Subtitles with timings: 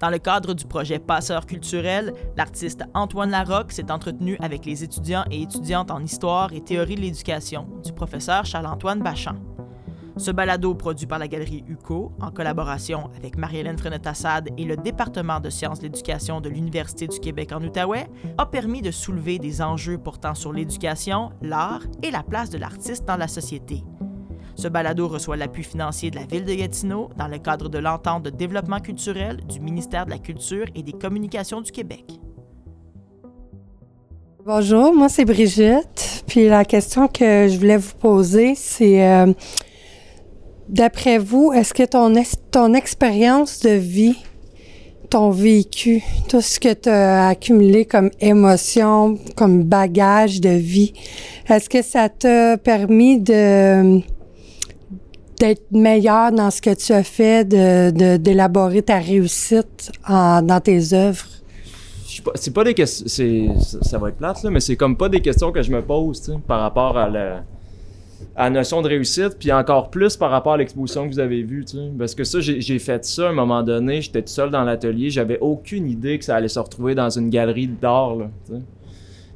[0.00, 5.24] Dans le cadre du projet Passeur culturel, l'artiste Antoine Larocque s'est entretenu avec les étudiants
[5.30, 9.36] et étudiantes en histoire et théorie de l'éducation du professeur Charles-Antoine Bachan.
[10.16, 15.40] Ce balado, produit par la Galerie UCO, en collaboration avec Marie-Hélène Frenette-Assad et le département
[15.40, 19.60] de sciences de l'éducation de l'Université du Québec en Outaouais, a permis de soulever des
[19.60, 23.82] enjeux portant sur l'éducation, l'art et la place de l'artiste dans la société.
[24.56, 28.22] Ce balado reçoit l'appui financier de la Ville de Gatineau dans le cadre de l'entente
[28.22, 32.04] de développement culturel du ministère de la Culture et des Communications du Québec.
[34.44, 36.24] Bonjour, moi c'est Brigitte.
[36.26, 39.32] Puis la question que je voulais vous poser, c'est euh,
[40.68, 42.14] D'après vous, est-ce que ton,
[42.50, 44.16] ton expérience de vie,
[45.10, 50.94] ton vécu, tout ce que tu as accumulé comme émotion, comme bagage de vie,
[51.50, 54.00] est-ce que ça t'a permis de
[55.38, 61.26] d'être meilleur dans ce que tu as fait, de, d'élaborer ta réussite dans tes œuvres?
[62.36, 63.06] C'est pas des questions.
[63.82, 66.38] Ça va être plate, là, mais c'est comme pas des questions que je me pose
[66.46, 67.42] par rapport à la
[68.36, 71.64] à notion de réussite, puis encore plus par rapport à l'exposition que vous avez vue.
[71.98, 75.10] Parce que ça, j'ai fait ça à un moment donné, j'étais tout seul dans l'atelier,
[75.10, 78.16] j'avais aucune idée que ça allait se retrouver dans une galerie d'art.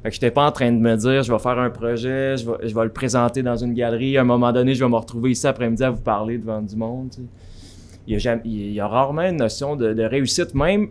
[0.01, 2.49] Fait que j'étais pas en train de me dire, je vais faire un projet, je
[2.49, 4.95] vais, je vais le présenter dans une galerie, à un moment donné, je vais me
[4.95, 7.11] retrouver ici après-midi à vous parler devant du monde.
[8.07, 10.87] Il y a, rarement une notion de, réussite, même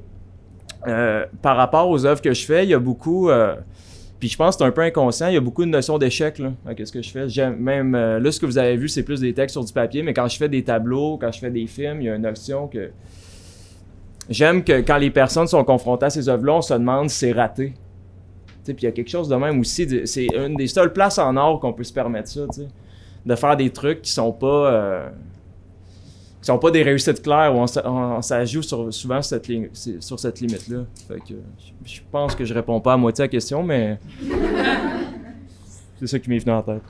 [0.86, 3.28] euh, par rapport aux œuvres que je fais, il y a beaucoup...
[3.28, 3.56] Euh,
[4.20, 5.28] puis je pense que c'est un peu inconscient.
[5.28, 6.40] Il y a beaucoup de notions d'échec.
[6.76, 9.32] Qu'est-ce que je fais même euh, là ce que vous avez vu, c'est plus des
[9.32, 12.00] textes sur du papier, mais quand je fais des tableaux, quand je fais des films,
[12.00, 12.90] il y a une notion que
[14.28, 17.32] j'aime que quand les personnes sont confrontées à ces œuvres-là, on se demande si c'est
[17.32, 17.74] raté.
[18.74, 20.06] Puis il y a quelque chose de même aussi.
[20.06, 22.40] C'est une des seules places en or qu'on peut se permettre ça,
[23.26, 25.10] de faire des trucs qui sont pas euh,
[26.40, 30.84] qui sont pas des réussites claires où on, sur, souvent sur cette limite-là.
[31.84, 33.98] je pense que je réponds pas à moitié à la question, mais
[35.98, 36.82] c'est ça qui m'est venu en tête.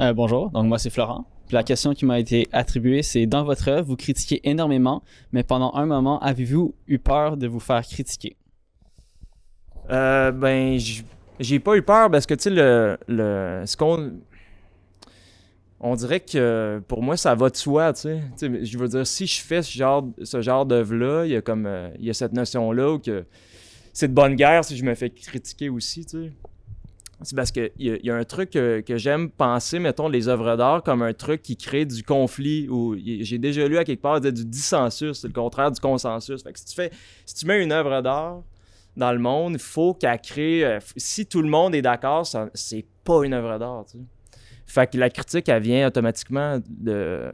[0.00, 1.26] Euh, bonjour, donc moi c'est Florent.
[1.50, 5.72] la question qui m'a été attribuée, c'est dans votre œuvre, vous critiquez énormément, mais pendant
[5.74, 8.36] un moment, avez-vous eu peur de vous faire critiquer?
[9.90, 10.78] Euh, ben,
[11.40, 14.12] j'ai pas eu peur parce que, tu sais, le, le, ce qu'on
[15.80, 18.64] on dirait que pour moi, ça va de soi, tu sais.
[18.64, 21.66] Je veux dire, si je fais ce genre, ce genre d'œuvre-là, il y a comme
[21.66, 23.26] euh, il y a cette notion-là que
[23.92, 26.32] c'est de bonne guerre si je me fais critiquer aussi, tu sais.
[27.22, 30.82] C'est parce qu'il y, y, a un truc que, j'aime penser, mettons, les œuvres d'art
[30.82, 34.44] comme un truc qui crée du conflit ou j'ai déjà lu à quelque part du
[34.44, 36.42] dissensus, c'est le contraire du consensus.
[36.42, 36.90] Fait que si tu fais,
[37.24, 38.42] si tu mets une œuvre d'art
[38.96, 40.64] dans le monde, il faut qu'elle crée.
[40.64, 43.84] Euh, si tout le monde est d'accord, c'est pas une œuvre d'art.
[44.66, 47.30] Fait que la critique, elle vient automatiquement de,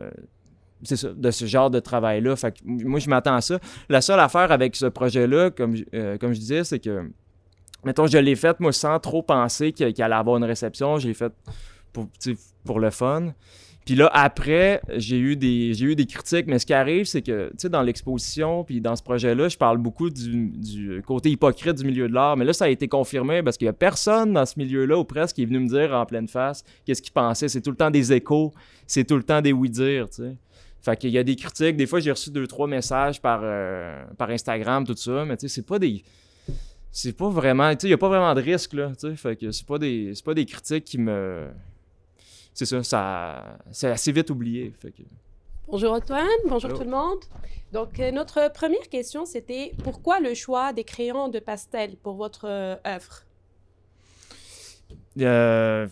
[0.82, 2.36] de ce genre de travail-là.
[2.36, 3.58] Fait que moi, je m'attends à ça.
[3.88, 7.10] La seule affaire avec ce projet-là, comme, euh, comme je disais, c'est que,
[7.84, 10.98] mettons, je l'ai fait, moi, sans trop penser qu'il allait avoir une réception.
[10.98, 11.32] Je l'ai fait
[11.92, 12.08] pour,
[12.64, 13.32] pour le fun.
[13.86, 17.48] Puis là, après, j'ai eu des eu des critiques, mais ce qui arrive, c'est que,
[17.50, 21.84] tu sais, dans l'exposition, puis dans ce projet-là, je parle beaucoup du, côté hypocrite du
[21.84, 24.44] milieu de l'art, mais là, ça a été confirmé parce qu'il y a personne dans
[24.44, 27.48] ce milieu-là, ou presque, qui est venu me dire en pleine face qu'est-ce qu'il pensait.
[27.48, 28.52] C'est tout le temps des échos,
[28.86, 30.36] c'est tout le temps des oui-dire, tu sais.
[30.82, 31.76] Fait qu'il y a des critiques.
[31.76, 35.48] Des fois, j'ai reçu deux, trois messages par, euh, par Instagram, tout ça, mais tu
[35.48, 36.02] sais, c'est pas des
[36.92, 39.16] c'est pas vraiment, tu sais, il y a pas vraiment de risque, là, tu sais.
[39.16, 41.48] Fait que c'est pas des, c'est pas des critiques qui me
[42.52, 44.72] c'est ça, ça c'est assez vite oublié.
[45.68, 47.20] Bonjour Antoine, bonjour tout le monde.
[47.72, 52.46] Donc, euh, notre première question, c'était pourquoi le choix des crayons de pastel pour votre
[52.48, 53.22] euh, œuvre?
[55.20, 55.86] Euh,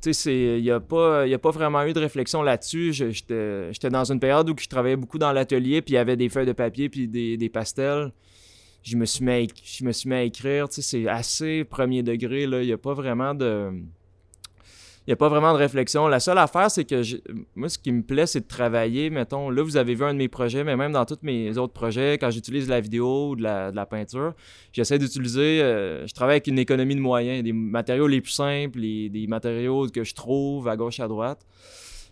[0.00, 2.92] tu sais, il n'y a, pas, a pas vraiment eu de réflexion là-dessus.
[2.94, 6.30] J'étais dans une période où je travaillais beaucoup dans l'atelier, puis il y avait des
[6.30, 8.10] feuilles de papier, puis des, des pastels.
[8.82, 10.68] Je me suis mis à, je me suis mis à écrire.
[10.68, 12.44] Tu sais, c'est assez premier degré.
[12.44, 13.70] Il n'y a pas vraiment de
[15.06, 16.06] il n'y a pas vraiment de réflexion.
[16.06, 17.02] La seule affaire, c'est que
[17.56, 19.10] moi, ce qui me plaît, c'est de travailler.
[19.10, 21.72] Mettons, là, vous avez vu un de mes projets, mais même dans tous mes autres
[21.72, 24.34] projets, quand j'utilise la vidéo ou de la, peinture,
[24.72, 25.60] j'essaie d'utiliser.
[25.60, 29.88] Euh, je travaille avec une économie de moyens, des matériaux les plus simples, des matériaux
[29.88, 31.44] que je trouve à gauche, à droite.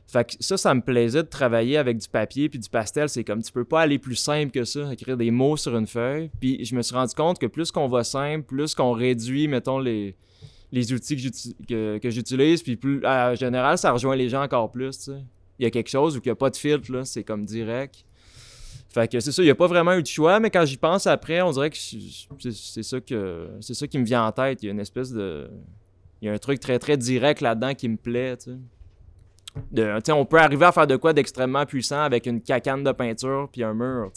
[0.08, 3.08] Fait que ça, ça me plaisait de travailler avec du papier puis du pastel.
[3.08, 5.86] C'est comme tu peux pas aller plus simple que ça, écrire des mots sur une
[5.86, 6.32] feuille.
[6.40, 9.78] Puis je me suis rendu compte que plus qu'on va simple, plus qu'on réduit, mettons,
[9.78, 10.16] les,
[10.72, 11.16] les outils
[11.68, 12.62] que, j'utilise.
[12.62, 15.10] Puis plus, en général, ça rejoint les gens encore plus.
[15.58, 17.44] Il y a quelque chose où il n'y a pas de filtre, là, c'est comme
[17.44, 18.04] direct.
[18.88, 20.76] Fait que c'est ça, il n'y a pas vraiment eu de choix, mais quand j'y
[20.76, 24.62] pense après, on dirait que c'est ça que c'est ça qui me vient en tête.
[24.62, 25.48] Il y a une espèce de.
[26.20, 28.36] Il y a un truc très très direct là-dedans qui me plaît.
[29.70, 33.48] De, on peut arriver à faire de quoi d'extrêmement puissant avec une cacane de peinture
[33.52, 34.10] puis un mur.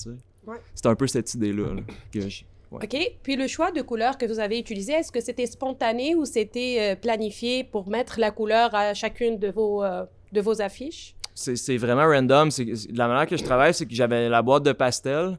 [0.46, 0.58] Ouais.
[0.74, 2.46] C'est un peu cette idée-là là, que j'ai.
[2.74, 2.80] Ouais.
[2.84, 3.12] OK.
[3.22, 6.78] Puis le choix de couleur que vous avez utilisé, est-ce que c'était spontané ou c'était
[6.80, 11.16] euh, planifié pour mettre la couleur à chacune de vos, euh, de vos affiches?
[11.36, 12.50] C'est vraiment random.
[12.94, 15.38] La manière que je travaille, c'est que j'avais la boîte de pastel.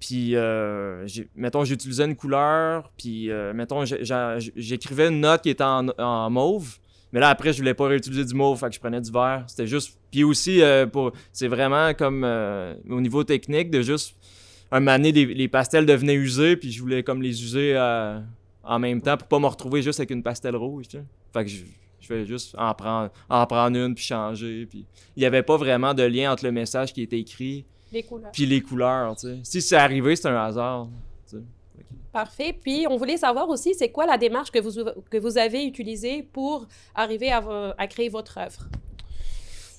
[0.00, 2.90] Puis, euh, mettons, j'utilisais une couleur.
[2.98, 6.78] Puis, euh, mettons, j'écrivais une note qui était en, en mauve.
[7.14, 9.44] Mais là, après, je voulais pas réutiliser du mauve, fait que je prenais du vert.
[9.46, 9.96] C'était juste.
[10.10, 14.16] Puis aussi, euh, pour, c'est vraiment comme euh, au niveau technique de juste.
[14.74, 18.18] Un moment donné, les, les pastels devenaient usés, puis je voulais comme les user euh,
[18.64, 20.86] en même temps pour pas me retrouver juste avec une pastel rouge.
[21.32, 21.62] Fait que je,
[22.00, 24.66] je vais juste en prendre, en prendre une, puis changer.
[24.66, 24.84] Puis
[25.16, 27.64] il n'y avait pas vraiment de lien entre le message qui était écrit
[28.32, 29.14] puis les couleurs.
[29.44, 30.88] Si c'est arrivé, c'est un hasard.
[32.12, 32.52] Parfait.
[32.52, 34.72] Puis on voulait savoir aussi, c'est quoi la démarche que vous,
[35.08, 36.66] que vous avez utilisée pour
[36.96, 38.68] arriver à, à créer votre œuvre?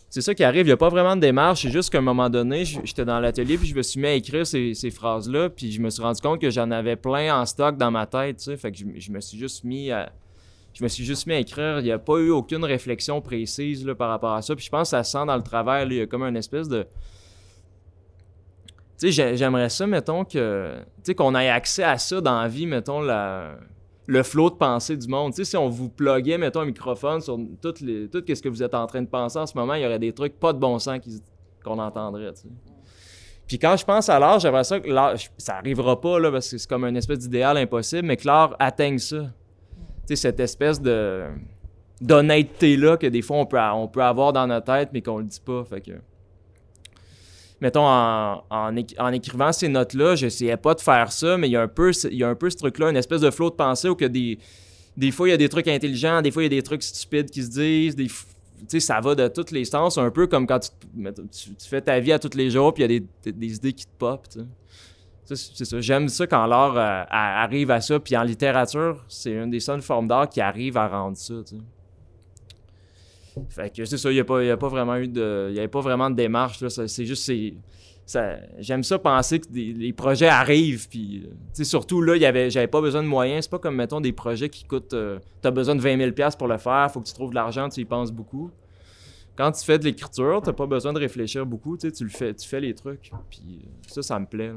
[0.09, 1.63] C'est ça qui arrive, il n'y a pas vraiment de démarche.
[1.63, 4.13] C'est juste qu'à un moment donné, j'étais dans l'atelier puis je me suis mis à
[4.13, 5.49] écrire ces, phrases-là.
[5.49, 8.37] Puis je me suis rendu compte que j'en avais plein en stock dans ma tête.
[8.37, 8.57] tu sais.
[8.57, 10.11] Fait que je, me suis juste mis à.
[10.73, 11.79] Je me suis juste mis à écrire.
[11.79, 14.55] Il n'y a pas eu aucune réflexion précise là, par rapport à ça.
[14.55, 15.87] Puis je pense que ça sent dans le travail.
[15.87, 16.83] là, Il y a comme une espèce de.
[18.97, 20.75] Tu sais, j'ai- j'aimerais ça, mettons, que.
[20.97, 23.57] Tu sais, qu'on ait accès à ça dans la vie, mettons, la
[24.07, 25.33] le flot de pensée du monde.
[25.33, 28.73] Si on vous pluguait, mettons, un microphone sur toutes les, tout ce que vous êtes
[28.73, 30.77] en train de penser en ce moment, il y aurait des trucs pas de bon
[30.79, 30.99] sens
[31.63, 32.33] qu'on entendrait.
[33.47, 36.49] Puis quand je pense à l'art, j'aimerais ça que l'art, ça arrivera pas, là, parce
[36.49, 39.31] que c'est comme une espèce d'idéal impossible, mais que l'art atteigne ça.
[40.07, 41.25] Tu cette espèce de
[42.01, 45.23] d'honnêteté-là que des fois on peut, on peut avoir dans notre tête, mais qu'on le
[45.23, 45.63] dit pas.
[47.61, 51.51] Mettons, en, en, éc- en écrivant ces notes-là, j'essayais pas de faire ça, mais il
[51.51, 53.49] y a un peu, il y a un peu ce truc-là, une espèce de flot
[53.49, 54.37] de pensée où que des,
[54.97, 56.83] des fois, il y a des trucs intelligents, des fois, il y a des trucs
[56.83, 57.95] stupides qui se disent,
[58.79, 60.69] ça va de tous les sens, un peu comme quand tu,
[61.69, 63.85] fais ta vie à tous les jours, puis il y a des, des- idées qui
[63.85, 64.05] te.
[65.25, 65.81] Ça, C'est ça.
[65.81, 67.99] J'aime ça quand l'art euh, arrive à ça.
[67.99, 71.33] Puis en littérature, c'est une des seules formes d'art qui arrive à rendre ça.
[73.49, 75.49] Fait que c'est ça, il n'y a, pas- a pas vraiment eu de.
[75.51, 76.65] Il avait pas vraiment de démarche.
[76.67, 77.31] C'est juste.
[78.05, 80.87] ça- J'aime ça penser que les projets arrivent.
[80.89, 81.23] Puis,
[81.59, 83.45] euh, surtout là, y avait, j'avais pas besoin de moyens.
[83.45, 84.95] C'est pas comme, mettons, des projets qui coûtent.
[85.41, 86.89] tu as besoin de 20 000 piastres pour le faire.
[86.91, 88.51] faut que tu trouves de l'argent, tu y penses beaucoup.
[89.35, 91.77] Quand tu fais de l'écriture, t'as pas besoin de réfléchir beaucoup.
[91.77, 93.11] Tu le fais, tu fais les trucs.
[93.29, 94.51] Puis euh, ça, ça me plaît.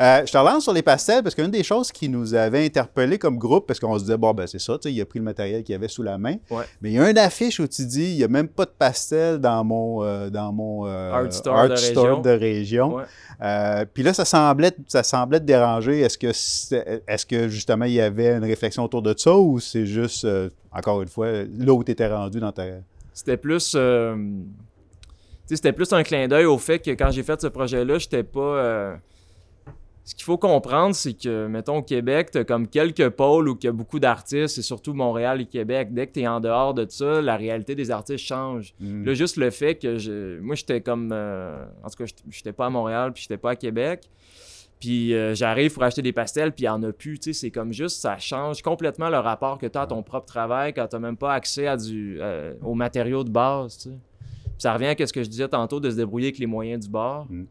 [0.00, 3.18] Euh, je te relance sur les pastels parce qu'une des choses qui nous avait interpellés
[3.18, 5.18] comme groupe, parce qu'on se disait, bon, ben c'est ça, tu sais, il a pris
[5.18, 6.36] le matériel qu'il avait sous la main.
[6.50, 6.64] Ouais.
[6.80, 8.70] Mais il y a une affiche où tu dis, il n'y a même pas de
[8.70, 12.20] pastel dans mon, euh, dans mon euh, Art store de région.
[12.20, 12.94] de région.
[12.96, 13.86] Ouais.
[13.92, 16.00] Puis là, ça semblait, ça semblait te déranger.
[16.00, 19.86] Est-ce que, est-ce que justement il y avait une réflexion autour de ça ou c'est
[19.86, 20.26] juste,
[20.72, 22.64] encore une fois, là où tu étais rendu dans ta.
[23.12, 23.76] C'était plus.
[25.46, 28.40] c'était plus un clin d'œil au fait que quand j'ai fait ce projet-là, j'étais pas.
[28.40, 28.96] euh,
[30.08, 33.66] Ce qu'il faut comprendre, c'est que, mettons, au Québec, t'as comme quelques pôles où il
[33.66, 35.92] y a beaucoup d'artistes, et surtout Montréal et Québec.
[35.92, 38.72] Dès que t'es en dehors de ça, la réalité des artistes change.
[38.80, 39.04] Hmm.
[39.04, 41.10] Là, juste le fait que je, moi, j'étais comme.
[41.12, 44.08] euh, en tout cas, j'étais- pas à Montréal, puis j'étais pas à Québec.
[44.80, 47.18] Puis euh, j'arrive pour acheter des pastels, puis il n'y en a plus.
[47.18, 50.02] Tu sais, c'est comme juste, ça change complètement le rapport que tu as à ton
[50.02, 53.76] propre travail quand tu n'as même pas accès à du, euh, aux matériaux de base.
[53.76, 53.90] Tu.
[53.90, 56.84] Puis ça revient à ce que je disais tantôt de se débrouiller avec les moyens
[56.84, 57.26] du bord.
[57.28, 57.44] Mm.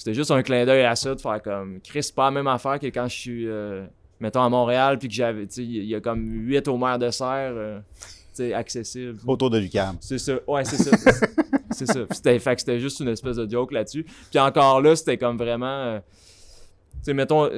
[0.00, 1.78] C'était juste un clin d'œil à ça, de faire comme.
[1.82, 3.84] Chris, pas la même affaire que quand je suis, euh,
[4.18, 5.46] mettons, à Montréal, puis que j'avais.
[5.46, 7.80] Tu sais, il y a comme 8 au maire de serre, euh,
[8.54, 9.18] accessibles.
[9.26, 9.98] Autour de l'UQAM.
[10.00, 10.38] C'est ça.
[10.48, 10.96] Ouais, c'est ça.
[11.70, 12.06] c'est ça.
[12.12, 14.06] C'était, fait que c'était juste une espèce de joke là-dessus.
[14.30, 15.66] Puis encore là, c'était comme vraiment.
[15.66, 17.50] euh, tu sais, mettons,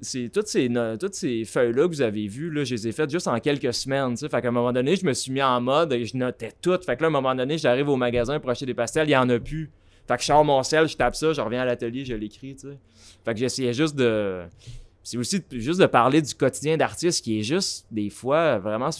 [0.00, 3.10] c'est, toutes ces, toutes ces feuilles-là que vous avez vues, là, je les ai faites
[3.10, 4.12] juste en quelques semaines.
[4.12, 4.30] tu sais.
[4.30, 6.86] Fait qu'à un moment donné, je me suis mis en mode et je notais toutes.
[6.86, 9.10] Fait que là, à un moment donné, j'arrive au magasin pour acheter des pastels, il
[9.10, 9.70] n'y en a plus.
[10.10, 12.56] Fait que je sors mon sel, je tape ça, je reviens à l'atelier, je l'écris,
[12.56, 12.78] tu sais.
[13.24, 14.42] Fait que j'essayais juste de.
[15.04, 18.90] C'est aussi juste de parler du quotidien d'artiste qui est juste, des fois, vraiment.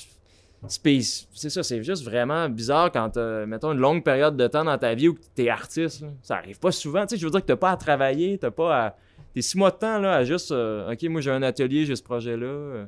[0.69, 4.79] C'est ça, c'est juste vraiment bizarre quand t'as, mettons, une longue période de temps dans
[4.79, 6.05] ta vie où t'es artiste.
[6.23, 7.03] Ça arrive pas souvent.
[7.07, 8.97] Tu sais, je veux dire que t'as pas à travailler, t'as pas à.
[9.35, 10.53] T'es six mois de temps là, à juste.
[10.53, 12.87] euh, ok, moi j'ai un atelier, j'ai ce projet-là.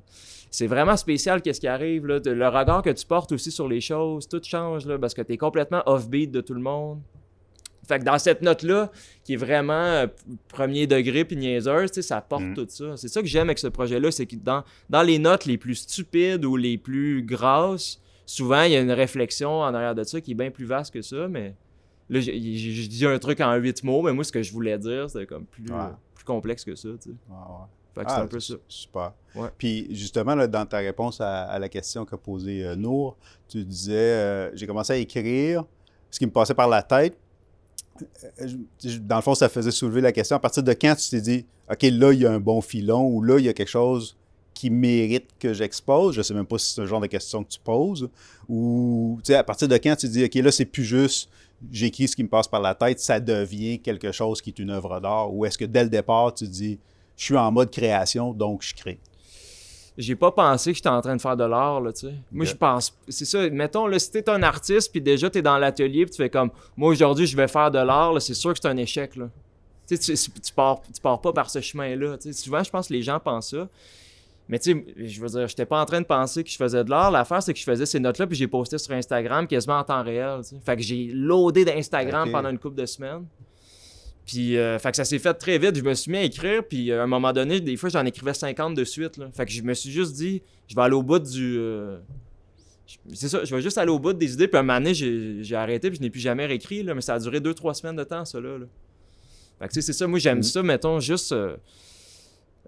[0.48, 2.06] C'est vraiment spécial qu'est-ce qui arrive.
[2.06, 2.20] Là.
[2.24, 5.36] Le regard que tu portes aussi sur les choses, tout change là, parce que t'es
[5.36, 7.00] complètement off-beat de tout le monde.
[7.88, 8.90] Fait que dans cette note-là,
[9.24, 10.06] qui est vraiment euh,
[10.48, 12.54] premier degré puis niaiseuse, ça porte Mhm.
[12.54, 12.96] tout ça.
[12.96, 15.74] C'est ça que j'aime avec ce projet-là, c'est que dans, dans les notes les plus
[15.74, 20.20] stupides ou les plus grasses, souvent il y a une réflexion en arrière de ça
[20.20, 21.54] qui est bien plus vaste que ça, mais
[22.08, 22.30] là, je
[22.88, 25.44] dis un truc en huit mots, mais moi, ce que je voulais dire, c'était comme
[25.46, 25.78] plus, Ouais.
[25.78, 27.16] euh, plus complexe que ça, tu sais.
[27.28, 27.66] Ouais, ouais.
[27.94, 28.54] Fait que Ah, c'est un peu ça.
[28.68, 29.12] Super.
[29.34, 29.48] Ouais.
[29.58, 33.64] Puis justement, là, dans ta réponse à, à la question qu'a posée euh, Nour, tu
[33.64, 35.64] disais euh, j'ai commencé à écrire
[36.10, 37.18] ce qui me passait par la tête.
[38.40, 38.46] Euh,
[39.00, 40.36] dans le fond, ça faisait soulever la question.
[40.36, 43.06] À partir de quand tu t'es dit, OK, là, il y a un bon filon
[43.06, 44.16] ou là, il y a quelque chose
[44.54, 46.14] qui mérite que j'expose?
[46.14, 48.08] Je sais même pas si c'est le genre de question que tu poses.
[48.48, 51.28] Ou, tu à partir de quand tu te dis, OK, là, c'est plus juste
[51.70, 54.70] j'écris ce qui me passe par la tête, ça devient quelque chose qui est une
[54.70, 55.32] œuvre d'art?
[55.32, 56.78] Ou est-ce que dès le départ, tu dis,
[57.16, 58.98] je suis en mode création, donc je crée?
[59.98, 62.14] J'ai pas pensé que j'étais en train de faire de l'art, là, tu sais.
[62.30, 62.96] Moi, je pense...
[63.08, 66.22] C'est ça, mettons, là, si t'es un artiste, puis déjà, t'es dans l'atelier, puis tu
[66.22, 68.76] fais comme, moi, aujourd'hui, je vais faire de l'art, là, c'est sûr que c'est un
[68.76, 69.28] échec, là.
[69.86, 72.42] Tu sais, tu, tu pars, tu pars pas par ce chemin-là, tu sais.
[72.42, 73.68] Souvent, je pense que les gens pensent ça.
[74.48, 76.82] Mais tu sais, je veux dire, j'étais pas en train de penser que je faisais
[76.84, 77.10] de l'art.
[77.10, 80.02] L'affaire, c'est que je faisais ces notes-là, puis j'ai posté sur Instagram quasiment en temps
[80.02, 80.56] réel, tu sais.
[80.64, 83.24] Fait que j'ai loadé d'Instagram pendant une couple de semaines.
[84.26, 85.76] Puis, euh, fait que ça s'est fait très vite.
[85.76, 88.04] Je me suis mis à écrire, puis euh, à un moment donné, des fois, j'en
[88.06, 89.16] écrivais 50 de suite.
[89.16, 89.28] Là.
[89.34, 91.56] Fait que je me suis juste dit, je vais aller au bout du.
[91.58, 91.98] euh,
[93.14, 94.46] C'est ça, je vais juste aller au bout des idées.
[94.48, 96.82] Puis à un moment donné, j'ai arrêté, puis je n'ai plus jamais réécrit.
[96.82, 98.40] Là, mais ça a duré 2-3 semaines de temps, ça.
[98.40, 98.66] Là, là.
[99.58, 100.06] Fait que tu sais, c'est ça.
[100.06, 100.42] Moi, j'aime Mhm.
[100.44, 101.32] ça, mettons, juste.
[101.32, 101.56] euh,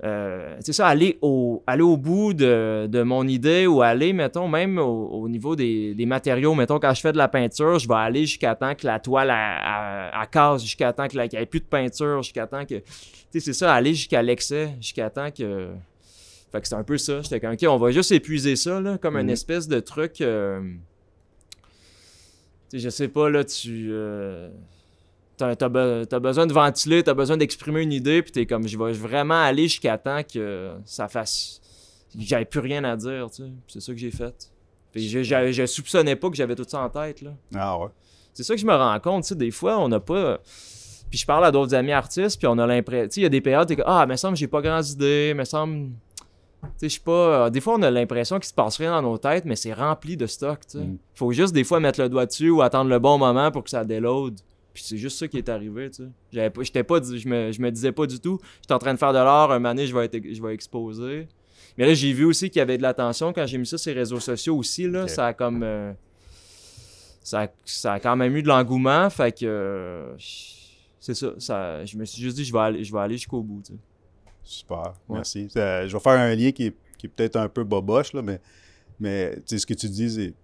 [0.03, 4.49] euh, c'est ça, aller au, aller au bout de, de mon idée ou aller, mettons,
[4.49, 6.55] même au, au niveau des, des matériaux.
[6.55, 9.31] Mettons, quand je fais de la peinture, je vais aller jusqu'à temps que la toile
[9.31, 12.75] elle casse, jusqu'à temps qu'il n'y ait plus de peinture, jusqu'à temps que.
[12.75, 12.83] Tu
[13.31, 15.69] sais, c'est ça, aller jusqu'à l'excès, jusqu'à temps que.
[16.51, 17.21] Fait que c'est un peu ça.
[17.23, 19.33] J'étais comme, OK, on va juste épuiser ça, là, comme une Mhm.
[19.33, 20.21] espèce de truc.
[20.21, 20.61] euh,
[22.71, 23.89] Tu sais, je sais pas, là, tu.
[23.93, 24.49] euh,
[25.37, 25.69] T'as, t'as
[26.21, 29.65] besoin de ventiler, t'as besoin d'exprimer une idée, puis t'es comme, je vais vraiment aller
[29.65, 31.61] jusqu'à temps que ça fasse.
[32.17, 33.51] J'avais plus rien à dire, tu sais.
[33.67, 34.53] C'est ça que j'ai fait.
[34.93, 37.33] Puis je, je, je soupçonnais pas que j'avais tout ça en tête, là.
[37.53, 37.89] Ah ouais.
[38.33, 40.39] C'est ça que je me rends compte, tu sais, des fois, on n'a pas...
[41.11, 43.09] Puis je parle à d'autres amis artistes, puis on a l'impression...
[43.09, 44.63] Tu sais, il y a des périodes, t'es comme, ah, me semble que j'ai pas
[44.63, 45.89] grandes idées, me semble...
[46.63, 47.51] Tu sais, je sais pas...
[47.51, 50.17] Des fois, on a l'impression qu'il se passe rien dans nos têtes, mais c'est rempli
[50.17, 50.85] de stock, tu sais.
[50.85, 50.99] Mm.
[51.17, 53.71] Faut juste, des fois, mettre le doigt dessus ou attendre le bon moment pour que
[53.71, 54.39] ça déload.
[54.75, 56.09] Puis c'est juste ça qui est arrivé, tu sais.
[56.33, 56.63] J'avais pas...
[56.65, 57.01] J'étais pas...
[57.01, 57.53] Je me...
[57.53, 59.87] je me disais pas du tout, j'étais en train de faire de l'art, un donné,
[59.87, 60.19] je vais être...
[60.33, 61.29] je vais exposer.
[61.79, 63.93] Mais là, j'ai vu aussi qu'il y avait de l'attention quand j'ai mis ça sur
[63.93, 65.07] les réseaux sociaux aussi, là.
[65.09, 65.63] Ça a comme...
[65.63, 65.93] euh,
[67.23, 70.15] ça, a- ça a quand même eu de l'engouement, fait que euh,
[71.01, 71.85] c'est ça, ça.
[71.85, 73.63] Je me suis juste dit, je vais aller, je vais aller jusqu'au bout.
[73.65, 73.79] tu sais.
[74.43, 75.17] Super, Ouais.
[75.17, 75.49] merci.
[75.57, 78.21] Euh, je vais faire un lien qui est, qui est peut-être un peu boboche, là,
[78.23, 78.41] mais,
[79.01, 80.35] mais ce que tu dis, c'est.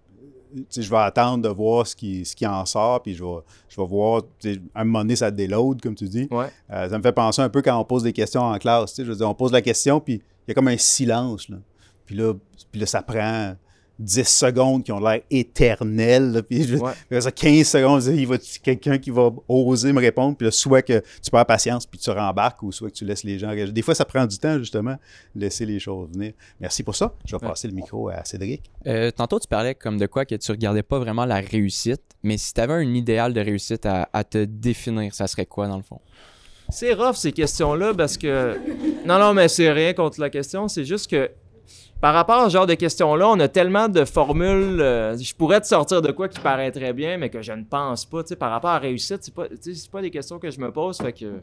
[0.75, 3.39] Je vais attendre de voir ce qui, ce qui en sort, puis je vais,
[3.69, 4.23] je vais voir.
[4.73, 6.27] À un moment donné, ça déload, comme tu dis.
[6.31, 6.47] Ouais.
[6.71, 8.95] Euh, ça me fait penser un peu quand on pose des questions en classe.
[8.97, 11.49] Je veux dire, on pose la question, puis il y a comme un silence.
[11.49, 11.57] Là.
[12.05, 12.33] Puis, là,
[12.71, 13.55] puis là, ça prend
[14.01, 16.31] 10 secondes qui ont l'air éternelles.
[16.31, 16.91] là, puis je- Ouais.
[17.05, 20.35] après ça, 15 secondes, il va quelqu'un qui va oser me répondre.
[20.37, 23.23] Puis là, soit que tu perds patience puis tu rembarques, ou soit que tu laisses
[23.23, 23.73] les gens réagir.
[23.73, 24.95] Des fois, ça prend du temps, justement,
[25.35, 26.33] laisser les choses venir.
[26.59, 27.13] Merci pour ça.
[27.25, 27.49] Je vais Ouais.
[27.49, 28.63] passer le micro à Cédric.
[28.87, 32.37] Euh, tantôt, tu parlais comme de quoi que tu regardais pas vraiment la réussite, mais
[32.37, 35.77] si tu avais un idéal de réussite à, à te définir, ça serait quoi dans
[35.77, 35.99] le fond?
[36.69, 38.57] C'est rough ces questions-là parce que.
[39.05, 40.67] Non, non, mais c'est rien contre la question.
[40.69, 41.29] C'est juste que
[42.01, 44.81] par rapport à ce genre de questions-là, on a tellement de formules.
[44.81, 47.63] euh, je pourrais te sortir de quoi qui paraît très bien, mais que je ne
[47.63, 48.23] pense pas.
[48.23, 50.97] Tu par rapport à réussite, c'est pas, tu pas des questions que je me pose.
[50.97, 51.39] Fait que.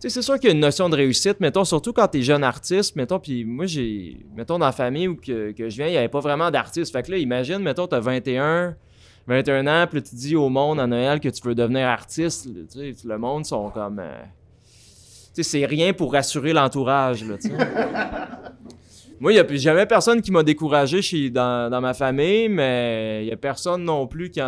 [0.00, 2.44] Tu c'est sûr qu'il y a une notion de réussite, mettons, surtout quand t'es jeune
[2.44, 5.92] artiste, mettons, puis moi, j'ai, mettons, dans la famille où que, que je viens, il
[5.92, 6.92] n'y avait pas vraiment d'artistes.
[6.92, 8.76] Fait que là, imagine, mettons, t'as 21,
[9.26, 12.94] 21 ans, puis tu dis au monde à Noël que tu veux devenir artiste, tu
[13.04, 13.98] le monde sont comme...
[13.98, 14.43] euh, tu
[15.42, 17.24] c'est rien pour rassurer l'entourage.
[19.20, 23.22] Moi, il n'y a jamais personne qui m'a découragé chez, dans, dans ma famille, mais
[23.22, 24.40] il n'y a personne non plus qui,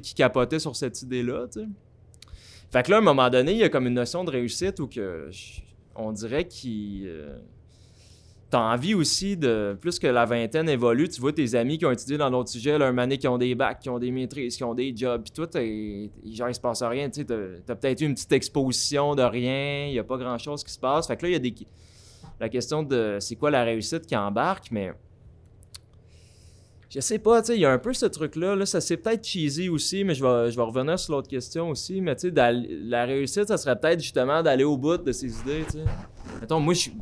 [0.00, 1.46] qui capotait sur cette idée-là.
[2.70, 4.80] Fait que là, à un moment donné, il y a comme une notion de réussite
[4.80, 5.30] où que
[5.94, 7.04] on dirait qu'il...
[7.06, 7.38] euh,
[8.48, 9.76] T'as envie aussi de...
[9.80, 12.74] Plus que la vingtaine évolue, tu vois tes amis qui ont étudié dans d'autres sujets,
[12.74, 15.32] un année qui ont des bacs, qui ont des maîtrises, qui ont des jobs, puis
[15.32, 17.26] toi, genre, il se passe rien, tu sais,
[17.66, 20.78] t'as peut-être eu une petite exposition de rien, il n'y a pas grand-chose qui se
[20.78, 21.08] passe.
[21.08, 21.54] Fait que là, il y a des...
[22.38, 24.92] La question de c'est quoi la réussite qui embarque, mais...
[26.88, 28.54] Je sais pas, tu sais, il y a un peu ce truc-là.
[28.54, 31.70] Là, ça c'est peut-être cheesy aussi, mais je vais, je vais revenir sur l'autre question
[31.70, 32.00] aussi.
[32.00, 35.64] Mais tu sais, la réussite, ça serait peut-être justement d'aller au bout de ses idées,
[35.66, 35.84] tu sais.
[36.40, 36.98] Mettons, moi, je suis- tu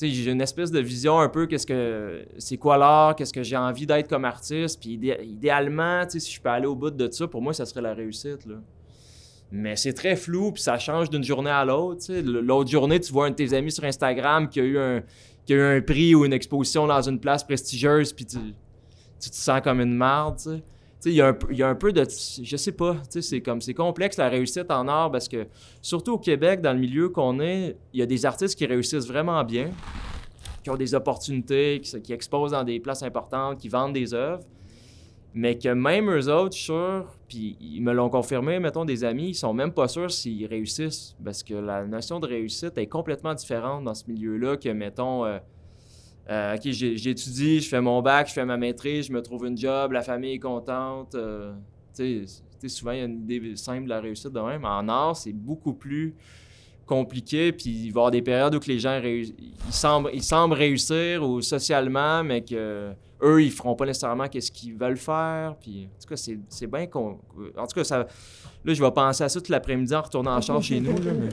[0.00, 3.56] j'ai une espèce de vision un peu, qu'est-ce que c'est quoi l'art, qu'est-ce que j'ai
[3.56, 4.80] envie d'être comme artiste.
[4.80, 7.82] Puis idé- idéalement, si je peux aller au bout de ça, pour moi, ça serait
[7.82, 8.56] la réussite, là.
[9.52, 12.12] Mais c'est très flou, puis ça change d'une journée à l'autre.
[12.12, 15.02] L'autre journée, tu vois un de tes amis sur Instagram qui a eu un,
[15.46, 18.38] qui a eu un prix ou une exposition dans une place prestigieuse, puis tu,
[19.20, 20.56] tu te sens comme une marde, tu sais.
[20.56, 20.64] Tu sais,
[21.10, 21.28] il y, a
[21.68, 22.04] un peu- de...
[22.42, 23.60] Je sais pas, c'est comme...
[23.60, 25.46] C'est complexe, la réussite en art, parce que,
[25.82, 29.06] surtout au Québec, dans le milieu qu'on est, il y a des artistes qui réussissent
[29.06, 29.70] vraiment bien,
[30.62, 34.14] qui ont des opportunités, qui, se- qui exposent dans des places importantes, qui vendent des
[34.14, 34.42] œuvres.
[35.36, 39.34] Mais que même eux autres, sûr, puis ils me l'ont confirmé, mettons, des amis, ils
[39.34, 41.16] sont même pas sûrs s'ils réussissent.
[41.24, 45.38] Parce que la notion de réussite est complètement différente dans ce milieu-là que, mettons, euh,
[46.30, 49.58] euh, OK, j'étudie, je fais mon bac, je fais ma maîtrise, je me trouve une
[49.58, 51.14] job, la famille est contente.
[51.14, 51.52] euh,
[51.94, 54.64] tu sais, souvent, il y a une idée simple de la réussite de même.
[54.64, 56.14] En art, c'est beaucoup plus
[56.86, 59.34] compliqué, puis il va y avoir des périodes où que les gens ils
[59.70, 62.92] semblent, ils semblent réussir ou socialement, mais que
[63.24, 65.56] eux, ils feront pas nécessairement qu'est-ce qu'ils veulent faire.
[65.60, 67.18] Puis, en tout cas, c'est, c'est bien con.
[67.56, 67.98] En tout cas, ça,
[68.64, 70.92] là, je vais penser à ça tout l'après-midi en retournant en char chez nous.
[71.02, 71.28] là, mais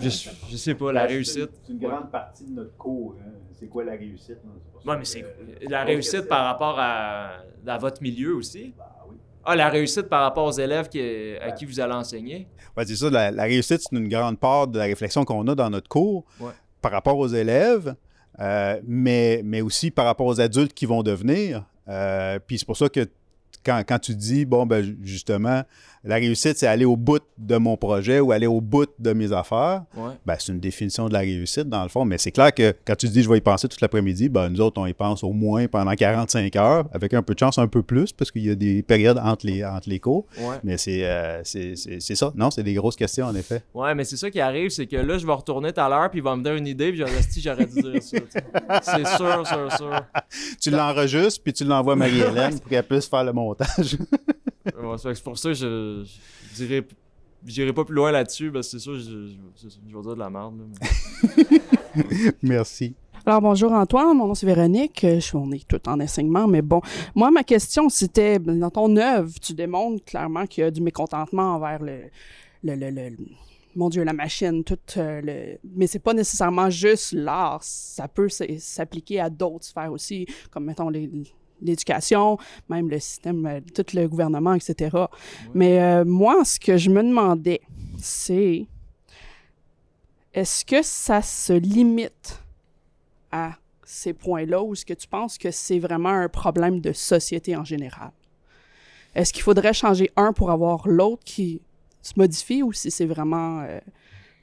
[0.00, 1.50] je, je sais pas, la réussite.
[1.66, 3.16] C'est une grande partie de notre cours.
[3.20, 3.30] hein.
[3.58, 4.36] C'est quoi la réussite?
[4.84, 5.24] ça Ouais, mais c'est
[5.68, 8.74] la réussite par rapport à, à votre milieu aussi.
[8.76, 9.16] Bah oui.
[9.44, 12.46] Ah, la réussite par rapport aux élèves qui- à qui vous allez enseigner.
[12.76, 15.54] Ouais, c'est ça, la, la réussite, c'est une grande part de la réflexion qu'on a
[15.54, 16.50] dans notre cours Ouais.
[16.82, 17.94] par rapport aux élèves,
[18.40, 21.64] euh, mais, mais aussi par rapport aux adultes qui vont devenir.
[21.88, 23.06] Euh, puis c'est pour ça que
[23.64, 25.62] quand, quand tu dis, bon, ben ju- justement,
[26.04, 29.32] la réussite, c'est aller au bout de mon projet ou aller au bout de mes
[29.32, 30.12] affaires, Ouais.
[30.24, 32.04] ben, c'est une définition de la réussite, dans le fond.
[32.04, 34.60] Mais c'est clair que quand tu dis, je vais y penser toute l'après-midi, ben, nous
[34.60, 37.66] autres, on y pense au moins pendant 45 heures, avec un peu de chance, un
[37.68, 40.26] peu plus, parce qu'il y a des périodes entre les, entre les cours.
[40.38, 40.56] Ouais.
[40.64, 41.74] Mais c'est euh, c'est-
[42.14, 42.32] ça.
[42.36, 43.62] Non, c'est des grosses questions, en effet.
[43.74, 46.10] Ouais, mais c'est ça qui arrive, c'est que là, je vais retourner tout à l'heure,
[46.10, 48.18] puis il va me donner une idée, puis je j'aurais dû dire ça.
[48.82, 50.00] C'est sûr, sûr, sûr.
[50.60, 53.96] Tu l'enregistres, puis tu l'envoies à Marie-Hélène pour qu'elle puisse faire le montage.
[54.98, 56.86] C'est pour ça que je, je dirais.
[57.44, 59.28] J'irai pas plus loin là-dessus, parce que c'est sûr, je,
[59.62, 60.54] je, je vais dire de la merde.
[60.58, 60.64] là,
[61.96, 62.94] mais- Merci.
[63.24, 66.62] Alors bonjour Antoine, mon nom c'est Véronique, Euh, je, on est tout en enseignement, mais
[66.62, 66.80] bon,
[67.14, 70.80] moi ma question c'était, ben, dans ton œuvre, tu démontres clairement qu'il y a du
[70.80, 72.02] mécontentement envers le,
[72.62, 73.16] le, le, le-
[73.74, 75.58] mon Dieu, la machine, tout euh, le...
[75.76, 80.88] Mais c'est pas nécessairement juste l'art, ça peut s'appliquer à d'autres sphères aussi, comme mettons
[80.88, 81.10] les-
[81.60, 84.96] l'éducation, même le système, euh, tout le gouvernement, etc.
[85.54, 87.60] Mais euh, moi, ce que je me demandais,
[87.98, 88.66] c'est
[90.34, 92.40] est-ce que ça se limite
[93.32, 97.56] à ces points-là ou est-ce que tu penses que c'est vraiment un problème de société
[97.56, 98.10] en général?
[99.14, 101.62] Est-ce qu'il faudrait changer un pour avoir l'autre qui
[102.02, 103.80] se modifie ou si c'est vraiment euh,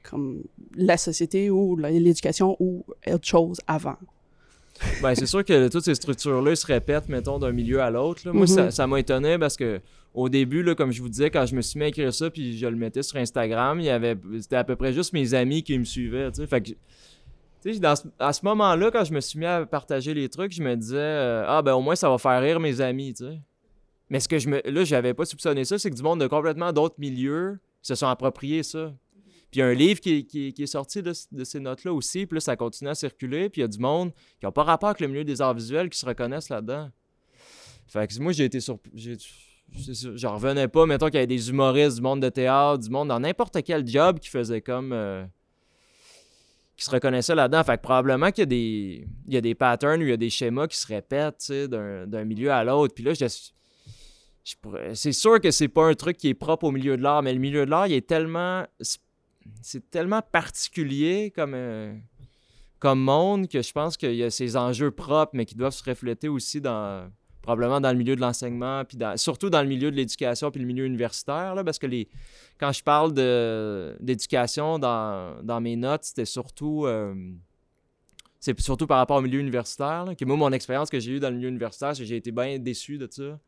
[0.02, 0.42] comme
[0.74, 3.96] la société ou l'éducation ou autre chose avant?
[5.02, 8.22] Ben, c'est sûr que toutes ces structures-là se répètent, mettons, d'un milieu à l'autre.
[8.26, 8.46] Moi, Mhm.
[8.46, 9.80] ça- ça m'a étonné parce que
[10.14, 12.30] au début, là, comme je vous disais, quand je me suis mis à écrire ça,
[12.30, 15.34] puis je le mettais sur Instagram, il y avait, c'était à peu près juste mes
[15.34, 16.30] amis qui me suivaient.
[16.48, 16.76] Fait que, tu
[17.74, 20.52] sais, dans ce- à ce moment-là, quand je me suis mis à partager les trucs,
[20.52, 23.12] je me disais, euh, ah, ben au moins, ça va faire rire mes amis.
[23.14, 23.38] tu sais.
[24.10, 24.60] Mais ce que je me.
[24.64, 28.06] Là, j'avais pas soupçonné ça, c'est que du monde de complètement d'autres milieux se sont
[28.06, 28.92] appropriés ça.
[29.54, 32.38] Puis il y a un livre qui qui est- sorti de, ces notes-là aussi, puis
[32.38, 34.88] là, ça continue à circuler, puis il y a du monde qui n'a pas rapport
[34.88, 36.90] avec le milieu des arts visuels qui se reconnaissent là-dedans.
[37.86, 38.90] Fait que moi, j'ai été surpris.
[40.16, 43.06] J'en revenais pas, mettons qu'il y avait des humoristes du monde de théâtre, du monde
[43.06, 44.92] dans n'importe quel job qui faisait comme.
[44.92, 45.24] euh,
[46.76, 47.62] qui se reconnaissaient là-dedans.
[47.62, 49.06] Fait que probablement qu'il y a des.
[49.28, 52.24] Il y a des patterns ou il y a des schémas qui se répètent, d'un
[52.24, 52.92] milieu à l'autre.
[52.92, 53.26] Puis là, je,
[54.94, 57.32] c'est sûr que c'est pas un truc qui est propre au milieu de l'art, mais
[57.32, 58.66] le milieu de l'art, il est tellement.
[59.62, 61.52] C'est tellement particulier comme.
[61.54, 61.94] euh,
[62.80, 65.82] comme monde que je pense qu'il y a ces enjeux propres, mais qui doivent se
[65.88, 69.90] refléter aussi dans probablement dans le milieu de l'enseignement, puis dans- surtout dans le milieu
[69.90, 72.08] de l'éducation, puis le milieu universitaire, là, parce que les,
[72.58, 77.14] quand je parle de, d'éducation dans, dans mes notes, c'était surtout, euh,
[78.40, 81.20] c'est surtout par rapport au milieu universitaire, là, que moi, mon expérience que j'ai eue
[81.20, 83.38] dans le milieu universitaire, c'est que j'ai été bien déçu de ça.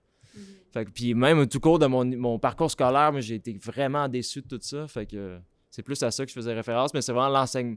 [0.72, 3.58] Fait que, puis même au tout court de mon, mon parcours scolaire, moi, j'ai été
[3.62, 4.86] vraiment déçu de tout ça.
[4.88, 5.38] Fait que
[5.76, 7.76] c'est plus à ça que je faisais référence, mais c'est vraiment l'enseignement.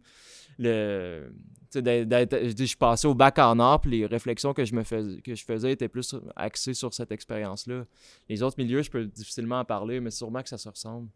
[0.58, 1.34] Le,
[1.76, 5.36] je je passais au bac en art, puis les réflexions que je, me fais, que
[5.36, 7.84] je faisais étaient plus axées sur cette expérience-là.
[8.30, 11.10] Les autres milieux, je peux difficilement en parler, mais sûrement que ça se ressemble.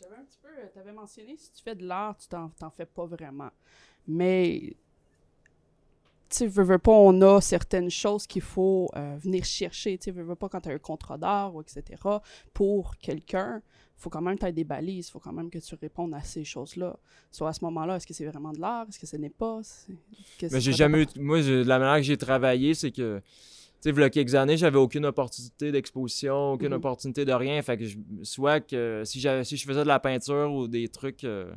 [0.00, 2.86] J'avais un petit peu, tu avais mentionné, si tu fais de l'art, tu t'en fais
[2.86, 3.50] pas vraiment.
[4.08, 4.78] Mais,
[6.30, 9.98] tu veux, veux pas, on a certaines choses qu'il faut euh, venir chercher.
[9.98, 11.82] Tu veux, veux pas, quand tu as un contrat d'art ou etc.,
[12.52, 13.62] pour quelqu'un,
[13.96, 15.74] il faut quand même que tu aies des balises, il faut quand même que tu
[15.76, 16.96] répondes à ces choses-là.
[17.30, 19.60] Soit à ce moment-là, est-ce que c'est vraiment de l'art, est-ce que ce n'est pas?
[20.50, 21.06] Mais j'ai jamais eu.
[21.16, 23.20] Moi, la manière que j'ai travaillé, c'est que.
[23.82, 26.74] Tu sais, il y a quelques années, j'avais aucune opportunité d'exposition, aucune Mhm.
[26.74, 27.60] opportunité de rien.
[27.60, 31.22] Fait que je- soit que si, si je faisais de la peinture ou des trucs.
[31.24, 31.52] euh,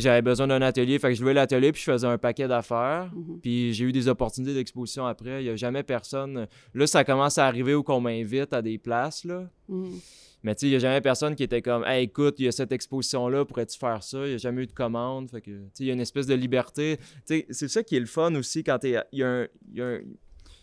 [0.00, 0.98] j'avais besoin d'un atelier.
[0.98, 3.10] Fait que je louais l'atelier puis je faisais un paquet d'affaires.
[3.14, 3.40] Mhm.
[3.40, 5.42] Puis j'ai eu des opportunités d'exposition après.
[5.42, 6.46] Il n'y a jamais personne.
[6.74, 9.48] Là, ça commence à arriver où qu'on m'invite à des places, là.
[9.68, 9.98] Mhm.
[10.44, 12.48] Mais tu sais, il n'y a jamais personne qui était comme Hey, écoute, il y
[12.48, 14.18] a cette exposition-là, pourrais-tu faire ça?
[14.24, 15.30] Il n'y a jamais eu de commande.
[15.30, 16.96] Fait que, tu sais, il y a une espèce de liberté.
[16.98, 19.46] Tu sais, c'est ça qui est le fun aussi quand t'es- il y a un.
[19.72, 20.00] y a un-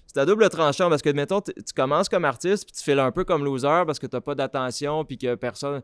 [0.05, 3.11] c'est à double tranchant parce que, mettons, tu commences comme artiste, puis tu fais un
[3.11, 5.81] peu comme loser parce que t'as pas d'attention, puis que personne.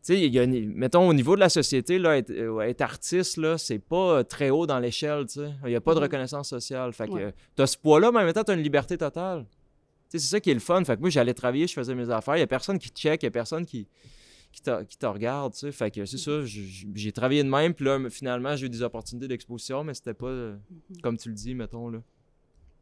[0.00, 2.60] Tu sais, il y a une- mettons, au niveau de la société, là, être, euh,
[2.60, 5.50] être artiste, là, c'est pas euh, très haut dans l'échelle, tu sais.
[5.64, 6.04] Il y a pas de Mhm.
[6.04, 6.92] reconnaissance sociale.
[6.92, 7.22] Fait que Ouais.
[7.24, 9.44] euh, t'as ce poids-là, mais en même temps, t'as une liberté totale.
[10.10, 10.82] Tu sais, c'est ça qui est le fun.
[10.84, 12.36] Fait que moi, j'allais travailler, je faisais mes affaires.
[12.36, 13.86] Il y a personne qui te check, il y a personne qui,
[14.52, 15.72] qui, te, qui te regarde, tu sais.
[15.72, 18.82] Fait que c'est ça, j- j'ai travaillé de même, puis là, finalement, j'ai eu des
[18.82, 20.56] opportunités d'exposition, mais c'était pas, euh,
[21.02, 21.98] comme tu le dis, mettons, là.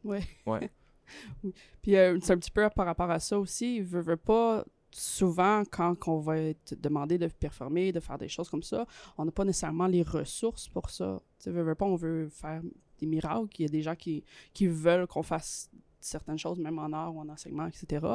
[0.03, 0.21] Ouais.
[0.45, 0.69] Ouais.
[1.81, 3.81] Puis euh, c'est un petit peu par rapport à ça aussi.
[3.81, 8.49] Veut, veut pas, souvent, quand on va être demandé de performer, de faire des choses
[8.49, 8.85] comme ça,
[9.17, 11.21] on n'a pas nécessairement les ressources pour ça.
[11.39, 12.61] Tu veut pas, on veut faire
[12.99, 13.47] des miracles.
[13.59, 14.23] Il y a des gens qui,
[14.53, 15.69] qui veulent qu'on fasse
[15.99, 18.05] certaines choses, même en art ou en enseignement, etc.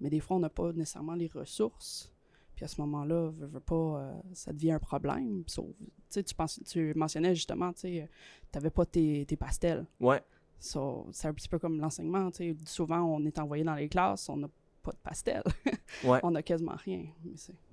[0.00, 2.10] Mais des fois, on n'a pas nécessairement les ressources.
[2.54, 5.42] Puis à ce moment-là, veut, veut pas, euh, ça devient un problème.
[5.46, 5.66] Sauf,
[6.10, 8.08] tu penses- tu mentionnais justement, tu sais,
[8.50, 9.86] t'avais pas tes, tes pastels.
[10.00, 10.22] Ouais.
[10.60, 12.30] So, c'est un petit peu comme l'enseignement.
[12.30, 12.56] tu sais.
[12.66, 14.48] Souvent, on est envoyé dans les classes, on n'a
[14.82, 15.42] pas de pastel.
[16.04, 16.18] Ouais.
[16.22, 17.04] on n'a quasiment rien.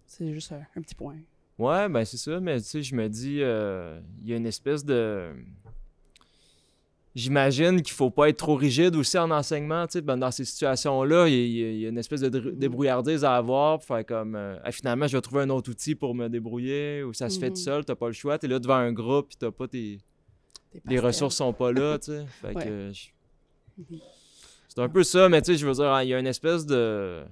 [0.05, 1.17] C'est, juste un, un petit point.
[1.57, 4.45] Ouais, ben c'est ça, mais tu sais, je me dis, euh, il y a une
[4.45, 5.33] espèce de.
[7.15, 10.45] J'imagine qu'il faut pas être trop rigide aussi en enseignement, tu sais, ben, dans ces
[10.45, 14.35] situations-là, il y, a- y a- a une espèce de débrouillardise à avoir, faire comme,
[14.35, 17.39] euh, Ah, finalement, je vais trouver un autre outil pour me débrouiller, ou ça se
[17.39, 17.55] fait Mhm.
[17.55, 19.97] tout seul, t'as pas le choix, t'es là devant un groupe, puis t'as pas tes...
[20.85, 22.63] Les ressources sont pas là, tu sais, fait Ouais.
[22.63, 22.91] que...
[22.93, 23.09] je-
[23.79, 23.99] Mhm.
[24.69, 26.65] C'est un peu ça, mais tu sais, je veux dire, il y a une espèce
[26.65, 27.23] de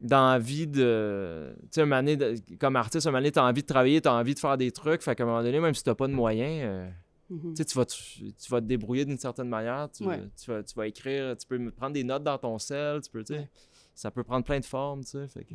[0.00, 3.60] d'envie de tu sais un moment donné, de- comme artiste un moment donné t'as envie
[3.60, 5.84] de travailler t'as envie de faire des trucs fait qu'à un moment donné même si
[5.84, 6.90] t'as pas de moyens euh,
[7.28, 7.50] Mhm.
[7.54, 10.18] tu sais tu vas te, tu vas te débrouiller d'une certaine manière tu, Ouais.
[10.42, 13.22] tu vas, tu vas écrire tu peux prendre des notes dans ton sel tu peux
[13.22, 13.50] tu sais Ouais.
[13.94, 15.54] ça peut prendre plein de formes tu sais fait que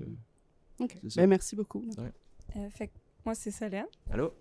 [0.79, 0.95] OK.
[1.01, 1.21] c'est ça.
[1.21, 1.83] Ben, merci beaucoup.
[2.55, 2.93] Euh, fait que
[3.25, 3.87] moi, c'est Solène.
[4.11, 4.31] allô?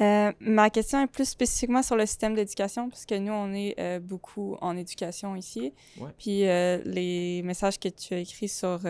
[0.00, 3.74] Euh, ma question est plus spécifiquement sur le système d'éducation, parce que nous, on est
[3.78, 5.74] euh, beaucoup en éducation ici.
[5.98, 6.08] Ouais.
[6.18, 8.80] Puis euh, les messages que tu as écrits sur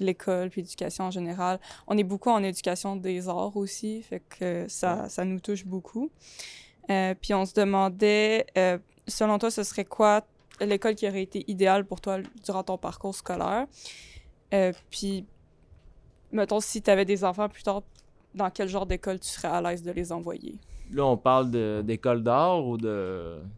[0.00, 4.66] l'école puis l'éducation en général, on est beaucoup en éducation des arts aussi, fait que
[4.68, 6.10] ça, ça nous touche beaucoup.
[6.86, 8.46] Puis on se demandait,
[9.08, 10.24] selon toi, ce serait quoi
[10.60, 13.66] l'école qui aurait été idéale pour toi durant ton parcours scolaire?
[14.90, 15.26] Puis,
[16.30, 17.82] mettons, si tu avais des enfants plus tard,
[18.34, 20.56] dans quel genre d'école tu serais à l'aise de les envoyer?
[20.92, 21.50] là on parle
[21.82, 22.76] d'école d'art ou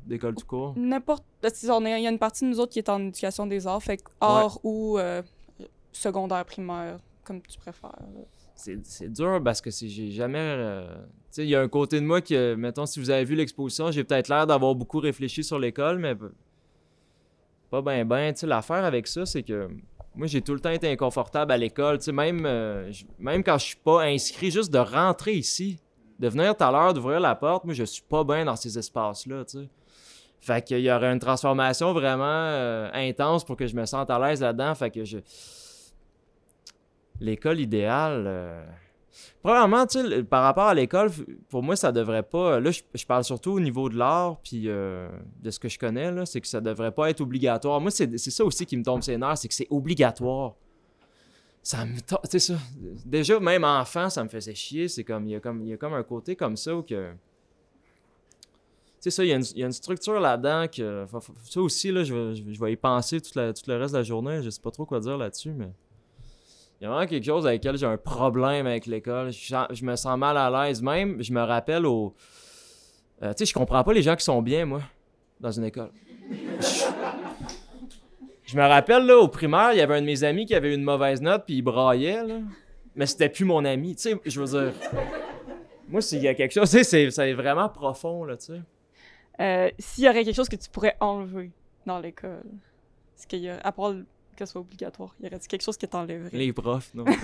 [0.07, 1.25] d'école tout court N'importe.
[1.43, 4.03] Il y a une partie de nous autres qui est en éducation des arts, fait
[4.21, 5.23] art ou euh,
[5.93, 7.95] secondaire, primaire, comme tu préfères.
[8.55, 10.39] c'est dur parce que j'ai jamais.
[10.39, 13.11] euh, tu sais, il y a un côté de moi qui, euh, mettons, si vous
[13.11, 16.15] avez vu l'exposition, j'ai peut-être l'air d'avoir beaucoup réfléchi sur l'école, mais
[17.71, 18.33] pas ben ben.
[18.33, 19.69] Tu sais, l'affaire avec ça, c'est que
[20.17, 21.99] moi, j'ai tout le temps été inconfortable à l'école.
[21.99, 25.79] Tu sais, même, euh, j- même quand je suis pas inscrit, juste de rentrer ici,
[26.19, 28.79] de venir tout à l'heure, d'ouvrir la porte, moi, je suis pas bien dans ces
[28.79, 29.69] espaces-là, tu sais.
[30.41, 34.19] Fait qu'il y aurait une transformation vraiment euh, intense pour que je me sente à
[34.19, 34.75] l'aise là-dedans.
[34.75, 35.19] Fait que je.
[37.21, 38.25] L'école idéale.
[38.27, 38.65] euh,
[39.43, 41.11] Premièrement, tu par rapport à l'école,
[41.49, 42.59] pour moi, ça devrait pas.
[42.61, 45.09] Là, je, je parle surtout au niveau de l'art, puis euh,
[45.43, 47.81] de ce que je connais, là, c'est que ça devrait pas être obligatoire.
[47.81, 50.55] Moi, c'est c'est ça aussi qui me tombe ses nerfs, c'est que c'est obligatoire.
[51.63, 51.99] Ça me.
[52.01, 52.55] to- ça.
[53.05, 54.89] Déjà, même enfant, ça me faisait chier.
[54.89, 55.27] C'est comme.
[55.27, 55.63] Il y, a comme.
[55.63, 57.11] il y a comme un côté comme ça où que.
[59.01, 61.07] Tu sais, ça, il y, a une- il y a une structure là-dedans que.
[61.45, 63.39] Ça aussi, là, je je vais- y penser tout, tout
[63.71, 64.43] le reste de la journée.
[64.43, 65.71] Je sais pas trop quoi dire là-dessus, mais.
[66.81, 69.33] Il y a vraiment quelque chose avec lequel j'ai un problème avec l'école.
[69.33, 70.83] Je, je me sens mal à l'aise.
[70.83, 72.15] Même, je me rappelle au.
[73.23, 74.83] euh, tu sais, je comprends pas les gens qui sont bien, moi,
[75.41, 75.91] dans une école.
[78.45, 80.75] Je, me rappelle, là, au primaire, il y avait un de mes amis qui avait
[80.75, 82.37] une mauvaise note, puis il braillait, là.
[82.95, 83.97] Mais c'était plus mon ami.
[83.97, 84.73] Tu sais, je veux dire.
[85.89, 88.61] Moi, s'il y a quelque chose, tu sais, c'est- vraiment profond, là, tu sais.
[89.41, 91.51] Euh, S'il y aurait quelque chose que tu pourrais enlever
[91.85, 92.43] dans l'école,
[93.17, 93.93] est-ce qu'il y a, à part
[94.37, 96.31] le- que ce soit obligatoire, y aurait-il quelque chose que t'enlèverais?
[96.37, 97.05] Les profs, non.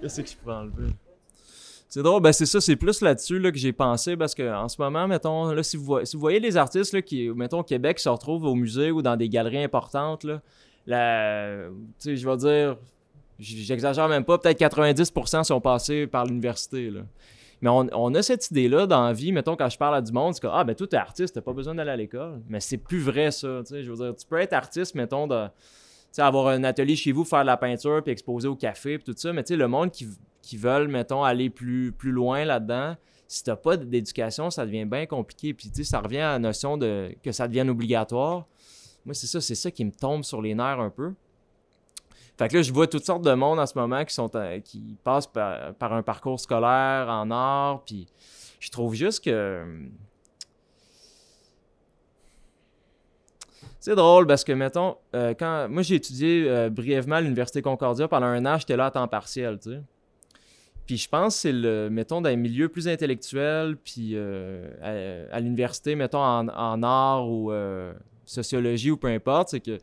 [0.00, 0.92] Qu'est-ce que je pourrais enlever?
[1.88, 4.68] C'est drôle, ben c'est ça, c'est plus là-dessus là, que j'ai pensé parce que en
[4.68, 7.60] ce moment, mettons, là, si vous, voyez, si vous voyez les artistes là, qui, mettons,
[7.60, 10.42] au Québec, qui se retrouvent au musée ou dans des galeries importantes, là,
[10.86, 12.76] la, tu sais, je vais dire,
[13.38, 17.00] j'exagère même pas, peut-être 90% sont passés par l'université, là.
[17.60, 20.34] Mais on, a cette idée-là dans la vie, mettons, quand je parle à du monde,
[20.34, 22.40] c'est que, ah, ben, toi, t'es artiste, t'as pas besoin d'aller à l'école.
[22.48, 25.48] Mais c'est plus vrai, ça, tu je veux dire, tu peux être artiste, mettons, de,
[26.18, 29.18] avoir un atelier chez vous, faire de la peinture, puis exposer au café, puis tout
[29.18, 30.06] ça, mais tu le monde qui,
[30.40, 35.06] qui veulent, mettons, aller plus, plus loin là-dedans, si t'as pas d'éducation, ça devient bien
[35.06, 35.52] compliqué.
[35.52, 38.46] Puis, tu sais, ça revient à la notion de que ça devienne obligatoire.
[39.04, 41.12] Moi, c'est ça, c'est ça qui me tombe sur les nerfs un peu.
[42.38, 44.60] Fait que là, je vois toutes sortes de monde en ce moment qui sont euh,
[44.60, 48.06] qui passent par, un parcours scolaire en art, puis
[48.60, 49.64] Je trouve juste que.
[53.80, 58.06] C'est drôle parce que, mettons, euh, quand moi j'ai étudié euh, brièvement à l'Université Concordia
[58.06, 59.80] pendant un an, j'étais là à temps partiel, tu sais.
[60.86, 65.40] Puis je pense que c'est le, mettons, dans les milieux plus intellectuels, puis euh, à,
[65.40, 67.52] l'université, mettons, en, en art ou
[68.24, 69.78] sociologie ou peu importe, c'est que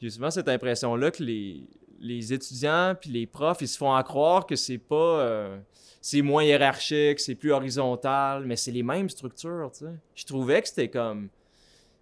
[0.00, 1.62] j'ai souvent cette impression-là que les,
[2.00, 4.94] les étudiants puis les profs, ils se font à croire que c'est pas...
[5.20, 5.58] euh,
[6.00, 9.92] c'est moins hiérarchique, c'est plus horizontal, mais c'est les mêmes structures, tu sais.
[10.14, 11.28] Je trouvais que c'était comme...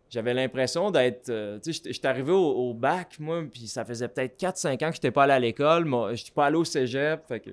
[0.08, 1.28] J'avais l'impression d'être...
[1.28, 4.88] euh, tu sais, j'étais- arrivé au, au bac, moi, puis ça faisait peut-être 4-5 ans
[4.88, 5.84] que j'étais pas allé à l'école.
[5.84, 7.50] Moi, j'étais pas allé au cégep, fait que...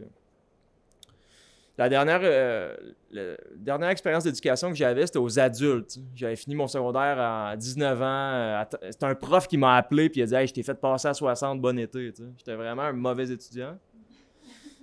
[1.77, 2.73] La dernière, euh,
[3.11, 5.97] la dernière expérience d'éducation que j'avais, c'était aux adultes.
[6.15, 8.05] J'avais fini mon secondaire à 19 ans.
[8.05, 10.73] euh, C'était un prof qui m'a appelé et il a dit Hey, je t'ai fait
[10.75, 12.13] passer à 60, bon été.
[12.37, 13.77] J'étais vraiment un mauvais étudiant.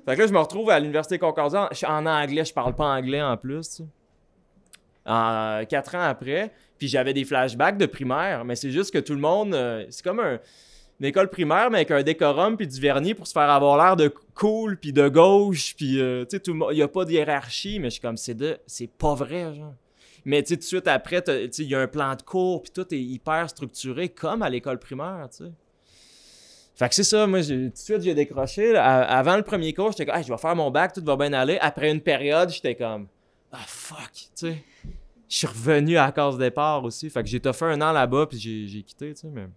[0.04, 1.70] Fait que là, je me retrouve à l'Université Concordia.
[1.86, 3.80] En anglais, je parle pas anglais en plus.
[5.04, 6.52] quatre ans après.
[6.78, 9.54] Puis j'avais des flashbacks de primaire, mais c'est juste que tout le monde.
[9.54, 10.38] euh, c'est comme un-
[11.02, 13.96] une école primaire, mais avec un décorum puis du vernis pour se faire avoir l'air
[13.96, 15.74] de cool puis de gauche.
[15.76, 16.42] Puis, euh, tu sais.
[16.46, 18.56] Il n'y a pas de hiérarchie, mais je suis comme, c'est de.
[18.68, 19.74] C'est pas vrai, genre.
[20.24, 22.70] Mais tu sais, tout de suite après, il y a un plan de cours, puis
[22.70, 25.50] tout est hyper structuré, comme à l'école primaire, tu sais.
[26.76, 28.76] Fait que c'est ça, moi, tout de suite, j'ai décroché.
[28.76, 31.32] avant le premier cours, j'étais comme, Hey, je vais faire mon bac, tout va bien
[31.32, 31.58] aller.
[31.60, 33.08] Après une période, j'étais comme,
[33.50, 34.64] ah fuck, tu sais.
[35.28, 37.10] Je suis revenu à la case départ aussi.
[37.10, 39.48] Fait que j'ai fait un an là-bas, puis j'ai quitté, tu sais, mais.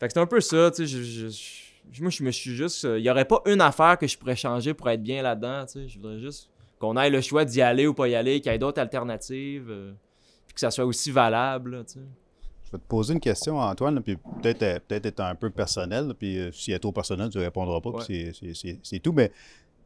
[0.00, 0.86] Fait que c'est un peu ça, tu sais.
[0.86, 1.28] je- je-
[1.92, 2.84] je- moi, je me suis juste.
[2.84, 5.72] Il n'y aurait pas une affaire que je pourrais changer pour être bien là-dedans, tu
[5.72, 5.88] sais.
[5.88, 8.54] Je voudrais juste qu'on ait le choix d'y aller ou pas y aller, qu'il y
[8.54, 9.92] ait d'autres alternatives, euh,
[10.46, 12.00] puis que ça soit aussi valable, là, tu sais.
[12.66, 15.48] Je vais te poser une question, Antoine, là, puis peut-être euh, peut-être être un peu
[15.50, 18.54] personnel, là, puis euh, s'il est trop personnel, tu ne répondras pas, puis c'est- c'est-
[18.54, 19.12] c'est c'est tout.
[19.12, 19.30] Mais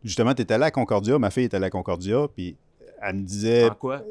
[0.02, 2.56] justement, tu étais allé à Concordia, ma fille était allée à Concordia, puis
[3.02, 4.02] elle me disait, En quoi?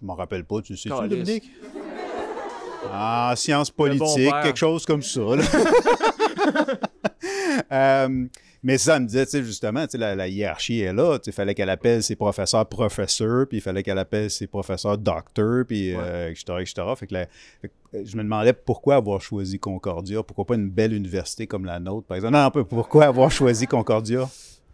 [0.00, 0.94] je m'en rappelle pas, tu sais-tu.
[1.08, 1.50] Dominique?
[2.92, 5.20] En sciences bon politiques, quelque chose comme ça.
[5.20, 5.42] là.
[7.72, 8.26] Euh,
[8.62, 11.18] mais ça elle me disait, justement, la, la hiérarchie est là.
[11.26, 15.64] Il fallait qu'elle appelle ses professeurs professeurs, puis il fallait qu'elle appelle ses professeurs docteurs,
[15.66, 16.74] puis euh, etc., etc.
[16.96, 17.26] Fait que la-
[17.60, 21.46] fait que, euh, je me demandais pourquoi avoir choisi Concordia, pourquoi pas une belle université
[21.46, 22.34] comme la nôtre, par exemple?
[22.34, 24.28] Non, non, pourquoi avoir choisi Concordia?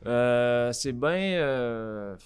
[0.06, 2.16] Euh, c'est bien.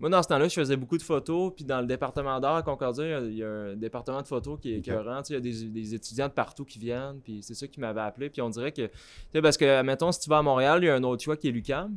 [0.00, 1.52] Moi, dans ce temps-là, je faisais beaucoup de photos.
[1.54, 4.22] Puis dans le département d'art à Concordia, il y a- il y, a un département
[4.22, 5.20] de photos qui est écœurant.
[5.28, 7.20] Il y a des, des étudiants de partout qui viennent.
[7.22, 8.30] Puis c'est ça qui m'avait appelé.
[8.30, 8.86] Puis on dirait que.
[8.86, 8.90] Tu
[9.34, 11.36] sais, parce que, mettons, si tu vas à Montréal, il y a un autre choix
[11.36, 11.94] qui est l'UCAM.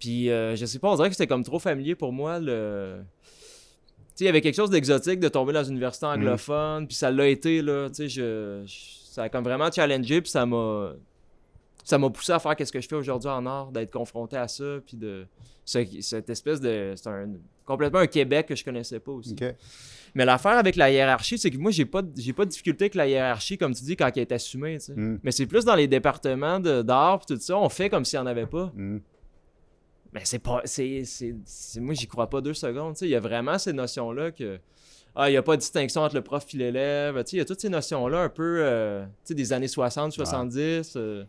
[0.00, 2.40] Puis euh, je sais pas, on dirait que c'était comme trop familier pour moi.
[2.40, 2.96] Le.
[3.02, 6.86] Tu sais, il y avait quelque chose d'exotique de tomber dans une université anglophone.
[6.88, 7.88] Puis ça l'a été, là.
[7.88, 10.20] Tu sais, je, je- ça a comme vraiment challengé.
[10.20, 10.92] Puis ça m'a
[11.84, 14.48] ça m'a poussé à faire qu'est-ce que je fais aujourd'hui en art, d'être confronté à
[14.48, 15.26] ça, puis de
[15.64, 17.28] ce- cette espèce de c'est un
[17.64, 19.34] complètement un Québec que je connaissais pas aussi.
[20.14, 22.94] Mais l'affaire avec la hiérarchie, c'est que moi j'ai pas j'ai pas de difficulté avec
[22.94, 24.94] la hiérarchie comme tu dis quand elle est assumée, tu sais.
[24.94, 25.20] Mm.
[25.22, 28.26] Mais c'est plus dans les départements d'art tout ça, on fait comme s'il n'y en
[28.26, 28.70] avait pas.
[28.74, 28.98] Mm.
[30.12, 31.02] Mais c'est pas c'est
[31.76, 34.30] moi j'y crois pas deux secondes, tu sais, il y a vraiment ces notions là
[34.30, 34.58] que
[35.14, 37.16] ah, il n'y a pas de distinction entre le prof et l'élève.
[37.24, 39.68] Tu sais, il y a toutes ces notions-là un peu euh, tu sais, des années
[39.68, 41.28] 60, 70, euh, tu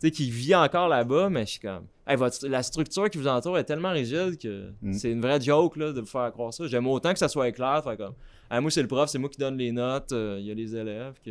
[0.00, 1.86] sais, qui vit encore là-bas, mais je suis comme.
[2.06, 4.92] Hey, votre- la structure qui vous entoure est tellement rigide que Mm.
[4.94, 6.66] c'est une vraie joke là, de vous faire croire ça.
[6.66, 7.82] J'aime autant que ça soit clair.
[7.84, 8.14] Faire comme.
[8.50, 10.54] Hey, moi, c'est le prof, c'est moi qui donne les notes, euh, il y a
[10.54, 11.14] les élèves.
[11.24, 11.30] que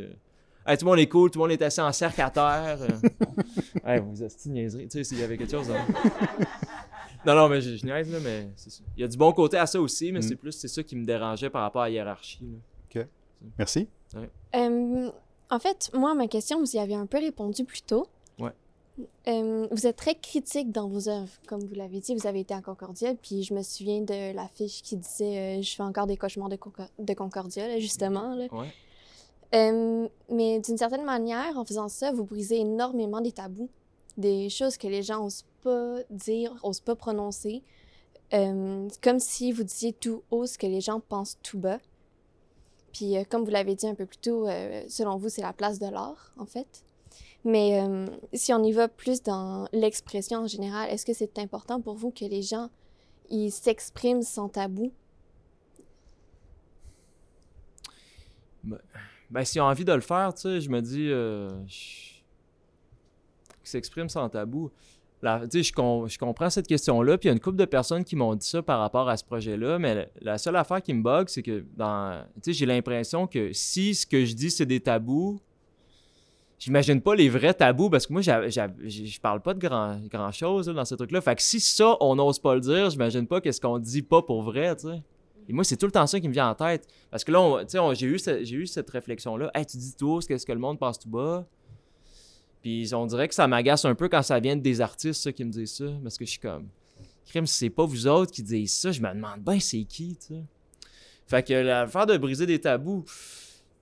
[0.67, 2.77] Hey, tout le monde est cool, tout le monde est assis en cercle à terre.
[2.81, 3.09] euh.
[3.85, 4.87] hey, vous êtes niaiserie.
[4.87, 5.69] Tu sais, s'il y avait quelque chose.
[5.71, 5.85] hein.
[7.25, 8.83] Non, non, mais je, je niaise, là, mais c'est ça.
[8.95, 10.21] Il y a du bon côté à ça aussi, mais Mm.
[10.21, 12.39] c'est plus c'est ça qui me dérangeait par rapport à la hiérarchie.
[12.95, 13.03] là.
[13.57, 13.87] Merci.
[14.55, 15.09] Euh,
[15.49, 18.05] en fait, moi, ma question, vous y avez un peu répondu plus tôt.
[19.27, 22.15] Euh, vous êtes très critique dans vos œuvres, comme vous l'avez dit.
[22.15, 25.75] Vous avez été à Concordia, puis je me souviens de l'affiche qui disait euh, Je
[25.75, 26.57] fais encore des cauchemars de,
[26.99, 28.35] de Concordia, là, justement.
[28.35, 28.47] là.
[28.51, 28.67] Ouais.
[29.55, 33.69] Euh, mais d'une certaine manière, en faisant ça, vous brisez énormément des tabous,
[34.17, 37.63] des choses que les gens n'osent pas dire, n'osent pas prononcer.
[38.31, 41.79] Comme si vous disiez tout haut ce que les gens pensent tout bas.
[42.93, 44.45] Puis, comme vous l'avez dit un peu plus tôt,
[44.87, 46.83] selon vous, c'est la place de l'art, en fait.
[47.45, 51.79] Mais euh, si on y va plus dans l'expression en général, est-ce que c'est important
[51.81, 52.69] pour vous que les gens
[53.29, 54.91] ils s'expriment sans tabou?
[59.31, 61.07] Ben, s'ils ont envie de le faire, tu sais, je me dis.
[61.09, 61.49] Euh,
[63.61, 64.71] Qu'ils s'expriment sans tabou.
[65.21, 68.03] La- je, com- je comprends cette question-là, puis il y a une couple de personnes
[68.05, 71.03] qui m'ont dit ça par rapport à ce projet-là, mais la, seule affaire qui me
[71.03, 72.25] bug, c'est que dans.
[72.45, 75.39] J'ai l'impression que si ce que je dis, c'est des tabous,
[76.59, 80.67] j'imagine pas les vrais tabous parce que moi, je parle pas de grand, grand chose
[80.67, 81.21] dans ce truc-là.
[81.21, 84.21] Fait que si ça, on n'ose pas le dire, j'imagine pas qu'est-ce qu'on dit pas
[84.21, 85.01] pour vrai, tu sais.
[85.47, 86.85] Et moi, c'est tout le temps ça qui me vient en tête.
[87.09, 89.49] Parce que là, tu sais, j'ai eu, eu cette réflexion-là.
[89.55, 91.47] Hey, tu dis tout, qu'est-ce que le monde pense tout bas?
[92.61, 95.43] Puis on dirait que ça m'agace un peu quand ça vient des artistes, ça, qui
[95.43, 95.85] me disent ça.
[96.03, 96.67] Parce que je suis comme,
[97.25, 100.35] crime, c'est pas vous autres qui disent ça, je me demande bien c'est qui, tu
[100.35, 100.43] sais.
[101.25, 103.05] Fait que l'affaire de briser des tabous,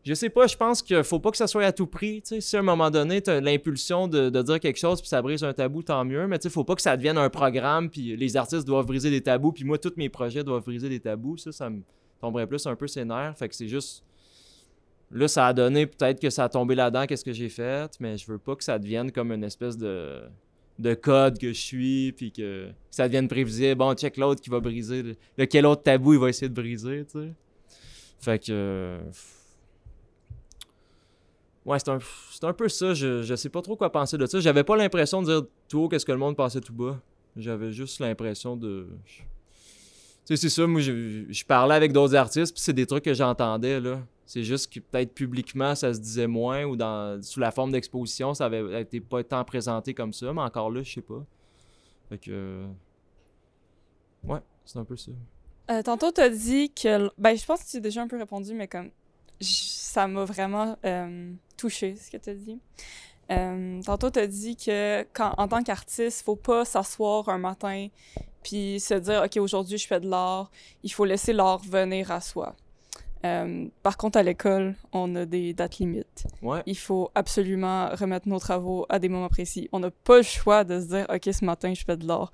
[0.07, 2.21] je sais pas, je pense qu'il faut pas que ça soit à tout prix.
[2.23, 5.53] Si à un moment donné, tu l'impulsion de, dire quelque chose puis ça brise un
[5.53, 6.27] tabou, tant mieux.
[6.27, 9.21] Mais il faut pas que ça devienne un programme puis les artistes doivent briser des
[9.21, 11.37] tabous puis moi, tous mes projets doivent briser des tabous.
[11.37, 11.81] Ça, ça me
[12.21, 13.37] tomberait plus un peu ses nerfs.
[13.37, 14.03] Fait que c'est juste.
[15.11, 18.17] Là, ça a donné peut-être que ça a tombé là-dedans, qu'est-ce que j'ai fait, mais
[18.17, 20.21] je veux pas que ça devienne comme une espèce de,
[20.79, 23.75] de code que je suis, puis que, ça devienne prévisible.
[23.75, 25.03] Bon, check l'autre qui va briser.
[25.03, 27.33] le- Lequel autre tabou il va essayer de briser, tu sais.
[28.19, 28.97] Fait que.
[31.67, 31.99] Ouais, c'est un,
[32.43, 32.93] un peu ça.
[32.93, 34.39] Je, je sais pas trop quoi penser de ça.
[34.39, 36.97] J'avais pas l'impression de dire tout haut qu'est-ce que le monde pensait tout bas.
[37.35, 38.87] J'avais juste l'impression de.
[39.05, 39.25] Tu
[40.23, 40.65] sais, c'est ça.
[40.65, 43.99] Moi, je, je parlais avec d'autres artistes, puis c'est des trucs que j'entendais, là.
[44.25, 48.33] C'est juste que peut-être publiquement, ça se disait moins, ou dans, sous la forme d'exposition,
[48.33, 51.21] ça avait été pas tant présenté comme ça, mais encore là, je sais pas.
[52.07, 52.65] Fait que.
[54.23, 55.11] Ouais, c'est un peu ça.
[55.69, 57.09] Euh, tantôt, tu as dit que.
[57.17, 58.89] Ben, je pense que tu as déjà un peu répondu, mais comme.
[59.39, 62.59] Ça m'a vraiment euh, touché, ce que tu as dit.
[63.31, 67.87] Euh, tantôt, tu as dit que, quand, en tant qu'artiste, faut pas s'asseoir un matin
[68.43, 70.49] puis se dire, OK, aujourd'hui, je fais de l'art.
[70.83, 72.55] Il faut laisser l'art venir à soi.
[73.25, 76.27] Euh, par contre, à l'école, on a des dates limites.
[76.41, 76.61] Ouais.
[76.65, 79.67] Il faut absolument remettre nos travaux à des moments précis.
[79.73, 82.31] On n'a pas le choix de se dire, OK, ce matin, je fais de l'art.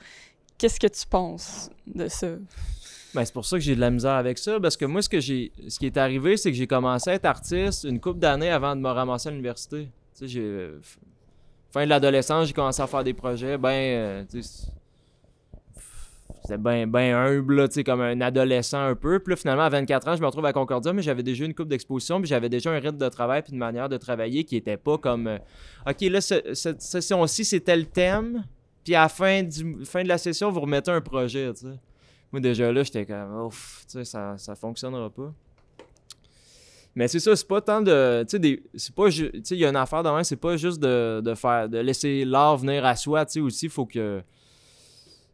[0.58, 2.28] Qu'est-ce que tu penses de ça?
[3.14, 5.10] Ben, c'est pour ça que j'ai de la misère avec ça, parce que moi, ce
[5.10, 8.20] que j'ai, ce qui est arrivé, c'est que j'ai commencé à être artiste une couple
[8.20, 9.86] d'années avant de me ramasser à l'université.
[9.86, 10.70] Tu sais, j'ai
[11.72, 14.26] fin de l'adolescence, j'ai commencé à faire des projets, ben,
[16.46, 19.20] c'était ben, ben humble, là, comme un adolescent un peu.
[19.20, 21.54] Puis là, finalement, à 24 ans, je me retrouve à Concordia, mais j'avais déjà une
[21.54, 24.58] coupe d'exposition, puis j'avais déjà un rythme de travail, puis une manière de travailler qui
[24.58, 25.38] était pas comme, euh,
[25.88, 28.44] OK, là, ce- cette session-ci, c'est tel thème,
[28.84, 31.80] puis à la fin, de la session, vous remettez un projet, tu sais.
[32.34, 35.32] Moi, déjà là, j'étais comme, ouf, tu sais, ça, ça fonctionnera pas.
[36.96, 38.26] Mais c'est ça, c'est pas tant de.
[38.28, 39.10] Tu sais, c'est pas.
[39.10, 41.70] Tu sais, il y a une affaire dans c'est pas juste de, de faire.
[41.70, 44.24] de laisser l'art venir à soi, tu sais, aussi, faut que.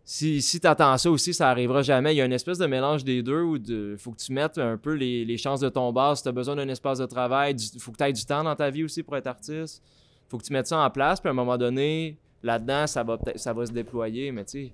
[0.03, 2.13] Si, si t'attends ça aussi, ça arrivera jamais.
[2.15, 4.57] Il y a une espèce de mélange des deux où il faut que tu mettes
[4.57, 6.15] un peu les, les chances de ton bas.
[6.15, 8.55] Si t'as besoin d'un espace de travail, il faut que tu aies du temps dans
[8.55, 9.81] ta vie aussi pour être artiste.
[10.27, 13.19] faut que tu mettes ça en place, puis à un moment donné, là-dedans, ça va,
[13.35, 14.71] ça va se déployer, mais tu sais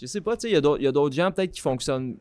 [0.00, 2.16] je sais pas, tu sais, il y a d'autres- gens peut-être qui fonctionnent.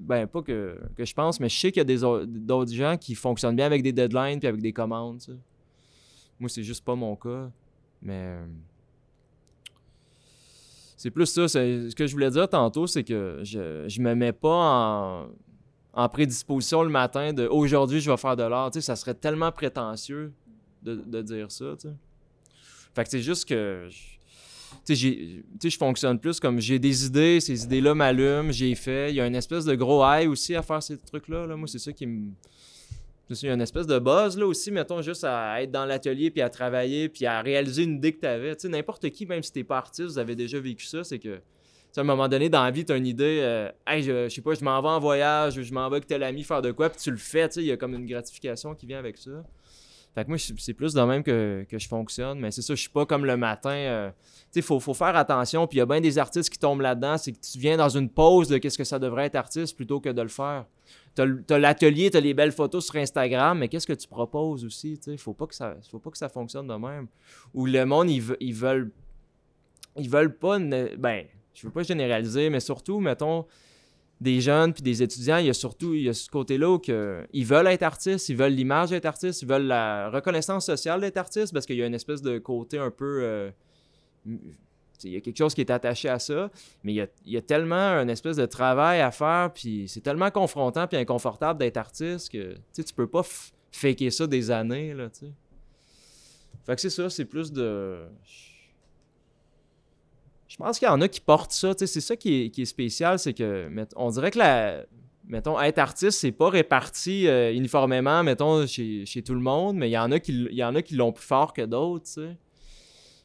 [0.00, 3.14] ben, pas que, que je pense, mais je sais qu'il y a d'autres gens qui
[3.14, 5.20] fonctionnent bien avec des deadlines puis avec des commandes.
[6.38, 7.50] Moi, c'est juste pas mon cas.
[8.02, 8.38] Mais.
[10.96, 11.48] C'est plus ça.
[11.48, 15.28] Ce que je voulais dire tantôt, c'est que je, je me mets pas en,
[15.94, 18.70] en prédisposition le matin de aujourd'hui, je vais faire de l'art.
[18.74, 20.32] Ça serait tellement prétentieux
[20.82, 21.88] de, de dire ça, tu.
[22.94, 23.88] Fait que c'est juste que.
[24.94, 29.10] Je fonctionne plus comme j'ai des idées, ces idées-là m'allument, j'ai fait.
[29.10, 31.46] Il y a une espèce de gros high aussi à faire ces trucs-là.
[31.46, 31.56] là.
[31.56, 32.30] Moi, c'est ça qui me.
[33.30, 36.32] Il y a une espèce de buzz là aussi, mettons, juste à être dans l'atelier,
[36.32, 38.56] puis à travailler, puis à réaliser une idée que tu avais.
[38.56, 41.20] Tu sais, n'importe qui, même si t'es pas artiste, vous avez déjà vécu ça, c'est
[41.20, 41.40] que.
[41.96, 44.34] à un moment donné, dans la vie, tu as une idée, euh, hey, je, je
[44.34, 46.72] sais pas, je m'en vais en voyage, je m'en vais avec tel ami faire de
[46.72, 48.98] quoi, puis tu le fais, tu sais, il y a comme une gratification qui vient
[48.98, 49.44] avec ça.
[50.14, 52.80] Fait que moi, c'est plus de même que, que je fonctionne, mais c'est ça, je
[52.80, 53.70] suis pas comme le matin.
[53.70, 56.58] euh, tu sais, faut, faut faire attention, puis il y a bien des artistes qui
[56.58, 59.36] tombent là-dedans, c'est que tu viens dans une pause de qu'est-ce que ça devrait être
[59.36, 60.66] artiste plutôt que de le faire.
[61.14, 65.12] T'as l'atelier, t'as les belles photos sur Instagram, mais qu'est-ce que tu proposes aussi, tu
[65.12, 67.06] sais, faut pas que ça, faut pas que ça fonctionne de même.
[67.54, 68.90] Ou le monde, ils, ils veulent,
[69.96, 73.46] ils veulent pas, ben, je veux pas généraliser, mais surtout, mettons,
[74.20, 76.80] des jeunes puis des étudiants, il y a surtout il y a ce côté-là où
[77.32, 81.16] ils veulent être artistes, ils veulent l'image d'être artiste, ils veulent la reconnaissance sociale d'être
[81.16, 83.20] artiste parce qu'il y a une espèce de côté un peu.
[83.22, 83.50] euh,
[85.04, 86.50] il y a quelque chose qui est attaché à ça,
[86.84, 90.86] mais il y a, tellement une espèce de travail à faire, puis c'est tellement confrontant
[90.86, 93.22] puis inconfortable d'être artiste que tu peux pas
[93.72, 94.92] faker ça des années.
[94.92, 95.08] Là.
[96.66, 98.02] Fait que c'est ça, c'est plus de.
[100.56, 101.72] Pense qu'il y en a qui portent ça.
[101.76, 104.84] C'est ça qui est, spécial, c'est que on dirait que la.
[105.26, 109.92] Mettons, être artiste, c'est pas réparti euh, uniformément, mettons, chez, tout le monde, mais il
[109.92, 112.34] y en a qui, l'ont plus fort que d'autres.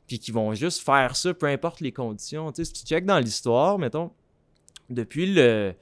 [0.05, 2.53] Puis qui vont juste faire ça, peu importe les conditions.
[2.53, 4.11] Si tu checkes dans l'histoire, mettons,
[4.91, 5.73] depuis le.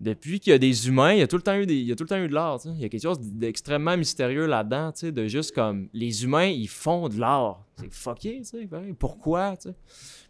[0.00, 1.86] Depuis qu'il y a des humains, il y a tout le temps eu, des, il
[1.86, 2.58] y a tout le temps eu de l'art.
[2.64, 7.08] Il y a quelque chose d'extrêmement mystérieux là-dedans, de juste comme les humains, ils font
[7.08, 7.66] de l'art.
[7.76, 8.94] C'est fucké, pareil.
[8.98, 9.74] Pourquoi, tu sais?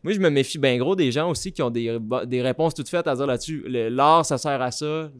[0.02, 2.88] Moi, je me méfie bien gros des gens aussi qui ont des, des réponses toutes
[2.88, 3.64] faites à dire là-dessus.
[3.68, 5.10] L'art, ça sert à ça.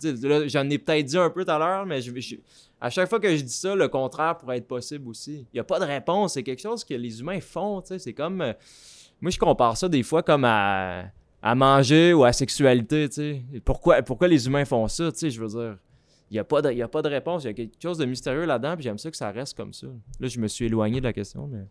[0.47, 2.11] J'en ai peut-être dit un peu tout à l'heure, mais je,
[2.81, 5.47] à chaque fois que je dis ça, le contraire pourrait être possible aussi.
[5.53, 6.35] Il n'y a pas de réponse.
[6.35, 7.83] C'est quelque chose que les humains font.
[7.85, 8.41] C'est comme.
[8.41, 8.53] euh,
[9.21, 11.05] moi, je compare ça des fois comme à,
[11.43, 13.09] à manger ou à la sexualité.
[13.09, 13.43] tu sais.
[13.65, 15.11] Pourquoi, pourquoi les humains font ça?
[15.13, 15.79] tu sais, Je veux dire?
[16.31, 17.43] Il n'y a, pas de- y a pas de réponse.
[17.43, 19.73] Il y a quelque chose de mystérieux là-dedans, puis j'aime ça que ça reste comme
[19.73, 19.89] ça.
[20.21, 21.65] Là, je me suis éloigné de la question, mais.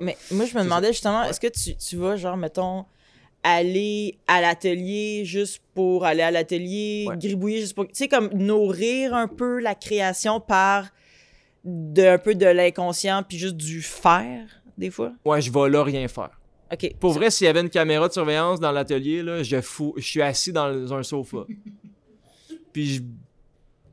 [0.00, 2.84] Mais moi, je me demandais justement, est-ce que tu, tu vas, genre, mettons,
[3.44, 7.16] aller à l'atelier juste pour aller à l'atelier, Ouais.
[7.16, 7.86] gribouiller juste pour.
[7.86, 10.88] Tu sais, comme nourrir un peu la création par
[11.64, 15.12] de, un peu de l'inconscient puis juste du faire, des fois?
[15.24, 16.30] Ouais, je vais là rien faire.
[17.00, 20.02] Pour vrai, s'il y avait une caméra de surveillance dans l'atelier, là, je fous, je
[20.02, 21.44] suis assis dans un sofa.
[22.72, 23.02] Puis je,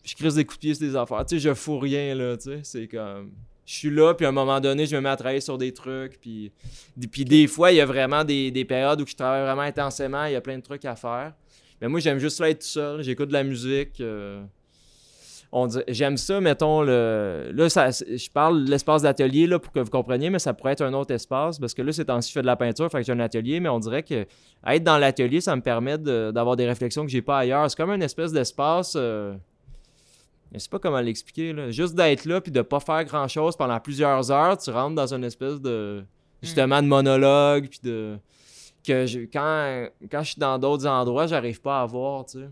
[0.04, 1.26] je crise des coups de pied sur des affaires.
[1.26, 2.60] Tu sais, je fous rien, là, tu sais.
[2.64, 3.32] C'est comme...
[3.66, 5.72] Je suis là, puis à un moment donné, je me mets à travailler sur des
[5.72, 6.20] trucs.
[6.20, 6.52] Puis,
[6.98, 9.62] des- puis des fois, il y a vraiment des, des périodes où je travaille vraiment
[9.62, 10.26] intensément.
[10.26, 11.34] Il y a plein de trucs à faire.
[11.80, 13.04] Mais moi, j'aime juste là être tout seul.
[13.04, 14.02] J'écoute de la musique.
[14.02, 14.42] euh,
[15.52, 17.52] on dit- J'aime ça, mettons, le...
[17.54, 20.74] là, ça, je parle de l'espace d'atelier là, pour que vous compreniez, mais ça pourrait
[20.74, 23.00] être un autre espace, parce que là, ces temps-ci, je fais de la peinture, fait
[23.00, 24.26] que j'ai un atelier, mais on dirait que
[24.68, 27.70] être dans l'atelier, ça me permet d'avoir des réflexions que j'ai pas ailleurs.
[27.70, 28.94] C'est comme une espèce d'espace...
[28.96, 29.34] euh,
[30.54, 31.72] Je sais pas comment l'expliquer, là.
[31.72, 35.24] Juste d'être là, puis de pas faire grand-chose pendant plusieurs heures, tu rentres dans une
[35.24, 36.04] espèce de...
[36.42, 38.18] Justement, de monologue, puis de...
[38.88, 42.50] Que quand, quand je suis dans d'autres endroits, j'arrive pas à voir, tu sais.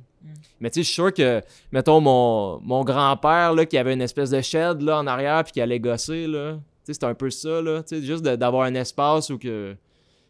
[0.59, 4.01] Mais tu sais, je suis sûr que, mettons, mon, mon grand-père, là, qui avait une
[4.01, 6.53] espèce de shed, là, en arrière, puis qui allait gosser, là.
[6.85, 7.83] Tu sais, c'est un peu ça, là.
[7.83, 9.75] Tu sais, juste d'avoir un espace où que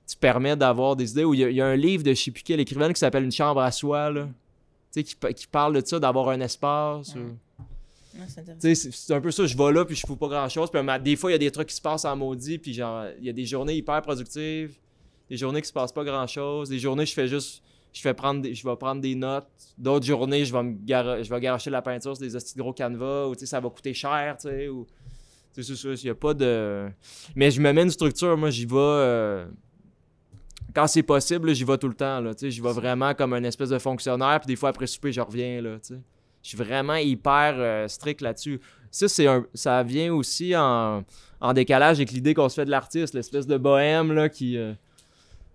[0.10, 1.24] tu permets d'avoir des idées.
[1.24, 2.92] Où il y, a- il y a un livre de je sais plus quel écrivain
[2.92, 4.24] qui s'appelle Une chambre à soi, là.
[4.94, 7.14] Tu sais, qui, qui parle de ça, d'avoir un espace.
[7.16, 7.38] ou-
[8.20, 10.72] Ouais, c'est un peu ça, je vais là, puis je fous pas grand-chose.
[10.72, 12.74] Puis ma- des fois, il y a des trucs qui se passent en maudit, puis
[12.74, 14.74] genre, il y a des journées hyper productives,
[15.30, 17.62] des journées qui se passent pas grand-chose, des journées, je fais juste,
[17.98, 19.48] je fais prendre des, je vais prendre des notes.
[19.78, 22.74] D'autres journées, je vais je vais garocher la peinture sur des hosties de gros
[23.30, 26.88] ou ça va coûter cher, il y a pas de...
[27.36, 28.76] Mais je me mets une structure, moi, j'y vais...
[28.76, 29.48] euh,
[30.76, 33.80] Quand c'est possible, j'y vais tout le temps, j'y vais vraiment comme un espèce de
[33.80, 35.60] fonctionnaire, puis des fois, après souper, je reviens.
[36.44, 38.60] Je suis vraiment hyper euh, strict là-dessus.
[38.92, 41.04] Ça, c'est ça vient aussi en,
[41.42, 44.58] en décalage avec l'idée qu'on se fait de l'artiste, l'espèce de bohème là, qui.
[44.58, 44.74] euh,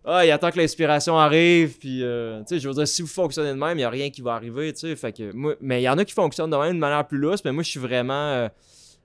[0.04, 2.02] ah, il attend que l'inspiration arrive, puis.
[2.02, 4.10] euh, tu sais, je veux dire, si vous fonctionnez de même, il n'y a rien
[4.10, 4.96] qui va arriver, tu sais.
[4.96, 7.18] Fait que moi, mais il y en a qui fonctionnent de même de manière plus
[7.18, 8.12] lousse, mais moi, je suis vraiment.
[8.32, 8.48] euh,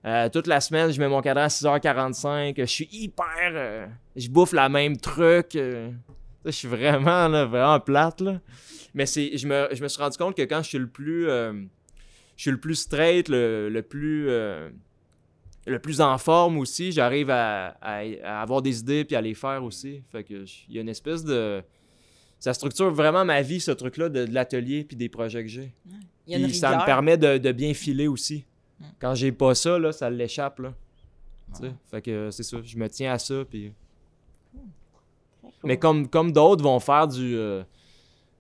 [0.06, 2.54] euh, toute la semaine, je mets mon cadran à 6h45.
[2.58, 3.90] Je suis hyper.
[4.16, 5.50] je bouffe la même truc.
[5.54, 8.40] je suis vraiment, là, vraiment plate, là.
[8.94, 11.26] Mais c'est, je, me, je me suis rendu compte que quand je suis le plus.
[11.26, 11.62] je
[12.38, 14.30] suis le plus straight, le, le plus.
[15.68, 19.34] Le plus en forme aussi, j'arrive à, à- à avoir des idées puis à les
[19.34, 20.02] faire aussi.
[20.12, 21.62] Fait que il y a une espèce de.
[22.40, 25.74] Ça structure vraiment ma vie, ce truc-là, de, de l'atelier puis des projets que j'ai.
[26.26, 28.46] Puis ça me permet de, de bien filer aussi.
[28.80, 28.86] Mm.
[29.00, 30.60] Quand j'ai pas ça, là, ça l'échappe.
[30.60, 30.74] Là.
[31.90, 33.44] Fait que c'est ça, je me tiens à ça.
[33.50, 33.72] Puis...
[35.64, 37.64] Mais comme, comme d'autres vont faire du, euh,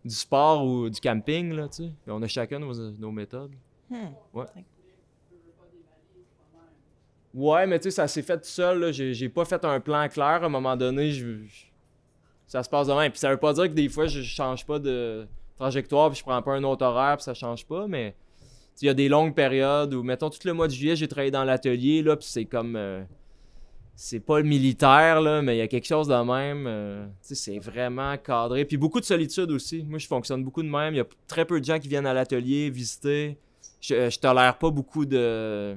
[0.05, 3.53] du sport ou du camping, là, tu sais, on a chacun nos, nos méthodes.
[3.89, 4.09] Hmm.
[4.33, 4.45] Ouais.
[7.37, 8.91] Ouais, mais tu sais, ça s'est fait tout seul.
[8.91, 10.41] J'ai pas fait un plan clair.
[10.41, 11.13] À un moment donné,
[12.47, 13.11] ça se passe de même.
[13.11, 16.23] Puis ça veut pas dire que des fois, je change pas de trajectoire puis je
[16.23, 18.15] prends pas un autre horaire puis ça change pas, mais
[18.81, 21.31] il y a des longues périodes où, mettons, tout le mois de juillet, j'ai travaillé
[21.31, 22.75] dans l'atelier, là, puis c'est comme...
[22.75, 23.03] euh,
[23.95, 26.65] c'est pas militaire, là, mais il y a quelque chose de même.
[26.67, 28.65] euh, tu sais, c'est vraiment cadré.
[28.65, 29.83] Puis beaucoup de solitude aussi.
[29.83, 30.93] Moi, je fonctionne beaucoup de même.
[30.93, 33.39] Il y a très peu de gens qui viennent à l'atelier visiter.
[33.81, 35.75] Je, je tolère pas beaucoup de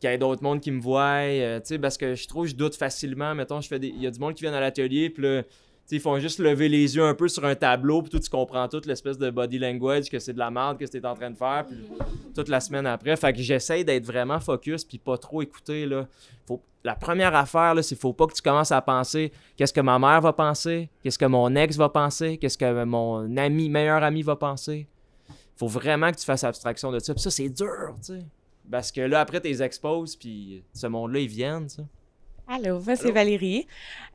[0.00, 2.56] qu'il y ait d'autres mondes qui me voient, euh, parce que je trouve que je
[2.56, 3.34] doute facilement.
[3.34, 3.88] Mettons, je fais des...
[3.88, 5.24] il y a du monde qui vient à l'atelier, puis
[5.90, 8.68] ils font juste lever les yeux un peu sur un tableau, puis tout, tu comprends
[8.68, 11.36] toute l'espèce de body language, que c'est de la merde, que c'était en train de
[11.36, 11.78] faire, puis
[12.34, 13.16] toute la semaine après.
[13.16, 16.06] Fait que j'essaye d'être vraiment focus, puis pas trop écouter, là.
[16.84, 20.20] La première affaire, c'est faut pas que tu commences à penser qu'est-ce que ma mère
[20.20, 24.36] va penser, qu'est-ce que mon ex va penser, qu'est-ce que mon ami, meilleur ami va
[24.36, 24.86] penser.
[25.56, 27.12] Faut vraiment que tu fasses abstraction de ça.
[27.12, 28.24] Puis ça, c'est dur, tu sais.
[28.70, 31.82] Parce que là, après, tu les exposes, puis ce monde-là, ils viennent, ça.
[32.48, 33.12] Allô, c'est Allô?
[33.12, 33.66] Valérie.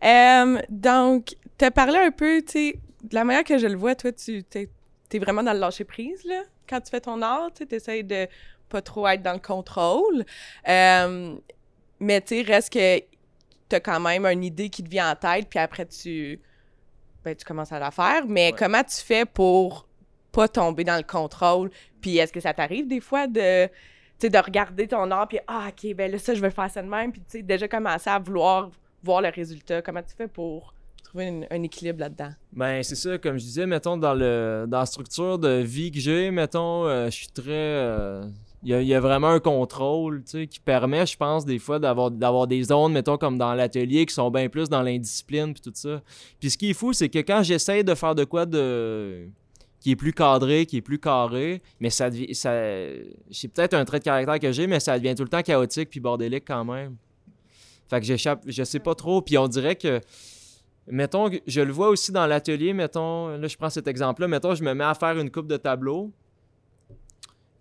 [0.03, 3.75] Euh, donc, tu as parlé un peu, tu sais, de la manière que je le
[3.75, 7.65] vois, toi, tu es, vraiment dans le lâcher-prise, là, quand tu fais ton art, tu
[7.75, 8.27] essaies de
[8.69, 10.23] pas trop être dans le contrôle.
[10.67, 11.35] Euh,
[11.99, 12.99] mais, tu sais, reste que
[13.69, 16.39] tu as quand même une idée qui te vient en tête, puis après, tu,
[17.25, 18.25] ben, tu commences à la faire.
[18.27, 18.55] Mais Ouais.
[18.57, 19.87] comment tu fais pour
[20.31, 21.69] pas tomber dans le contrôle?
[21.99, 23.67] Puis est-ce que ça t'arrive des fois de,
[24.21, 26.81] sais, de regarder ton art, puis ah, OK, ben là, ça, je veux faire ça
[26.81, 28.69] de même, puis tu sais, déjà commencer à vouloir
[29.03, 29.81] voir le résultat.
[29.81, 32.31] Comment tu fais pour trouver un équilibre là-dedans?
[32.53, 35.99] Ben, c'est ça, comme je disais, mettons, dans, le, dans la structure de vie que
[35.99, 37.49] j'ai, mettons, euh, je suis très.
[37.49, 38.23] euh,
[38.63, 41.43] Il y, a, il y a vraiment un contrôle, tu sais, qui permet, je pense,
[41.45, 44.83] des fois, d'avoir, d'avoir des zones, mettons, comme dans l'atelier, qui sont bien plus dans
[44.83, 46.01] l'indiscipline, puis tout ça.
[46.39, 49.27] Puis ce qui est fou, c'est que quand j'essaie de faire de quoi de
[49.81, 52.33] qui est plus cadré, qui est plus carré, mais ça devient.
[52.33, 52.53] Ça,
[53.31, 55.89] c'est peut-être un trait de caractère que j'ai, mais ça devient tout le temps chaotique
[55.89, 56.95] puis bordélique quand même.
[57.89, 59.21] Fait que j'échappe, je sais pas trop.
[59.21, 59.99] Puis on dirait que
[60.87, 64.63] mettons, je le vois aussi dans l'atelier, mettons, là je prends cet exemple-là, mettons, je
[64.63, 66.11] me mets à faire une coupe de tableaux,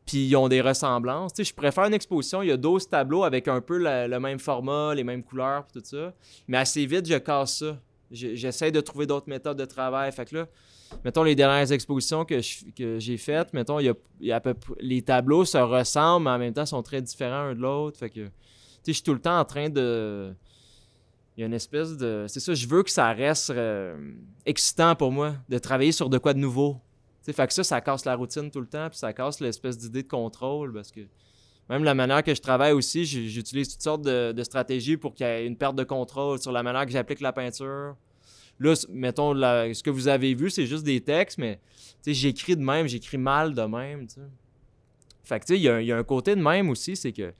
[0.07, 1.33] puis ils ont des ressemblances.
[1.35, 4.19] Tu sais, je préfère une exposition, il y a 12 tableaux avec un peu le
[4.19, 6.13] même format, les mêmes couleurs, puis tout ça.
[6.49, 7.79] Mais assez vite, je casse ça.
[8.11, 10.11] Je- J'essaie de trouver d'autres méthodes de travail.
[10.11, 10.47] Fait que là,
[11.05, 12.41] mettons, les dernières expositions que
[12.73, 16.31] que j'ai faites, mettons, il y a, y a peu les tableaux se ressemblent, mais
[16.31, 17.99] en même temps sont très différents un de l'autre.
[17.99, 18.33] Fait que, tu sais,
[18.87, 20.35] je suis tout le temps en train de
[21.37, 22.27] il y a une espèce de.
[22.29, 24.13] C'est ça, je veux que ça reste euh,
[24.45, 26.77] excitant pour moi, de travailler sur de quoi de nouveau.
[27.23, 30.03] Fait que ça, ça casse la routine tout le temps, puis ça casse l'espèce d'idée
[30.03, 31.01] de contrôle, parce que
[31.71, 35.25] même la manière que je travaille aussi, j'utilise toutes sortes de, de stratégies pour qu'il
[35.25, 37.95] y ait une perte de contrôle sur la manière que j'applique la peinture.
[38.61, 41.59] Là, mettons, ce que vous avez vu, c'est juste des textes, mais
[42.07, 44.21] j'écris de même, j'écris mal de même, tu sais.
[45.25, 46.69] Fait que, tu sais, il y, a un- il y a un côté de même
[46.71, 47.33] aussi, c'est que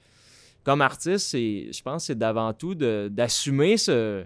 [0.65, 4.25] comme artiste, je pense que c'est d'avant tout d'assumer ce.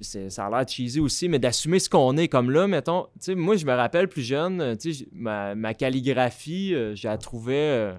[0.00, 2.28] ça a l'air cheesy aussi, mais d'assumer ce qu'on est.
[2.28, 5.54] Comme là, mettons, tu sais, moi, je me rappelle plus jeune, euh, tu sais, ma,
[5.56, 7.54] ma calligraphie, euh, la trouvais.
[7.54, 7.94] euh,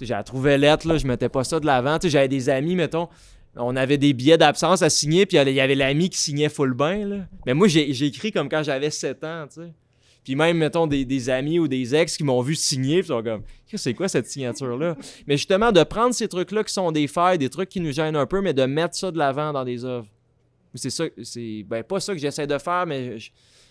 [0.00, 1.98] je la trouvais lettre, là, je mettais pas ça de l'avant.
[1.98, 3.08] Tu sais, j'avais des amis, mettons.
[3.56, 6.72] On avait des billets d'absence à signer, puis il y avait l'ami qui signait full
[6.72, 7.06] bain.
[7.06, 7.16] Là.
[7.46, 9.72] Mais moi, j'ai écrit comme quand j'avais 7 ans, tu sais.
[10.22, 13.22] Puis même, mettons, des, amis ou des ex qui m'ont vu signer, puis ils sont
[13.22, 13.42] comme,
[13.74, 14.96] c'est quoi cette signature-là?
[15.26, 18.16] Mais justement, de prendre ces trucs-là qui sont des failles, des trucs qui nous gênent
[18.16, 20.06] un peu, mais de mettre ça de l'avant dans des œuvres.
[20.74, 23.16] C'est ça, c'est ben, pas ça que j'essaie de faire, mais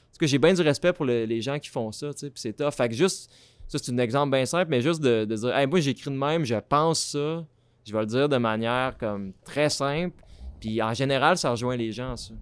[0.09, 2.29] parce que j'ai bien du respect pour le- les gens qui font ça, tu sais,
[2.29, 2.71] puis c'est tough.
[2.73, 3.31] Fait que juste,
[3.67, 6.55] ça c'est un exemple bien simple, mais juste de, dire, moi j'écris de même, je
[6.55, 7.45] pense ça,
[7.89, 10.15] je vais le dire de manière comme très simple,
[10.59, 12.33] puis en général, ça rejoint les gens, ça.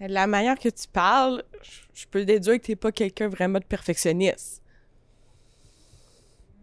[0.00, 1.42] De la manière que tu parles,
[1.92, 4.62] je- peux déduire que t'es pas quelqu'un vraiment de perfectionniste.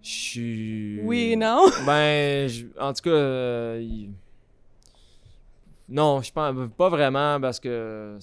[0.01, 1.01] Je suis.
[1.03, 1.65] Oui non?
[1.85, 4.07] Ben, je- en tout cas, euh,
[5.89, 8.17] non, je pense pas vraiment parce que.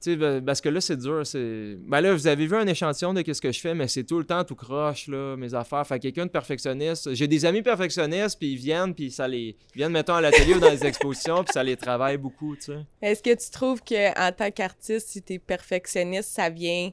[0.00, 1.26] C'est- Tu sais, ben, parce que là, c'est dur.
[1.26, 4.04] c'est- Ben là, vous avez vu un échantillon de ce que je fais, mais c'est
[4.04, 5.86] tout le temps tout croche, là, mes affaires.
[5.86, 7.12] Fait que quelqu'un de perfectionniste.
[7.14, 9.56] J'ai des amis perfectionnistes, puis ils viennent, puis ça les.
[9.74, 12.62] Ils viennent, mettons, à l'atelier ou dans les expositions, puis ça les travaille beaucoup, tu
[12.62, 12.78] sais.
[13.02, 16.90] Est-ce que tu trouves que en tant qu'artiste, si t'es perfectionniste, ça vient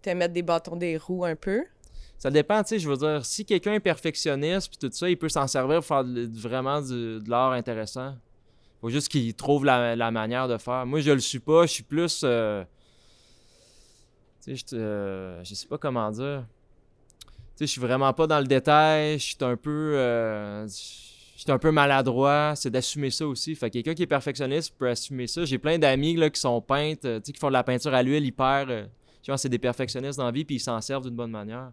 [0.00, 1.62] te mettre des bâtons des roues un peu?
[2.18, 5.16] Ça dépend, tu sais, je veux dire, si quelqu'un est perfectionniste puis tout ça, il
[5.18, 8.14] peut s'en servir pour faire vraiment du- de l'art intéressant.
[8.82, 10.84] Faut juste qu'il trouve la, manière de faire.
[10.84, 12.22] Moi, je le suis pas, je suis plus...
[12.24, 12.64] euh,
[14.44, 16.44] tu sais, je euh, je sais pas comment dire.
[17.20, 19.94] Tu sais, je suis vraiment pas dans le détail, je suis un peu...
[19.94, 23.54] euh, je suis un peu maladroit, c'est d'assumer ça aussi.
[23.54, 25.44] Fait que quelqu'un qui est perfectionniste peut assumer ça.
[25.44, 28.26] J'ai plein d'amis qui sont peintres, euh, tu qui font de la peinture à l'huile
[28.26, 28.66] hyper...
[28.66, 28.88] pense
[29.26, 31.70] que c'est des perfectionnistes dans la vie, puis ils s'en servent d'une bonne manière.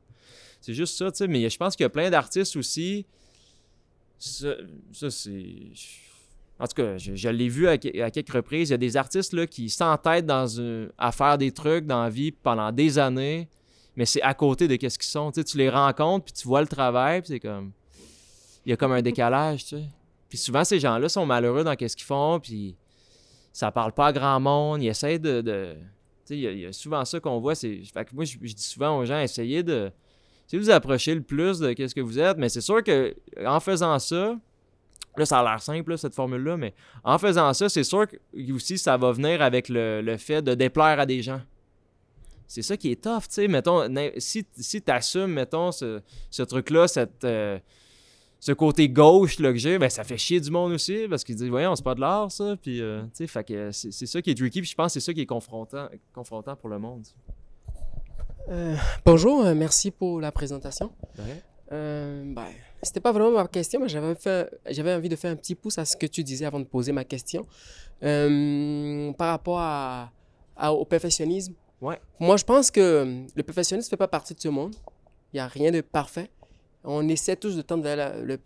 [0.62, 1.28] C'est juste ça, tu sais.
[1.28, 3.08] Mais je pense qu'il y a plein d'artistes aussi.
[4.20, 4.54] Ça,
[5.10, 5.72] c'est.
[6.60, 8.70] En tout cas, je, l'ai vu à, à quelques reprises.
[8.70, 12.32] Il y a des artistes là, qui s'entêtent à faire des trucs dans la vie
[12.32, 13.48] pendant des années,
[13.96, 15.32] mais c'est à côté de qu'est-ce qu'ils sont.
[15.32, 17.72] Tu les rencontres, puis tu vois le travail, puis c'est comme.
[18.66, 19.84] Il y a comme un décalage, tu sais.
[20.28, 22.76] Puis souvent, ces gens-là sont malheureux dans qu'est-ce qu'ils font, puis
[23.54, 24.84] ça parle pas à grand monde.
[24.84, 25.42] Ils essayent de.
[25.42, 25.50] tu
[26.26, 27.56] sais, il y a- souvent ça qu'on voit.
[27.56, 29.92] Fait que moi, je, dis souvent aux gens, essayez de.
[30.52, 33.98] Vous approchez le plus de qu'est-ce que vous êtes, mais c'est sûr que en faisant
[34.00, 34.36] ça,
[35.18, 36.74] là, ça a l'air simple, là, cette formule-là, mais
[37.04, 38.18] en faisant ça, c'est sûr que
[38.54, 41.42] aussi, ça va venir avec le, le fait de déplaire à des gens.
[42.48, 43.88] C'est ça qui est tough, tu sais, mettons,
[44.18, 47.60] si, si tu assumes, mettons, ce, ce truc-là, cette, euh,
[48.40, 51.36] ce côté gauche là, que j'ai, ben, ça fait chier du monde aussi, parce qu'ils
[51.36, 54.36] disent, voyons, c'est pas de l'art, ça, puis, euh, tu sais, c'est ça qui est
[54.36, 57.06] tricky, puis je pense que c'est ça qui est confrontant, confrontant pour le monde.
[58.48, 58.76] Euh,
[59.06, 60.92] bonjour, merci pour la présentation.
[61.20, 61.44] Ouais.
[61.72, 62.48] Euh, ben,
[62.82, 65.78] c'était pas vraiment ma question, mais j'avais fait, j'avais envie de faire un petit pouce
[65.78, 67.46] à ce que tu disais avant de poser ma question.
[68.04, 70.12] Euh, par rapport à,
[70.56, 71.54] à- au perfectionnisme.
[71.82, 72.00] Ouais.
[72.20, 74.74] Moi, je pense que euh, le perfectionnisme fait pas partie de ce monde.
[75.34, 76.30] Il n'y a rien de parfait.
[76.84, 78.38] On essaie tous de tendre vers la- le,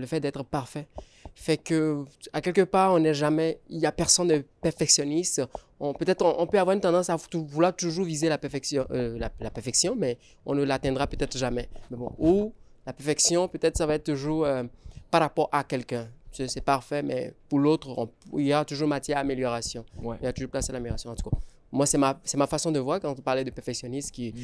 [0.00, 0.86] le fait d'être parfait.
[1.34, 5.42] Fait que, à quelque part, on n'est jamais, il n'y a personne de perfectionniste.
[5.78, 8.86] On, peut-être, on, on peut avoir une tendance à vou- vouloir toujours viser la perfection,
[8.90, 11.68] euh, la, la perfection, mais on ne l'atteindra peut-être jamais.
[11.90, 12.52] Mais bon, ou
[12.86, 14.62] la perfection, peut-être, ça va être toujours euh,
[15.10, 16.08] par rapport à quelqu'un.
[16.32, 19.86] C'est parfait, mais pour l'autre, il y a toujours matière à amélioration.
[20.02, 20.16] Ouais.
[20.20, 21.36] Il y a toujours place à l'amélioration, en tout cas.
[21.72, 24.34] Moi, c'est ma, ma façon de voir quand on parlait de perfectionniste qui,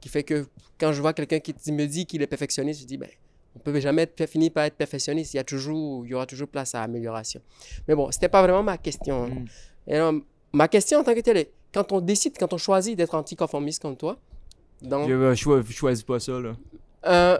[0.00, 0.46] qui fait que
[0.78, 3.08] quand je vois quelqu'un qui me dit qu'il est perfectionniste, je dis, ben,
[3.56, 5.34] on peut jamais être, finir par être perfectionniste.
[5.34, 7.40] Il y, a toujours, il y aura toujours place à amélioration.
[7.88, 9.24] Mais bon, c'était pas vraiment ma question.
[9.24, 9.44] hein.
[9.88, 10.14] Et alors,
[10.52, 13.82] ma question en tant que telle est, quand on décide, quand on choisit d'être anticonformiste
[13.82, 14.16] comme toi,
[14.82, 16.54] donc, Je, euh, choisis pas ça, là.
[17.06, 17.38] euh,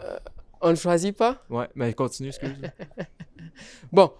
[0.61, 1.43] on ne choisit pas?
[1.49, 2.51] Ouais, mais continue, excuse.
[3.91, 4.11] Bon,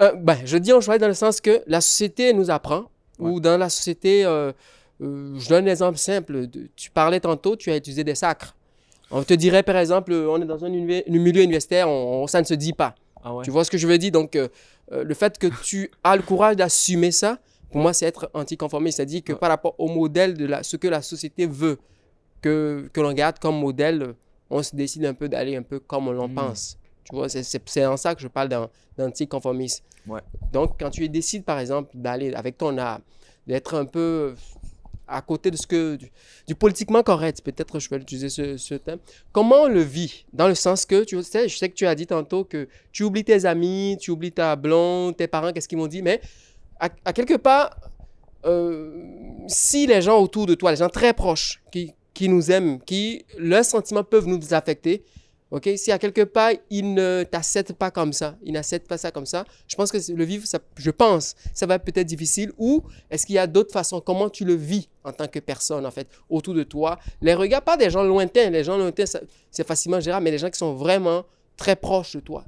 [0.00, 3.38] euh, ben, je dis on choisit dans le sens que la société nous apprend, ou
[3.40, 4.52] dans la société, euh,
[5.02, 6.46] euh, je donne un exemple simple.
[6.74, 8.56] tu parlais tantôt, tu as utilisé des sacres.
[9.10, 12.40] On te dirait, par exemple, euh, on est dans un, milieu universitaire, on, on- ça
[12.40, 12.94] ne se dit pas.
[13.22, 13.44] Ah ouais.
[13.44, 14.12] Tu vois ce que je veux dire?
[14.12, 14.38] Donc,
[14.90, 17.38] le fait que tu as le courage d'assumer ça,
[17.70, 18.96] pour moi, c'est être anticonformiste.
[18.96, 21.78] C'est-à-dire que par rapport au modèle de la, ce que la société veut
[22.40, 24.14] que, que l'on garde comme modèle,
[24.50, 26.34] on se décide un peu d'aller un peu comme on l'en Mm.
[26.34, 26.76] pense.
[27.04, 29.82] Tu vois, c'est- en ça que je parle d'an- d'anticonformisme.
[30.06, 30.20] Ouais.
[30.52, 33.00] Donc, quand tu décides, par exemple, d'aller avec ton art,
[33.46, 34.34] d'être un peu
[35.12, 36.08] à côté de ce que du,
[36.46, 38.98] du politiquement correct, peut-être je vais utiliser ce, ce thème.
[39.32, 40.24] Comment on le vit?
[40.32, 43.02] Dans le sens que, tu sais, je sais que tu as dit tantôt que tu
[43.02, 46.20] oublies tes amis, tu oublies ta blonde, tes parents, qu'est-ce qu'ils m'ont dit, mais
[46.78, 47.76] à, à quelque part,
[48.44, 49.02] euh,
[49.48, 53.24] si les gens autour de toi, les gens très proches, qui, qui nous aiment, qui,
[53.38, 55.04] leurs sentiments peuvent nous affecter,
[55.50, 59.10] ok, si à quelque part, ils ne t'acceptent pas comme ça, ils n'acceptent pas ça
[59.10, 60.46] comme ça, je pense que le vivre,
[60.76, 64.28] je pense, ça va être peut-être difficile, ou est-ce qu'il y a d'autres façons, comment
[64.28, 67.76] tu le vis en tant que personne, en fait, autour de toi, les regards, pas
[67.76, 69.04] des gens lointains, les gens lointains,
[69.50, 71.24] c'est facilement gérable, mais les gens qui sont vraiment
[71.56, 72.44] très proches de toi.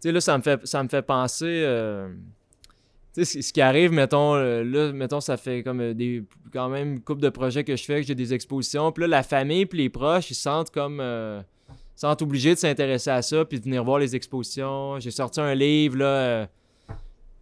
[0.00, 1.44] Tu sais, là, ça me fait, ça me fait penser.
[1.46, 2.08] euh,
[3.24, 7.00] ce qui arrive, mettons, euh, là, mettons, ça fait comme euh, des, quand même une
[7.00, 8.92] couple de projets que je fais, que j'ai des expositions.
[8.92, 10.98] Puis là, la famille puis les proches, ils se sentent comme.
[11.00, 11.40] euh,
[11.94, 15.00] sentent obligés de s'intéresser à ça puis de venir voir les expositions.
[15.00, 16.04] J'ai sorti un livre, là.
[16.06, 16.46] euh,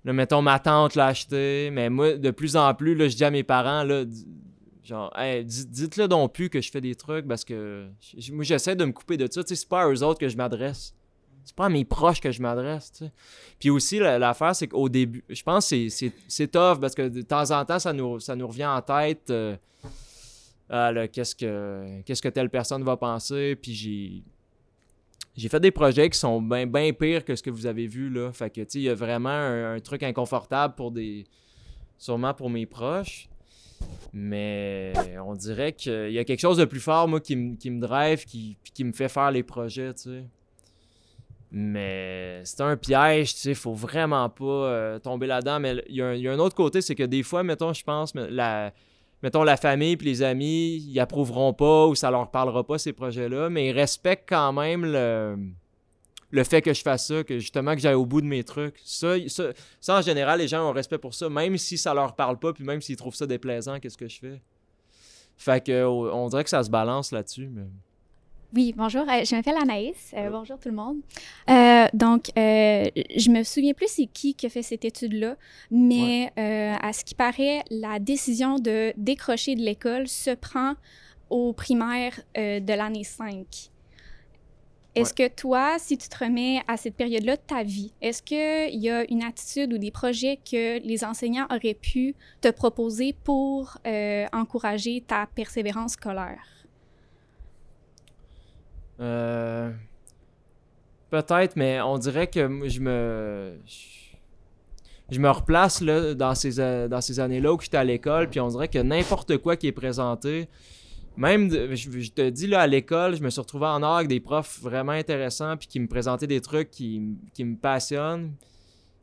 [0.04, 1.68] là, mettons, ma tante l'a acheté.
[1.70, 4.04] Mais moi, de plus en plus, là, je dis à mes parents, là,
[4.82, 7.86] genre, Hey, di- dites-le donc plus que je fais des trucs parce que
[8.32, 9.42] moi, j'essaie de me couper de ça.
[9.44, 10.94] Tu sais, c'est pas à eux autres que je m'adresse
[11.46, 12.92] c'est pas à mes proches que je m'adresse.
[13.60, 17.22] Puis aussi, la- l'affaire, c'est qu'au début, je pense que c'est- tough parce que de
[17.22, 19.30] temps en temps, ça nous, ça nous revient en tête.
[19.30, 19.56] euh,
[20.68, 23.54] Ah, qu'est-ce que qu'est-ce que telle personne va penser.
[23.54, 24.22] Puis j'ai.
[25.36, 28.32] J'ai fait des projets qui sont bien pires que ce que vous avez vu là.
[28.32, 31.24] Fait que tu il y a vraiment un, truc inconfortable pour des.
[31.98, 33.28] Sûrement pour mes proches.
[34.12, 34.92] Mais
[35.24, 38.56] on dirait qu'il y a quelque chose de plus fort, moi, qui, me- drive, qui,
[38.74, 40.24] qui me fait faire les projets, tu sais.
[41.52, 45.60] Mais c'est un piège, tu sais, faut vraiment pas euh, tomber là-dedans.
[45.60, 48.72] Mais il y, a un- autre côté, c'est que des fois, mettons, je pense, la,
[49.22, 52.92] mettons, la famille puis les amis, ils approuveront pas ou ça leur parlera pas ces
[52.92, 55.38] projets-là, mais ils respectent quand même le,
[56.30, 58.80] le fait que je fasse ça, que justement que j'aille au bout de mes trucs.
[58.84, 59.14] Ça,
[59.80, 62.52] ça, en général, les gens ont respect pour ça, même si ça leur parle pas,
[62.52, 64.40] puis même s'ils trouvent ça déplaisant, qu'est-ce que je fais?
[65.36, 67.66] Fait que on dirait que ça se balance là-dessus, mais.
[68.54, 69.02] Oui, bonjour.
[69.02, 70.14] euh, je m'appelle Anaïs.
[70.16, 70.98] Euh, bonjour tout le monde.
[71.50, 75.36] Euh, donc, je me souviens plus c'est qui qui a fait cette étude-là,
[75.70, 80.74] mais à ce qui paraît, la décision de décrocher de l'école se prend
[81.28, 83.70] au primaire de l'année 5.
[84.94, 88.80] Est-ce que toi, si tu te remets à cette période-là de ta vie, est-ce qu'il
[88.80, 93.76] y a une attitude ou des projets que les enseignants auraient pu te proposer pour
[94.32, 96.55] encourager ta persévérance scolaire?
[99.00, 99.70] Euh,
[101.10, 103.58] Peut-être, mais on dirait que je me.
[105.08, 108.48] Je, me replace dans ces, euh, dans ces années-là où j'étais à l'école, puis on
[108.48, 110.48] dirait que n'importe quoi qui est présenté,
[111.16, 114.18] même, je, te dis, là, à l'école, je me suis retrouvé en art avec des
[114.18, 117.00] profs vraiment intéressants, puis qui me présentaient des trucs qui
[117.38, 118.32] me passionnent.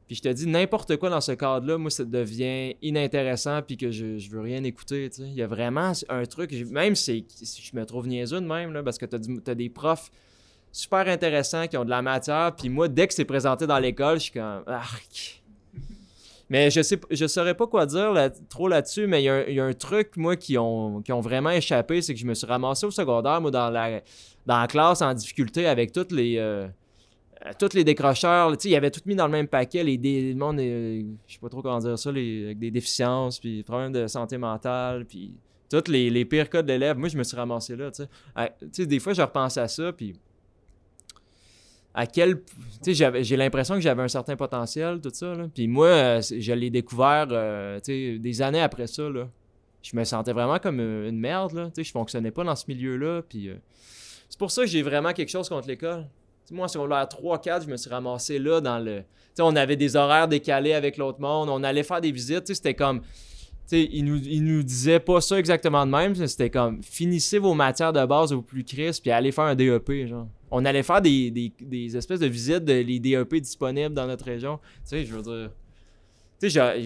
[0.07, 3.89] Puis je te dis, n'importe quoi dans ce cadre-là, moi, ça devient inintéressant, puis que
[3.89, 5.21] je, je veux rien écouter, tu.
[5.21, 8.83] Il y a vraiment un truc, même si je me trouve niaiseux de même, là,
[8.83, 10.11] parce que t'as du- t'as des profs
[10.71, 14.17] super intéressants qui ont de la matière, puis moi, dès que c'est présenté dans l'école,
[14.17, 15.41] je suis comme, arc.
[16.49, 18.13] Mais je sais, je saurais pas quoi dire
[18.49, 21.49] trop là-dessus, mais il y, y a un truc, moi, qui ont, qui ont vraiment
[21.49, 24.01] échappé, c'est que je me suis ramassé au secondaire, moi, dans la,
[24.45, 26.67] dans la classe en difficulté avec toutes les, euh,
[27.59, 28.55] tous les décrocheurs.
[28.63, 31.39] ils avaient tout mis dans le même paquet, les, dé- le monde, euh, je sais
[31.39, 35.33] pas trop comment dire ça, les, avec des déficiences, puis problèmes de santé mentale, puis
[35.69, 36.97] tous les, les pires cas de l'élève.
[36.97, 38.03] Moi, je me suis ramassé là, tu
[38.71, 38.85] sais.
[38.85, 40.15] Des fois, je repense à ça, puis
[41.93, 42.41] à quel.
[42.83, 45.35] Tu sais, j'ai l'impression que j'avais un certain potentiel, tout ça.
[45.35, 45.47] Là.
[45.53, 49.09] Puis moi, euh, je l'ai découvert euh, tu sais, des années après ça.
[49.09, 49.29] Là.
[49.83, 51.53] Je me sentais vraiment comme euh, une merde.
[51.53, 51.65] Là.
[51.67, 53.21] Tu sais, je fonctionnais pas dans ce milieu-là.
[53.21, 53.55] Puis euh,
[54.27, 56.07] c'est pour ça que j'ai vraiment quelque chose contre l'école.
[56.53, 59.01] Moi, en secondaire 3-4, je me suis ramassé là dans le.
[59.35, 61.49] Tu on avait des horaires décalés avec l'autre monde.
[61.49, 62.47] On allait faire des visites.
[62.53, 63.01] C'était comme.
[63.01, 63.07] Tu
[63.77, 66.13] sais, ils nous, nous disaient pas ça exactement de même.
[66.15, 70.07] C'était comme finissez vos matières de base au plus crisp puis allez faire un DEP.
[70.07, 70.27] Genre.
[70.51, 74.25] On allait faire des, des- des espèces de visites de les DEP disponibles dans notre
[74.25, 74.57] région.
[74.57, 75.49] Tu sais, je veux dire.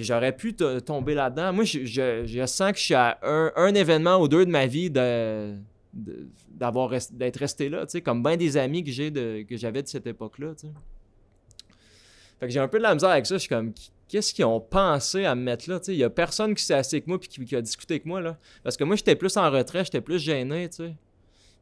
[0.03, 1.51] J'aurais pu tomber là-dedans.
[1.51, 4.67] Moi, je, je- sens que je suis à un, un événement ou deux de ma
[4.67, 5.55] vie de, de-
[6.49, 9.11] d'avoir d'être resté là, tu sais, comme bien des amis que j'ai
[9.47, 10.73] que j'avais de cette époque-là, tu sais.
[12.39, 13.35] Fait que j'ai un peu de la misère avec ça.
[13.35, 13.73] Je suis comme,
[14.07, 15.93] qu'est-ce qu'ils ont pensé à me mettre là, tu sais?
[15.93, 18.21] Il y a personne qui s'est assis avec moi puis qui, a discuté avec moi,
[18.21, 18.37] là.
[18.63, 20.95] Parce que moi, j'étais plus en retrait, j'étais plus gêné, tu sais.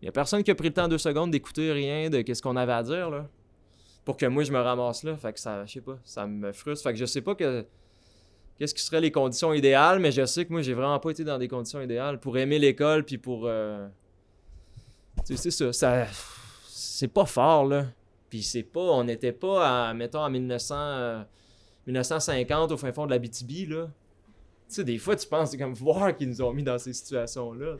[0.01, 2.41] Il y a personne qui a pris le temps deux secondes d'écouter rien de qu'est-ce
[2.41, 3.29] qu'on avait à dire, là.
[4.03, 5.15] Pour que moi, je me ramasse là.
[5.15, 6.83] Fait que ça, je sais pas, ça me frustre.
[6.83, 7.65] Fait que je sais pas que
[8.59, 11.23] qu'est-ce qui seraient les conditions idéales, mais je sais que moi, j'ai vraiment pas été
[11.23, 13.47] dans des conditions idéales pour aimer l'école puis pour.
[13.47, 13.87] euh,
[15.23, 16.07] c'est ça.
[16.67, 17.87] c'est pas fort, là.
[18.29, 18.81] Puis c'est pas.
[18.81, 21.23] On n'était pas, à, mettons, en 1900, euh,
[21.87, 23.87] 1950 au fin fond de la BTB, là.
[24.67, 26.93] Tu sais, des fois, tu penses, c'est comme voir qu'ils nous ont mis dans ces
[26.93, 27.77] situations-là.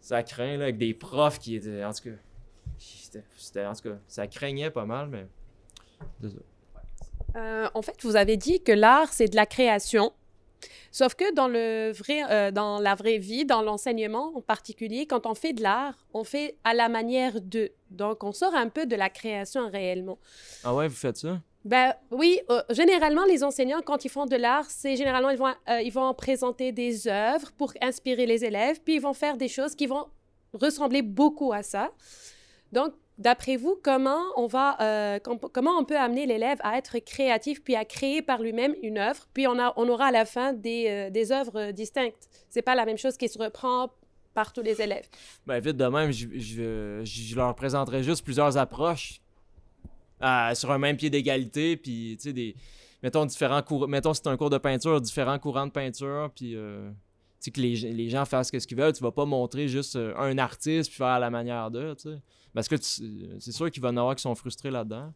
[0.00, 1.84] Ça craint, là, avec des profs qui étaient.
[1.84, 2.16] En tout cas.
[3.36, 5.26] C'était, en tout cas, ça craignait pas mal, mais.
[7.36, 10.12] Euh, en fait, vous avez dit que l'art, c'est de la création.
[10.90, 15.26] Sauf que dans, le vrai, euh, dans la vraie vie, dans l'enseignement en particulier, quand
[15.26, 17.70] on fait de l'art, on fait à la manière de.
[17.90, 20.18] Donc, on sort un peu de la création réellement.
[20.64, 21.40] Ah ouais, vous faites ça?
[21.64, 25.52] Ben oui, euh, généralement, les enseignants, quand ils font de l'art, c'est généralement, ils vont,
[25.68, 29.48] euh, ils vont présenter des œuvres pour inspirer les élèves, puis ils vont faire des
[29.48, 30.06] choses qui vont
[30.54, 31.90] ressembler beaucoup à ça.
[32.72, 36.98] Donc, d'après vous, comment on, va, euh, com- comment on peut amener l'élève à être
[37.00, 40.24] créatif, puis à créer par lui-même une œuvre, puis on, a, on aura à la
[40.24, 42.28] fin des, euh, œuvres distinctes?
[42.48, 43.90] C'est pas la même chose qui se reprend
[44.34, 45.08] par tous les élèves.
[45.46, 49.20] Ben, vite de même, je, leur présenterai juste plusieurs approches
[50.22, 52.54] euh, sur un même pied d'égalité, puis, tu sais, des...
[53.00, 53.62] Mettons, différents.
[53.86, 56.52] Mettons, c'est un cours de peinture, différents courants de peinture, puis...
[56.54, 60.90] que les, les gens fassent ce qu'ils veulent, tu vas pas montrer juste un artiste
[60.90, 62.18] puis faire à la manière d'eux, tu sais.
[62.58, 65.14] Parce que tu- c'est sûr qu'il va y en avoir qui sont frustrés là-dedans.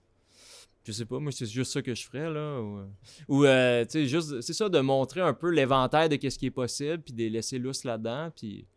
[0.84, 2.60] Je sais pas, moi, c'est juste ça que je ferais, là.
[3.26, 6.38] Ou, euh, euh, tu sais, juste, c'est ça, de montrer un peu l'éventail de qu'est-ce
[6.38, 8.68] qui est possible, puis de les laisser lousses là-dedans, puis...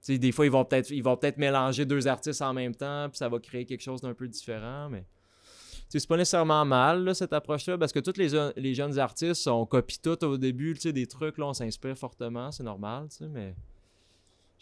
[0.00, 3.18] Tu sais, des fois, ils vont peut-être peut-être mélanger deux artistes en même temps, puis
[3.18, 5.04] ça va créer quelque chose d'un peu différent, mais...
[5.90, 10.24] C'est pas nécessairement mal, cette approche-là, parce que tous les, jeunes artistes, on copie tout
[10.24, 13.54] au début, des trucs, là, on s'inspire fortement, c'est normal, tu sais, mais...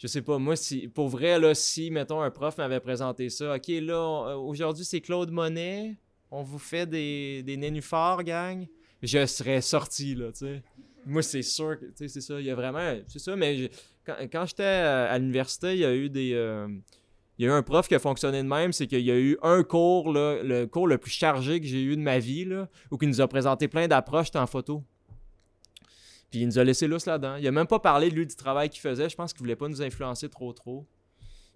[0.03, 3.55] Je sais pas, moi, si, pour vrai, là, si, mettons, un prof m'avait présenté ça,
[3.55, 5.95] OK, là, euh, aujourd'hui, c'est Claude Monet,
[6.29, 8.67] on vous fait des, nénuphars, gang,
[9.01, 10.61] je serais sorti, là, tu sais.
[11.05, 12.97] Moi, c'est sûr tu sais, c'est ça, il y a vraiment...
[13.07, 13.71] C'est ça, mais
[14.05, 16.33] quand, j'étais à, à l'université, il y a eu des...
[16.33, 16.67] euh,
[17.39, 19.17] il y a eu un prof qui a fonctionné de même, c'est qu'il y a
[19.17, 22.43] eu un cours, là, le cours le plus chargé que j'ai eu de ma vie,
[22.43, 24.83] là, où il nous a présenté plein d'approches en photo.
[26.33, 27.35] Puis il nous a laissé lousse là-dedans.
[27.35, 29.07] Il a même pas parlé, lui, du travail qu'il faisait.
[29.07, 30.87] Je pense qu'il voulait pas nous influencer trop, trop.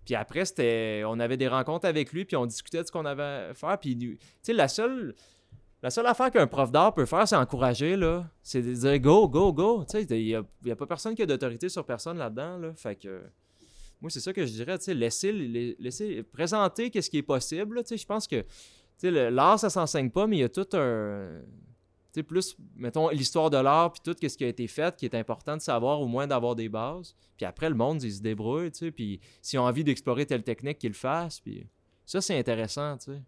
[0.06, 3.06] Puis après, c'était, on avait des rencontres avec lui, puis on discutait de ce qu'on
[3.06, 3.80] avait à faire.
[3.80, 5.16] Puis, tu sais, la seule,
[5.82, 8.30] la seule affaire qu'un prof d'art peut faire, c'est encourager, là.
[8.44, 9.84] C'est de dire go, go, go.
[9.84, 12.74] Tu sais, il y a, a pas personne qui a d'autorité sur personne là-dedans, là.
[12.76, 13.24] Fait que,
[14.00, 17.82] moi, c'est ça que je dirais, tu sais, laisser, laisser présenter qu'est-ce qui est possible.
[17.82, 18.48] Tu sais, je pense que, tu
[19.12, 21.42] sais, l'art, ça s'enseigne pas, mais il y a tout un...
[22.24, 25.55] Plus, mettons, l'histoire de l'art, puis tout ce qui a été fait, qui est important
[25.55, 27.15] de savoir, au moins d'avoir des bases.
[27.38, 30.43] Puis après, le monde, il se débrouille, tu sais, puis s'ils ont envie d'explorer telle
[30.43, 31.68] technique, qu'ils le fassent, puis
[32.05, 33.22] ça, c'est intéressant, tu sais.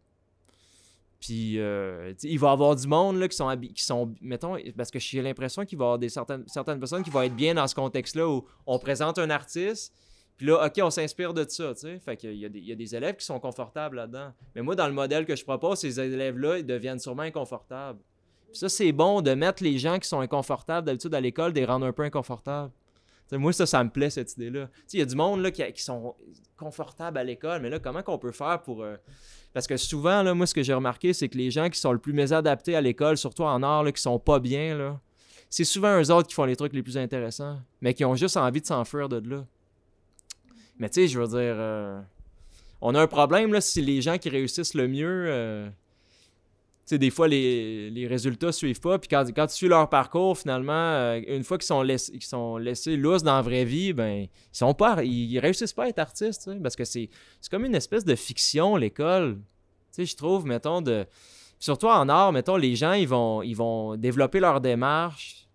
[1.19, 3.85] Puis, euh, il va y avoir du monde, là, qui sont, qui
[4.21, 7.53] mettons, parce que j'ai l'impression qu'il va y avoir certaines, personnes qui vont être bien
[7.53, 9.93] dans ce contexte-là, où on présente un artiste,
[10.37, 11.99] puis là, OK, on s'inspire de ça, tu sais.
[11.99, 14.31] Fait qu'il y, y a des élèves qui sont confortables là-dedans.
[14.55, 17.99] Mais moi, dans le modèle que je propose, ces élèves-là, ils deviennent sûrement inconfortables.
[18.54, 21.66] Ça, c'est bon de mettre les gens qui sont inconfortables d'habitude à l'école, de les
[21.66, 22.72] rendre un peu inconfortables.
[23.32, 24.70] Moi, ça, ça me plaît, cette idée-là.
[24.91, 26.16] Il y a du monde là, qui, sont
[26.58, 28.82] confortables à l'école, mais là, comment qu'on peut faire pour...
[28.82, 28.97] euh,
[29.54, 32.00] Parce que souvent, moi, ce que j'ai remarqué, c'est que les gens qui sont le
[32.00, 35.00] plus mésadaptés à l'école, surtout en art, là, qui sont pas bien, là,
[35.47, 38.36] c'est souvent eux autres qui font les trucs les plus intéressants, mais qui ont juste
[38.36, 39.45] envie de s'enfuir de là.
[40.80, 42.02] Mais tu sais, je veux dire, euh,
[42.82, 45.26] on a un problème, là, si les gens qui réussissent le mieux...
[45.28, 45.70] euh,
[46.97, 48.97] des fois, les, les résultats suivent pas.
[48.97, 51.85] Puis quand, quand tu suis leur parcours, finalement, euh, une fois qu'ils sont,
[52.21, 55.87] sont laissés lousses dans la vraie vie, ben, ils sont pas, ils, réussissent pas à
[55.89, 57.09] être artistes, parce que c'est,
[57.51, 59.39] comme une espèce de fiction, l'école.
[59.97, 61.05] Je trouve, mettons, de.
[61.59, 65.47] Surtout en art, mettons, les gens, ils vont, ils vont développer leur démarche.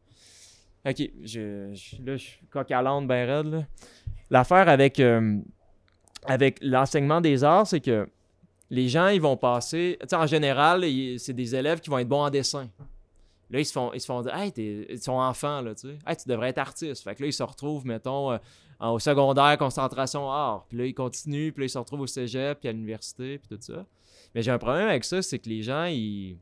[0.86, 1.70] Ok, je,
[2.04, 3.66] là, je suis coq à raide.
[4.28, 5.38] L'affaire avec, euh,
[6.26, 8.06] avec l'enseignement des arts, c'est que
[8.70, 9.98] les gens, ils vont passer.
[10.08, 10.84] Tu en général,
[11.18, 12.68] c'est des élèves qui vont être bons en dessin.
[13.50, 15.98] Là, ils se font, ils se font dire, hey, ils sont enfants, là, tu sais.
[16.06, 17.04] Hey, tu devrais être artiste.
[17.04, 18.38] Fait que là, ils se retrouvent, mettons, euh,
[18.80, 20.66] au secondaire, concentration art.
[20.68, 23.56] Puis là, ils continuent, puis là, ils se retrouvent au cégep, puis à l'université, puis
[23.56, 23.84] tout ça.
[24.34, 26.36] Mais j'ai un problème avec ça, c'est que les gens, ils,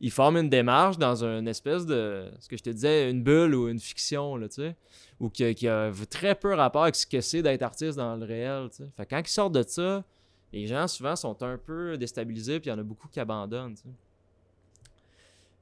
[0.00, 3.54] ils forment une démarche dans une espèce de, ce que je te disais, une bulle
[3.54, 4.76] ou une fiction, là, tu sais,
[5.20, 8.68] ou qui, a très peu rapport avec ce que c'est d'être artiste dans le réel.
[8.96, 10.04] Fait que quand ils sortent de ça,
[10.52, 13.74] les gens, souvent, sont un peu déstabilisés, puis il y en a beaucoup qui abandonnent,
[13.74, 13.88] tu sais.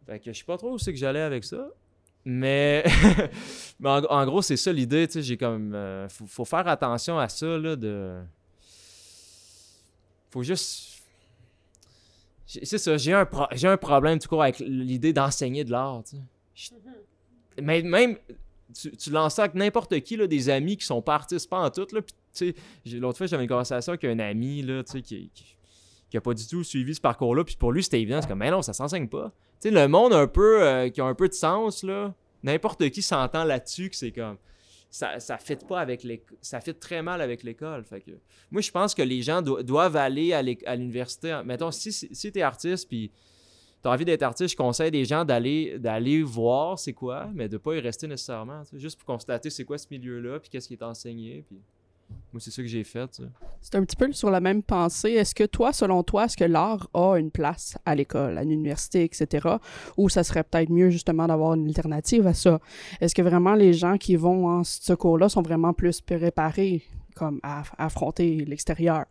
[0.07, 1.68] Fait que je sais pas trop où c'est que j'allais avec ça.
[2.24, 2.84] Mais,
[3.80, 5.74] mais en, en gros, c'est ça l'idée, tu sais, j'ai comme...
[5.74, 8.20] euh, faut, faut faire attention à ça, là, de...
[10.30, 10.93] Faut juste...
[12.47, 16.03] C'est ça, j'ai un, pro- j'ai un problème tout court avec l'idée d'enseigner de l'art,
[16.05, 16.22] tu sais.
[16.55, 18.16] Je- Mais même,
[18.72, 21.59] tu, tu lances ça avec n'importe qui, là, des amis qui sont pas artistes, pas
[21.59, 22.14] en tout, là, puis
[22.99, 25.57] l'autre fois, j'avais une conversation avec un ami, là, tu qui, qui,
[26.11, 28.39] qui a pas du tout suivi ce parcours-là, puis pour lui, c'était évident, c'est comme,
[28.39, 29.32] mais non, ça s'enseigne pas.
[29.61, 32.89] Tu sais, le monde un peu, euh, qui a un peu de sens, là, n'importe
[32.91, 34.37] qui s'entend là-dessus que c'est comme,
[34.89, 38.12] ça, ça fit pas avec les, ça fit très mal avec l'école, fait que,
[38.51, 40.43] moi, je pense que les gens do- doivent aller à
[40.76, 43.11] l'université, mettons, si, si, si t'es artiste, puis
[43.82, 47.57] t'as envie d'être artiste, je conseille des gens d'aller d'aller voir c'est quoi, mais de
[47.59, 50.74] pas y rester nécessairement, tu juste pour constater c'est quoi ce milieu-là, puis qu'est-ce qui
[50.74, 51.45] est enseigné,
[52.32, 53.20] moi, c'est ça que j'ai fait.
[53.62, 55.12] C'est un petit peu sur la même pensée.
[55.12, 59.04] Est-ce que toi, selon toi, est-ce que l'art a une place à l'école, à l'université,
[59.04, 59.48] etc.,
[59.96, 62.61] ou ça serait peut-être mieux justement d'avoir une alternative à ça?
[63.00, 66.82] Est-ce que vraiment les gens qui vont en ce cours-là sont vraiment plus préparés
[67.14, 69.07] comme à, à affronter l'extérieur?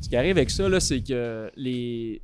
[0.00, 2.20] Ce qui arrive avec ça, c'est que les,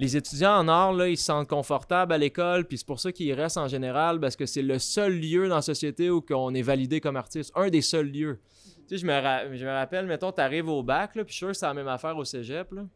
[0.00, 3.12] les étudiants en art, là, ils se sentent confortables à l'école, puis c'est pour ça
[3.12, 6.54] qu'ils restent en général, parce que c'est le seul lieu dans la société où on
[6.54, 7.52] est validé comme artiste.
[7.54, 8.40] Un des seuls lieux.
[8.88, 11.38] Tu sais, je me, je me rappelle, mettons, t'arrives au bac, là, puis je suis
[11.40, 12.86] sûr que c'est la même affaire au cégep, là.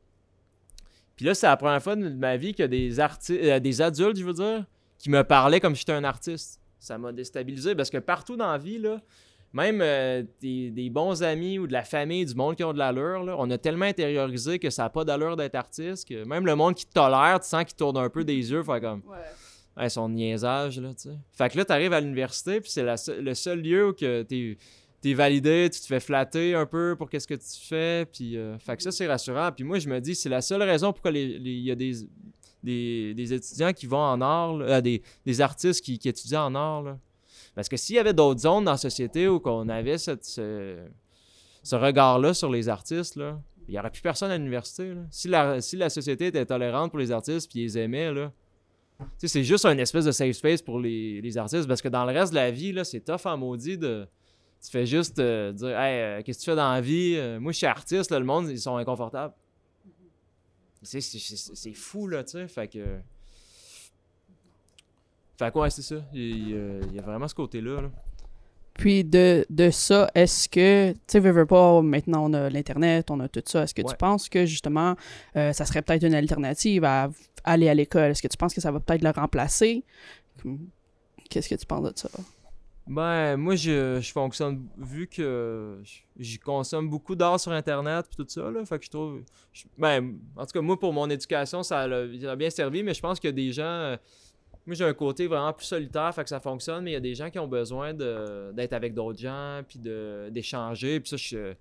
[1.15, 3.61] Puis là, c'est la première fois de ma vie qu'il y a des, arti- euh,
[3.61, 4.65] des adultes, je veux dire,
[4.99, 6.59] qui me parlaient comme si j'étais un artiste.
[6.79, 9.03] Ça m'a déstabilisé, parce que partout dans la vie, là,
[9.55, 12.79] même euh, des, des bons amis ou de la famille, du monde qui ont de
[12.79, 16.45] l'allure, là, on a tellement intériorisé que ça n'a pas d'allure d'être artiste que même
[16.45, 19.01] le monde qui te tolère, tu sens qu'il tourne un peu des yeux, fait comme.
[19.77, 21.17] Ouais, son niaisage, là, tu sais.
[21.33, 24.23] Fait que là, t'arrives à l'université, puis c'est la se- le seul lieu où que
[24.23, 24.57] t'es
[25.05, 28.37] es validé, tu te fais flatter un peu pour qu'est-ce que tu fais, puis...
[28.39, 29.51] euh, fait que ça, c'est rassurant.
[29.53, 31.93] Puis moi, je me dis, c'est la seule raison pourquoi il y a des,
[32.63, 36.47] des, des étudiants qui vont en art, là, euh, des, des artistes qui, qui étudient
[36.47, 36.99] en art, là.
[37.55, 40.87] Parce que s'il y avait d'autres zones dans la société où qu'on avait ce,
[41.73, 43.19] regard-là sur les artistes,
[43.69, 44.93] il n'y aurait plus personne à l'université.
[45.11, 48.33] Si la, société était tolérante pour les artistes puis les aimait, là,
[49.19, 52.33] c'est juste un espèce de safe space pour les, artistes parce que dans le reste
[52.33, 54.07] de la vie, c'est tough en maudit de.
[54.63, 57.17] Tu fais juste euh, dire Hey, euh, qu'est-ce que tu fais dans la vie?
[57.17, 59.35] Euh, Moi, je suis artiste, le monde, ils sont inconfortables.
[60.83, 62.49] C'est fou, là, tu sais.
[62.49, 62.99] Fait que.
[65.39, 65.97] Fait que, ouais, c'est ça.
[66.12, 67.80] Il y, a, il y a vraiment ce côté-là.
[67.82, 67.91] là.
[68.74, 73.09] Puis de, de ça, est-ce que, tu sais, veux, veux pas, maintenant on a l'Internet,
[73.11, 73.89] on a tout ça, est-ce que Ouais.
[73.93, 74.97] tu penses que justement,
[75.37, 77.09] euh, ça serait peut-être une alternative à
[77.45, 78.11] aller à l'école?
[78.11, 79.85] Est-ce que tu penses que ça va peut-être le remplacer?
[81.30, 82.09] Qu'est-ce que tu penses de ça?
[82.87, 85.80] Ben, moi, je, je fonctionne, vu que
[86.18, 89.22] j'y consomme beaucoup d'art sur Internet puis tout ça, là, fait que je trouve,
[89.53, 91.89] je- ben, en tout cas, moi, pour mon éducation, ça a,
[92.20, 93.97] ça a bien servi, mais je pense a des gens, euh,
[94.67, 97.01] moi, j'ai un côté vraiment plus solitaire, fait que ça fonctionne, mais il y a
[97.01, 99.79] des gens qui ont besoin d'être avec d'autres gens, puis
[100.31, 101.55] d'échanger, puis ça, je,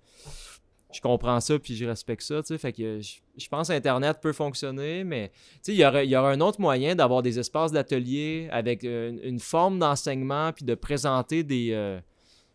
[0.92, 3.74] je comprends ça, puis je respecte ça, tu sais, fait que je, je pense que
[3.74, 7.38] Internet peut fonctionner, mais, tu sais, il y aurait, aurait un autre moyen d'avoir des
[7.38, 11.72] espaces d'atelier avec une, forme d'enseignement, puis de présenter des...
[11.72, 12.00] euh,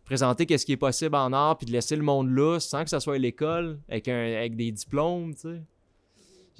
[0.04, 2.90] présenter qu'est-ce qui est possible en art, puis de laisser le monde là, sans que
[2.90, 5.60] ça soit l'école, avec, avec des diplômes, tu sais.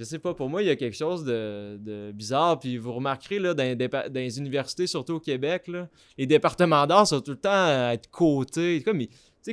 [0.01, 2.59] Je sais pas, pour moi, il y a quelque chose de, bizarre.
[2.59, 5.71] Puis vous remarquerez, là, dans, les universités, surtout au Québec,
[6.17, 8.83] les départements d'art sont tout le temps à être cotés.
[8.83, 9.03] Comme,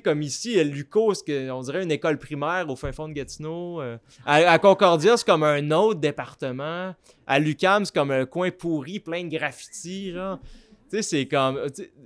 [0.01, 3.81] comme ici, à Luco, on dirait une école primaire au fin fond de Gatineau.
[3.81, 6.95] euh, à, Concordia, c'est comme un autre département.
[7.25, 10.13] À Lucam, c'est comme un coin pourri, plein de graffitis.
[10.13, 10.17] Tu
[10.91, 11.59] sais, c'est comme...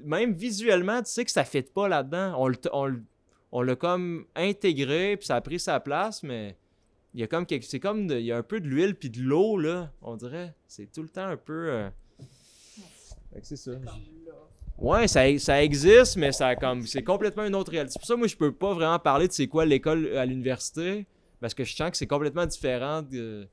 [0.04, 2.44] Même visuellement, tu sais que ça ne fit pas là-dedans.
[3.52, 6.56] On l'a comme intégré, puis ça a pris sa place, mais...
[7.14, 7.66] Il y a comme quelque...
[7.66, 8.08] C'est comme...
[8.08, 10.54] de- Il y a un peu de l'huile puis de l'eau, là, on dirait.
[10.68, 11.70] C'est tout le temps un peu...
[11.72, 11.90] euh,
[13.34, 13.72] que c'est ça.
[14.78, 17.94] Ouais, ça, ça existe, mais ça a comme c'est complètement une autre réalité.
[17.94, 21.06] C'est pour ça moi je peux pas vraiment parler de c'est quoi l'école à l'université
[21.40, 23.48] Parce que je sens que c'est complètement différent de,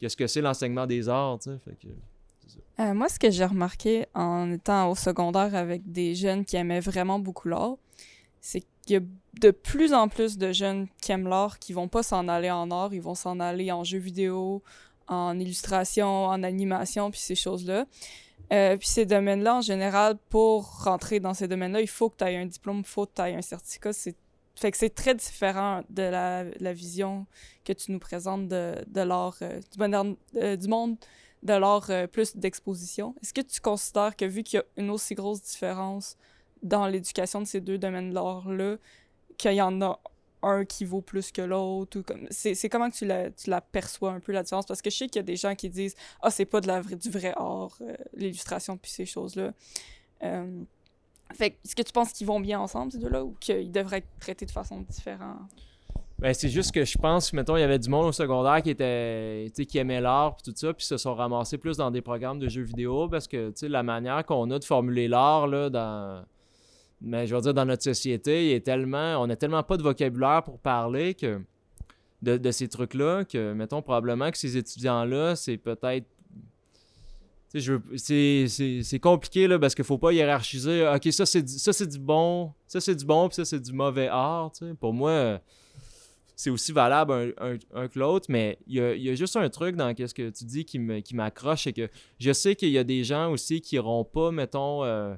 [0.00, 1.58] que ce que c'est l'enseignement des arts, tu sais.
[1.64, 1.88] Fait que,
[2.82, 6.80] Euh, moi, ce que j'ai remarqué en étant au secondaire avec des jeunes qui aimaient
[6.80, 7.76] vraiment beaucoup l'art,
[8.40, 9.06] c'est qu'il y a
[9.40, 12.70] de plus en plus de jeunes qui aiment l'art qui vont pas s'en aller en
[12.70, 14.62] art, ils vont s'en aller en jeux vidéo,
[15.06, 17.86] en illustration, en animation, puis ces choses-là.
[18.50, 22.24] Euh, puis ces domaines-là, en général, pour rentrer dans ces domaines-là, il faut que tu
[22.24, 23.92] aies un diplôme, il faut que tu aies un certificat.
[23.92, 24.16] C'est...
[24.54, 27.26] Fait que c'est très différent de la, vision
[27.64, 30.96] que tu nous présentes de, de l'art, euh, du, euh, du monde
[31.44, 33.14] de l'art plus d'exposition.
[33.22, 36.16] Est-ce que tu considères que vu qu'il y a une aussi grosse différence
[36.62, 38.76] dans l'éducation de ces deux domaines de l'art-là,
[39.36, 39.98] qu'il y en a
[40.42, 43.60] un qui vaut plus que l'autre ou comme c'est comment que tu la tu la
[43.60, 44.66] perçois un peu la différence?
[44.66, 46.68] Parce que je sais qu'il y a des gens qui disent ah c'est pas de
[46.68, 49.52] la du vrai art euh, l'illustration puis ces choses là
[50.24, 50.64] Euh,
[51.32, 54.18] fait est-ce que tu penses qu'ils vont bien ensemble ces deux-là ou qu'ils devraient être
[54.18, 55.48] traités de façon différente
[56.18, 58.70] Ben, c'est juste que je pense mettons, il y avait du monde au secondaire qui
[58.70, 62.40] était, qui aimait l'art puis tout ça, puis se sont ramassés plus dans des programmes
[62.40, 66.24] de jeux vidéo parce que, la manière qu'on a de formuler l'art, là, dans...
[67.00, 69.22] Mais je veux dire, dans notre société, il est tellement...
[69.22, 71.40] On a tellement pas de vocabulaire pour parler que...
[72.20, 76.06] De, de ces trucs-là que, mettons, probablement que ces étudiants-là, c'est peut-être...
[77.54, 80.86] C'est, compliqué, là, parce qu'il faut pas hiérarchiser.
[80.86, 81.42] OK, ça, c'est
[81.86, 84.50] du, bon, ça, c'est du bon, puis ça, c'est du mauvais art.
[84.80, 85.40] Pour moi...
[86.34, 89.48] c'est aussi valable un, un- que l'autre, mais il y a, y a juste un
[89.48, 91.88] truc dans ce que tu dis qui me- qui m'accroche, c'est que
[92.20, 95.14] je sais qu'il y a des gens aussi qui n'iront pas, mettons, euh,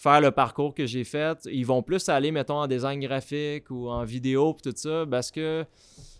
[0.00, 1.38] faire le parcours que j'ai fait.
[1.44, 5.30] Ils vont plus aller, mettons, en design graphique ou en vidéo puis tout ça, parce
[5.30, 5.66] que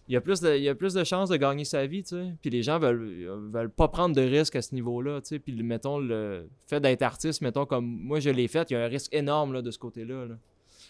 [0.07, 2.03] il y a plus de, il y a plus de chances de gagner sa vie,
[2.03, 2.35] tu sais.
[2.43, 5.39] Puis les gens veulent, veulent pas prendre de risques à ce niveau-là, tu sais.
[5.39, 8.85] Puis mettons, le fait d'être artiste, mettons, comme moi je l'ai fait, il y a
[8.85, 10.27] un risque énorme là, de ce côté-là.
[10.27, 10.35] là.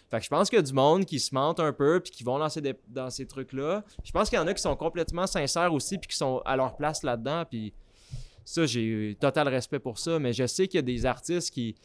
[0.09, 2.11] Fait que je pense qu'il y a du monde qui se mentent un peu puis
[2.11, 3.85] qui vont dé- dans ces trucs-là.
[4.03, 6.57] Je pense qu'il y en a qui sont complètement sincères aussi puis qui sont à
[6.57, 7.45] leur place là-dedans.
[7.49, 7.73] Puis
[8.43, 10.19] ça, j'ai total respect pour ça.
[10.19, 11.75] Mais je sais qu'il y a des artistes qui.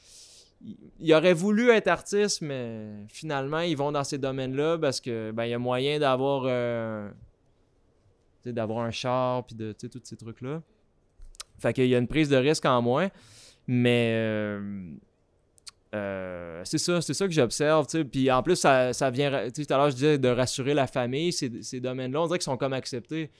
[0.63, 5.45] Ils auraient voulu être artistes, mais finalement, ils vont dans ces domaines-là parce que ben,
[5.45, 7.09] il y a moyen d'avoir euh,
[8.45, 10.63] d'avoir un char puis de tous ces trucs-là.
[11.59, 13.11] Fait qu'il y a une prise de risque en moins.
[13.67, 14.91] Mais euh,
[15.95, 17.87] euh, c'est ça, ça que j'observe.
[18.05, 21.33] Puis en plus, ça, ça vient, tout à l'heure, je disais de rassurer la famille,
[21.33, 23.31] ces domaines-là, on dirait qu'ils sont comme acceptés.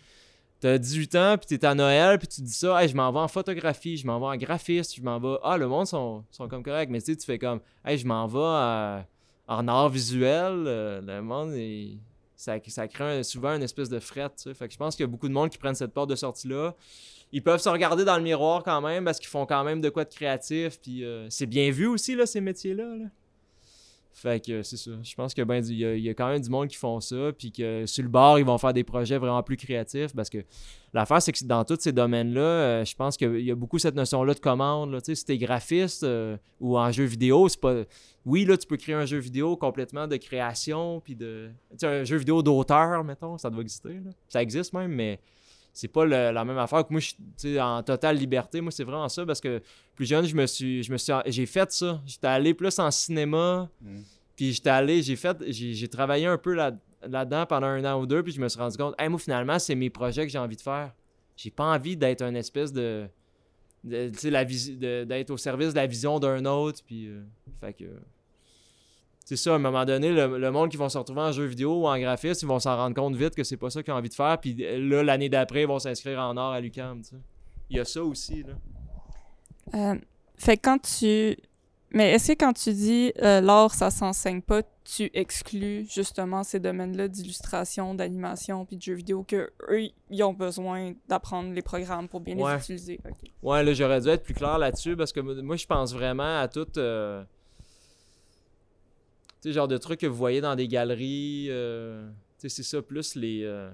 [0.61, 3.19] T'as 18 ans, puis t'es à Noël, puis tu dis ça, hey, je m'en vais
[3.19, 5.37] en photographie, je m'en vais en graphiste, je m'en vais.
[5.43, 8.07] Ah, le monde sont, sont comme corrects, mais tu sais, tu fais comme, hey, je
[8.07, 9.07] m'en vais à-
[9.49, 11.53] en art visuel, euh, le monde,
[12.37, 14.55] ça, ça crée souvent une espèce de fret, tu sais.
[14.55, 16.17] Fait que je pense qu'il y a beaucoup de monde qui prennent cette porte de
[16.17, 16.75] sortie-là.
[17.33, 19.89] Ils peuvent se regarder dans le miroir quand même parce qu'ils font quand même de
[19.91, 20.81] quoi de créatif.
[20.81, 22.85] Puis euh, c'est bien vu aussi, là, ces métiers-là.
[22.85, 23.05] là.
[24.19, 24.93] Fait que c'est ça.
[25.03, 27.33] Je pense a ben il y a- quand même du monde qui font ça.
[27.39, 30.15] Puis que sur le bord, ils vont faire des projets vraiment plus créatifs.
[30.17, 30.39] Parce que
[30.95, 33.95] l'affaire, c'est que dans tous ces domaines-là, euh, je pense qu'il y a beaucoup cette
[33.95, 34.91] notion-là de commande.
[34.93, 35.01] Là.
[35.03, 37.83] Si t'es graphiste euh, ou en jeu vidéo, c'est pas.
[38.25, 40.99] Oui, là, tu peux créer un jeu vidéo complètement de création.
[41.01, 41.51] Puis de.
[41.79, 43.91] Tu un jeu vidéo d'auteur, mettons, ça doit exister.
[44.03, 44.11] là.
[44.31, 45.21] Ça existe même, mais
[45.79, 47.23] c'est pas le- la même affaire que moi je suis tu
[47.55, 48.61] sais, en totale liberté.
[48.61, 49.61] Moi c'est vraiment ça parce que
[49.95, 52.01] plus jeune je me suis je me suis j'ai fait ça.
[52.07, 53.97] J'étais allé plus en cinéma Mm.
[54.37, 56.73] puis j'étais allé j'ai fait j'ai j'ai travaillé un peu là
[57.07, 59.59] là-dedans pendant un an ou deux puis je me suis rendu compte hey, moi finalement
[59.59, 60.93] c'est mes projets que j'ai envie de faire.
[61.37, 63.07] J'ai pas envie d'être un espèce de,
[63.85, 67.23] de- tu sais la d'être au service de la vision d'un autre puis euh,
[67.61, 67.85] fait que
[69.29, 71.45] c'est ça, à un moment donné, le, le monde qui vont se retrouver en jeu
[71.47, 73.93] vidéo ou en graphiste, ils vont s'en rendre compte vite que c'est pas ça qu'ils
[73.93, 74.39] ont envie de faire.
[74.41, 77.17] Puis là, l'année d'après, ils vont s'inscrire en art à sais.
[77.69, 78.45] Il y a ça aussi.
[78.45, 78.55] Là.
[79.75, 79.95] Euh,
[80.37, 81.37] fait que quand tu.
[81.93, 86.61] Mais est-ce que quand tu dis euh, l'art, ça s'enseigne pas, tu exclus justement ces
[86.61, 92.09] domaines-là d'illustration, d'animation puis de jeux vidéo que eux, ils ont besoin d'apprendre les programmes
[92.09, 92.55] pour bien Ouais.
[92.55, 93.01] les utiliser?
[93.09, 93.31] Ok.
[93.43, 96.49] Ouais, là, j'aurais dû être plus clair là-dessus parce que moi- je pense vraiment à
[96.49, 96.67] tout.
[96.77, 97.25] euh,
[99.49, 101.47] sais, genre de trucs que vous voyez dans des galeries.
[101.51, 103.43] euh, sais, c'est ça, plus les.
[103.45, 103.71] euh,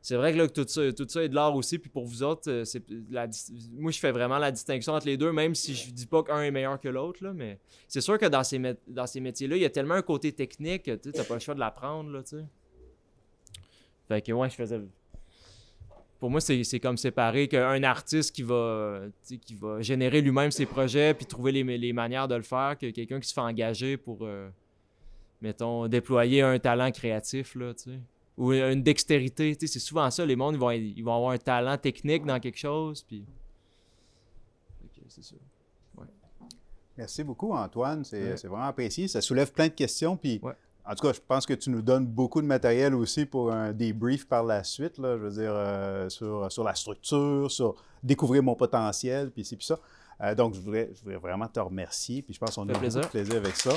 [0.00, 2.22] C'est vrai que là, tout ça, tout ça est de l'art aussi, puis pour vous
[2.22, 3.28] autres, euh, c'est la
[3.72, 6.42] moi je fais vraiment la distinction entre les deux, même si je dis pas qu'un
[6.42, 9.64] est meilleur que l'autre, mais c'est sûr que dans ces, dans ces métiers-là, il y
[9.64, 12.44] a tellement un côté technique que tu n'as pas le choix de l'apprendre, tu sais.
[14.08, 14.80] Fait que ouais, je faisais.
[16.18, 20.50] Pour moi, c'est c'est comme séparé qu'un artiste qui va, sais, qui va générer lui-même
[20.50, 23.40] ses projets puis trouver les, les manières de le faire que quelqu'un qui se fait
[23.40, 24.26] engager pour,
[25.42, 27.98] mettons, déployer un talent créatif, là, tu sais.
[28.38, 31.32] Ou une dextérité, tu sais, c'est souvent ça, les mondes, ils vont, ils vont avoir
[31.32, 33.26] un talent technique dans quelque chose, puis...
[35.14, 35.34] C'est ça.
[35.98, 36.06] Ouais.
[36.96, 38.02] Merci beaucoup, Antoine.
[38.04, 38.36] C'est Ouais.
[38.36, 39.08] c'est vraiment apprécié.
[39.08, 40.16] Ça soulève plein de questions.
[40.16, 40.40] Puis
[40.84, 43.72] en tout cas, je pense que tu nous donnes beaucoup de matériel aussi pour un
[43.72, 48.42] débrief par la suite, là, je veux dire, euh, sur, sur, la structure, sur découvrir
[48.42, 49.78] mon potentiel, puis ci, puis ça.
[50.22, 52.86] Euh, donc, je voudrais, je voudrais vraiment te remercier, puis je pense qu'on a beaucoup
[52.86, 53.72] de plaisir avec ça.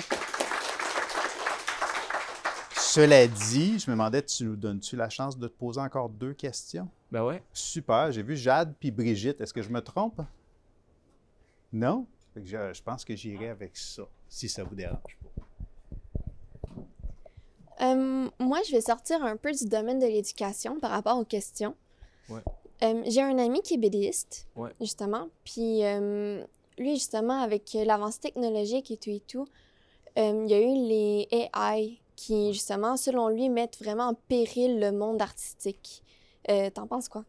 [2.96, 6.32] Cela dit, je me demandais, tu nous donnes-tu la chance de te poser encore deux
[6.32, 6.88] questions?
[7.12, 7.44] Ben ouais.
[7.52, 8.10] Super.
[8.14, 9.42] J'ai vu Jade puis Brigitte.
[9.42, 10.22] Est-ce que je me trompe?
[11.74, 12.06] Non?
[12.34, 15.44] Fait que je, je pense que j'irai avec ça, si ça vous dérange pas.
[17.82, 21.76] Euh, moi, je vais sortir un peu du domaine de l'éducation par rapport aux questions.
[22.30, 22.40] Ouais.
[22.84, 24.72] Euh, J'ai un ami qui est BDiste, Ouais.
[24.80, 25.28] justement.
[25.44, 26.46] Puis euh,
[26.78, 29.48] lui, justement, avec l'avancée technologique et tout et tout,
[30.18, 34.80] euh, il y a eu les AI qui, justement, selon lui, mettent vraiment en péril
[34.80, 36.02] le monde artistique.
[36.50, 37.24] Euh, T'en penses quoi?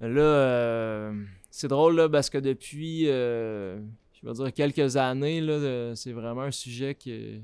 [0.00, 3.78] Là, euh, c'est drôle là, parce que depuis, euh,
[4.14, 5.40] je vais dire quelques années,
[5.94, 7.42] c'est vraiment un sujet qui,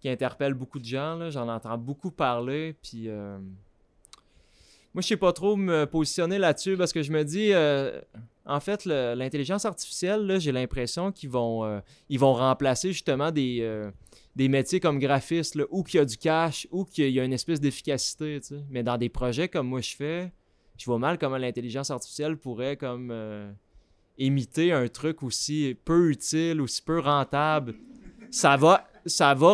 [0.00, 1.30] qui interpelle beaucoup de gens.
[1.30, 2.76] J'en entends beaucoup parler.
[2.82, 7.52] Puis, moi, je sais pas trop me positionner là-dessus parce que je me dis,
[8.44, 11.80] en fait, l'intelligence artificielle, j'ai l'impression qu'ils vont,
[12.10, 13.90] ils vont remplacer justement des,
[14.34, 17.32] des métiers comme graphiste, où qu'il y a du cash, où qu'il y a une
[17.32, 18.40] espèce d'efficacité.
[18.70, 20.32] Mais dans des projets comme moi je fais,
[20.78, 23.50] je vois mal comment l'intelligence artificielle pourrait comme euh,
[24.18, 27.74] imiter un truc aussi peu utile, aussi peu rentable.
[28.30, 28.88] Ça va,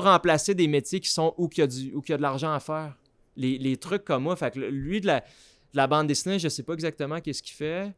[0.01, 2.97] remplacer des métiers qui sont où qu'il y a, de l'argent à faire.
[3.37, 5.27] Les, trucs comme moi, lui de la, de
[5.75, 7.93] la bande dessinée, je sais pas exactement qu'est-ce qu'il fait,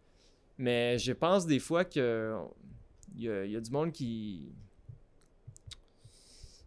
[0.59, 2.35] mais je pense des fois que
[3.17, 4.53] il y a du monde qui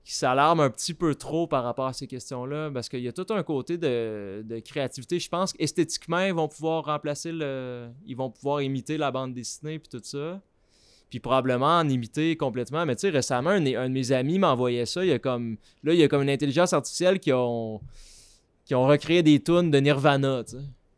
[0.03, 3.13] qui s'alarme un petit peu trop par rapport à ces questions-là, parce qu'il y a
[3.13, 5.17] tout un côté de, créativité.
[5.17, 7.87] Je pense qu'esthétiquement, ils vont pouvoir remplacer le...
[8.05, 10.41] Ils vont pouvoir imiter la bande dessinée puis tout ça.
[11.09, 12.85] Puis probablement en imiter complètement.
[12.85, 15.05] Mais tu sais, récemment, un, de mes amis m'envoyait ça.
[15.05, 15.57] Il y a comme...
[15.83, 17.79] Là, il y a comme une intelligence artificielle qui ont...
[18.65, 20.43] qui ont recréé des tunes de Nirvana.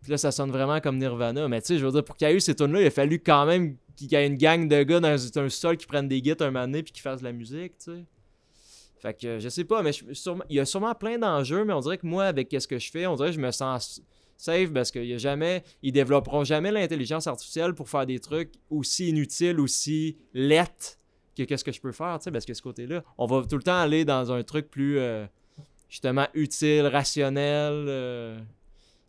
[0.01, 1.47] Puis là, ça sonne vraiment comme Nirvana.
[1.47, 2.91] Mais tu sais, je veux dire, pour qu'il y ait eu ces tunes-là, il a
[2.91, 6.07] fallu quand même qu'il y ait une gang de gars dans un sol qui prennent
[6.07, 8.05] des guides un moment donné puis qui fassent de la musique, tu sais.
[9.05, 9.91] Fait que je sais pas, mais
[10.49, 12.89] il y a sûrement plein d'enjeux, mais on dirait que moi, avec ce que je
[12.89, 14.01] fais, on dirait que je me sens
[14.35, 18.53] safe parce qu'il y a jamais, ils développeront jamais l'intelligence artificielle pour faire des trucs
[18.71, 20.97] aussi inutiles, aussi lettres
[21.37, 23.57] que qu'est-ce que je peux faire, tu sais, parce que ce côté-là, on va tout
[23.57, 25.27] le temps aller dans un truc plus euh,
[25.87, 28.39] justement utile, rationnel, euh,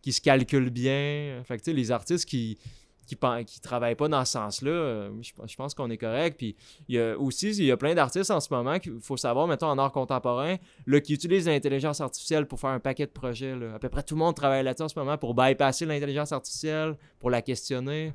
[0.03, 1.40] qui se calcule bien.
[1.44, 2.59] Fait que tu sais, les artistes qui
[3.07, 6.37] qui, qui travaillent pas dans ce sens-là, euh, je, pense- qu'on est correct.
[6.37, 6.57] Puis
[6.89, 9.47] il y a aussi, il y a plein d'artistes en ce moment qu'il faut savoir,
[9.47, 10.57] mettons en art contemporain,
[11.05, 13.55] qui utilisent l'intelligence artificielle pour faire un paquet de projets.
[13.75, 16.97] À peu près tout le monde travaille là-dessus en ce moment pour bypasser l'intelligence artificielle,
[17.19, 18.13] pour la questionner.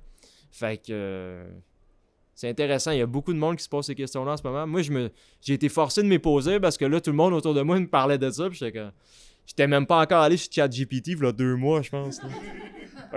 [0.52, 1.50] Fait que euh,
[2.36, 2.92] c'est intéressant.
[2.92, 4.68] Il y a beaucoup de monde qui se pose ces questions-là en ce moment.
[4.68, 4.82] Moi,
[5.42, 7.80] j'ai été forcé de m'y poser parce que là, tout le monde autour de moi
[7.80, 8.50] me parlait de ça.
[8.50, 8.60] Puis
[9.46, 12.20] j'étais même pas encore allé sur ChatGPT, il y a deux mois, je pense.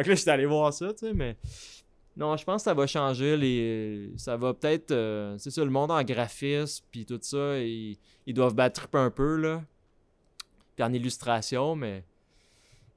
[0.03, 1.37] Que là, j'étais allé voir ça, tu sais, mais.
[2.17, 4.13] Non, je pense que ça va changer les.
[4.17, 4.93] Ça va peut-être.
[4.93, 9.11] euh, c'est ça, le monde en graphisme, puis tout ça, ils, ils doivent battre un
[9.11, 9.65] peu, là.
[10.77, 12.05] Puis en illustration, mais.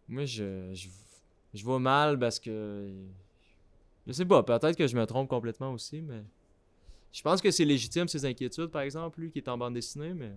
[0.07, 0.87] Moi, je, je,
[1.53, 2.89] je vois mal parce que.
[4.05, 6.23] Je sais pas, peut-être que je me trompe complètement aussi, mais.
[7.11, 10.13] Je pense que c'est légitime, ses inquiétudes, par exemple, lui qui est en bande dessinée,
[10.13, 10.31] mais.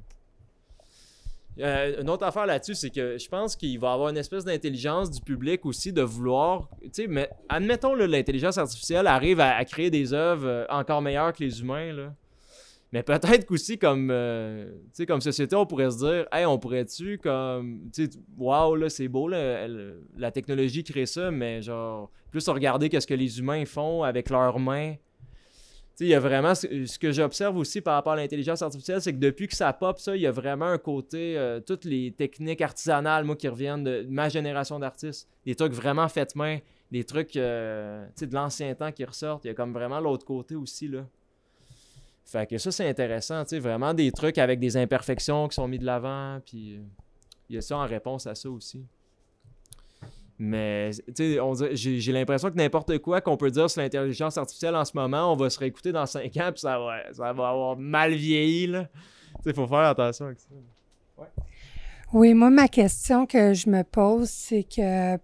[1.58, 4.44] Euh, une autre affaire là-dessus, c'est que je pense qu'il va y avoir une espèce
[4.44, 6.68] d'intelligence du public aussi de vouloir.
[6.82, 11.32] Tu sais, mais admettons là, l'intelligence artificielle arrive à, créer des œuvres euh, encore meilleures
[11.32, 12.14] que les humains, là.
[12.92, 14.72] Mais peut-être qu'aussi, comme, euh,
[15.06, 19.06] comme société, on pourrait se dire, hey, on pourrait-tu, comme, tu sais, waouh, là, c'est
[19.06, 19.68] beau, là,
[20.16, 24.58] la technologie crée ça, mais genre, plus regarder qu'est-ce que les humains font avec leurs
[24.58, 24.94] mains.
[26.00, 29.18] Il y a vraiment, ce que j'observe aussi par rapport à l'intelligence artificielle, c'est que
[29.18, 32.62] depuis que ça pop, ça, il y a vraiment un côté, euh, toutes les techniques
[32.62, 36.58] artisanales, moi, qui reviennent de ma génération d'artistes, des trucs vraiment faits main,
[36.90, 39.44] des trucs, euh, de l'ancien temps qui ressortent.
[39.44, 41.06] Il y a comme vraiment l'autre côté aussi, là.
[42.24, 45.66] Fait que ça, c'est intéressant, tu sais, vraiment des trucs avec des imperfections qui sont
[45.68, 46.82] mis de l'avant, puis euh,
[47.48, 48.86] il y a ça en réponse à ça aussi.
[50.42, 50.90] Mais,
[51.74, 55.36] j'ai l'impression que n'importe quoi qu'on peut dire sur l'intelligence artificielle en ce moment, on
[55.36, 58.88] va se réécouter dans 5 ans, puis ça va, ça va avoir mal vieilli, là.
[59.36, 60.48] Tu sais, faut faire attention avec ça.
[62.14, 65.18] Oui, moi, ma question que je me pose, c'est que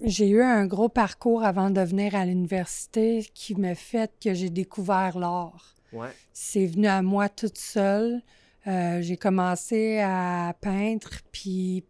[0.00, 4.48] j'ai eu un gros parcours avant de venir à l'université qui m'a fait que j'ai
[4.48, 5.74] découvert l'art.
[5.92, 6.08] Ouais.
[6.32, 8.22] C'est venu à moi toute seule.
[8.66, 11.84] Euh, j'ai commencé à peindre, puis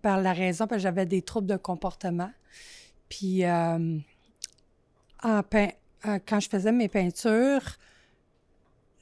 [0.00, 2.30] par la raison parce que j'avais des troubles de comportement.
[3.08, 3.98] Puis euh,
[5.22, 5.70] en pein-
[6.06, 7.76] euh, quand je faisais mes peintures,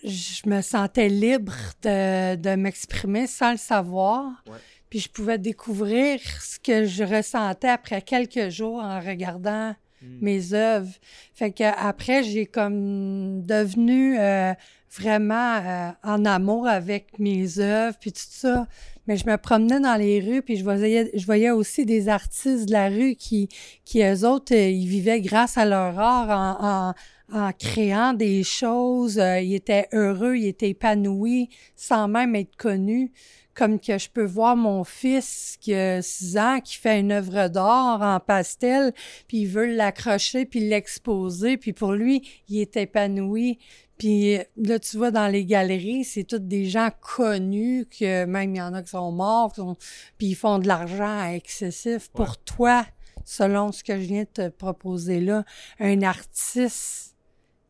[0.03, 1.53] je me sentais libre
[1.83, 4.43] de, de m'exprimer sans le savoir.
[4.47, 4.57] Ouais.
[4.89, 10.17] Puis je pouvais découvrir ce que je ressentais après quelques jours en regardant Hmm.
[10.23, 10.95] mes œuvres.
[11.35, 14.55] Fait que après, j'ai comme devenu euh,
[14.91, 18.67] vraiment euh, en amour avec mes œuvres puis tout ça.
[19.11, 22.67] Mais je me promenais dans les rues puis je voyais, je voyais aussi des artistes
[22.67, 23.49] de la rue qui,
[23.85, 26.95] qui eux autres, euh, ils vivaient grâce à leur art en,
[27.35, 29.19] en, en créant des choses.
[29.19, 33.11] Euh, ils étaient heureux, ils étaient épanouis sans même être connus
[33.53, 37.49] comme que je peux voir mon fils qui a 6 ans qui fait une œuvre
[37.49, 38.93] d'art en pastel,
[39.27, 43.59] puis il veut l'accrocher puis l'exposer, puis pour lui, il est épanoui.
[44.01, 48.59] Puis là, tu vois, dans les galeries, c'est tous des gens connus, que même il
[48.59, 49.77] y en a qui sont morts, qui sont-
[50.17, 52.09] puis ils font de l'argent excessif.
[52.09, 52.87] Pour toi,
[53.27, 55.45] selon ce que je viens de te proposer là,
[55.79, 57.15] un artiste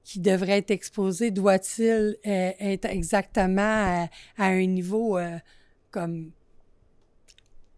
[0.05, 4.09] qui devrait être exposé, doit-il euh, être exactement à,
[4.39, 5.37] à un niveau euh,
[5.91, 6.31] comme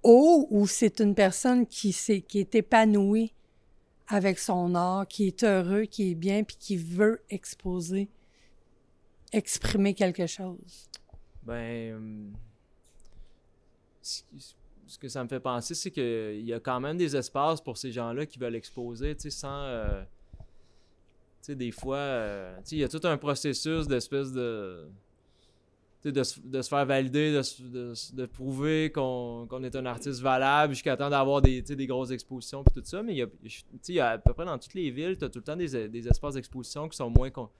[0.02, 3.32] haut ou c'est une personne qui, s'est- qui est épanouie
[4.08, 8.08] avec son art, qui est heureux, qui est bien, puis qui veut exposer,
[9.32, 10.88] exprimer quelque chose?
[11.42, 11.94] Ben.
[11.96, 12.32] hum,
[14.02, 17.76] ce que ça me fait penser, c'est qu'il y a quand même des espaces pour
[17.78, 19.62] ces gens-là qui veulent exposer, tu sais, sans.
[19.64, 20.02] euh,
[21.40, 24.86] tu sais, des fois, euh, tu sais, il y a tout un processus d'espèce de.
[26.04, 30.74] De se, de se faire valider, de, de, de prouver qu'on est un artiste valable
[30.74, 33.04] jusqu'à temps d'avoir des, des grosses expositions puis tout ça.
[33.04, 35.44] Mais il y a à peu près dans toutes les villes, tu as tout le
[35.44, 37.30] temps des, des espaces d'exposition qui sont moins.
[37.30, 37.50] con-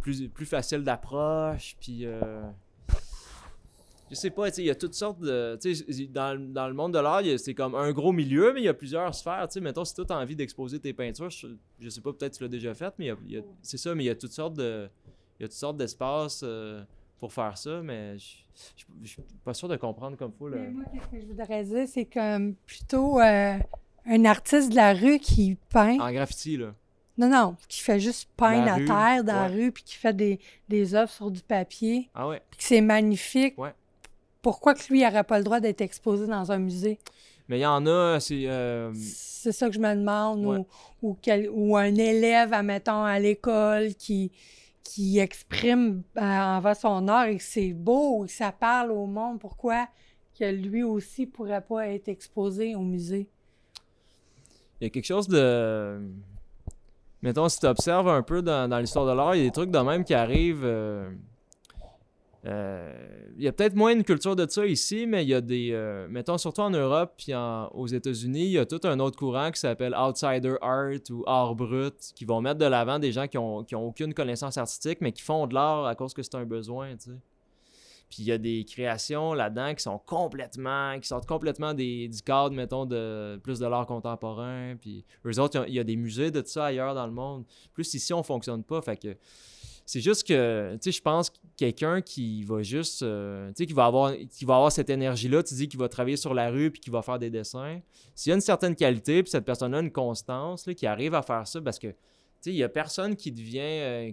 [0.00, 1.76] plus, plus faciles d'approche.
[1.80, 2.04] Puis.
[2.06, 2.42] euh,
[4.10, 5.58] je sais pas, tu sais, il y a toutes sortes de.
[6.10, 8.68] Dans, le- dans le monde de l'art, c'est comme un gros milieu, mais il y
[8.68, 9.46] a plusieurs sphères.
[9.48, 11.48] Tu sais, mettons, si tu as envie d'exposer tes peintures, je,
[11.78, 13.12] je sais pas, peut-être que tu l'as déjà fait, mais
[13.60, 14.88] c'est ça, mais il y a toutes sortes de.
[15.38, 16.82] Il y a toutes sortes d'espaces euh,
[17.18, 18.38] pour faire ça, mais je
[18.76, 20.48] je- je suis pas sûr de comprendre comme faut.
[20.48, 20.56] Là.
[20.58, 23.58] Mais moi, qu'est-ce que je voudrais dire, c'est comme plutôt euh,
[24.06, 26.00] un artiste de la rue qui peint.
[26.00, 26.74] En graffiti, là.
[27.18, 29.96] Non, non, qui fait juste peindre La à rue, terre dans la rue, puis qui
[29.96, 30.38] fait des,
[30.68, 32.40] des œuvres sur du papier, Ah ouais.
[32.50, 33.58] puis que c'est magnifique.
[33.58, 33.74] Ouais.
[34.40, 36.98] Pourquoi que lui n'aurait pas le droit d'être exposé dans un musée?
[37.48, 38.44] Mais il y en a, c'est.
[38.46, 40.44] euh, C'est ça que je me demande.
[40.46, 40.58] Ouais.
[40.58, 40.66] Ou,
[41.10, 44.30] ou, quel- ou un élève, admettons, à l'école qui,
[44.84, 49.06] qui exprime euh, envers son art et que c'est beau, et que ça parle au
[49.06, 49.40] monde.
[49.40, 49.88] Pourquoi
[50.38, 53.28] que lui aussi pourrait pas être exposé au musée?
[54.80, 56.00] il y a quelque chose de.
[57.22, 59.70] Mettons, si tu observes un peu dans, l'histoire de l'art, il y a des trucs
[59.70, 60.64] de même qui arrivent.
[60.64, 61.10] euh,
[62.46, 62.94] euh,
[63.36, 65.70] il y a peut-être moins une culture de ça ici, mais il y a des.
[65.72, 67.32] euh, mettons, surtout en Europe puis
[67.72, 71.54] aux États-Unis, il y a tout un autre courant qui s'appelle Outsider Art ou Art
[71.56, 74.98] brut, qui vont mettre de l'avant des gens qui ont, qui ont aucune connaissance artistique,
[75.00, 77.16] mais qui font de l'art à cause que c'est un besoin, tu sais.
[78.08, 82.22] Puis il y a des créations là-dedans qui sont complètement, qui sortent complètement des, du
[82.22, 84.76] cadre, mettons, de plus de l'art contemporain.
[84.80, 87.44] Puis eux autres, il y a des musées de tout ça ailleurs dans le monde.
[87.74, 88.80] Plus ici, on fonctionne pas.
[88.80, 89.16] Fait que
[89.88, 93.66] c'est juste que, tu sais, je pense que quelqu'un qui va juste, euh, tu sais,
[93.66, 96.50] qui va avoir, qui va avoir cette énergie-là, tu dis qu'il va travailler sur la
[96.50, 97.80] rue puis qui va faire des dessins.
[98.14, 101.14] S'il y a une certaine qualité puis cette personne-là a une constance, là, qui arrive
[101.14, 101.94] à faire ça, parce que, tu
[102.40, 104.12] sais, il y a personne qui devient, euh,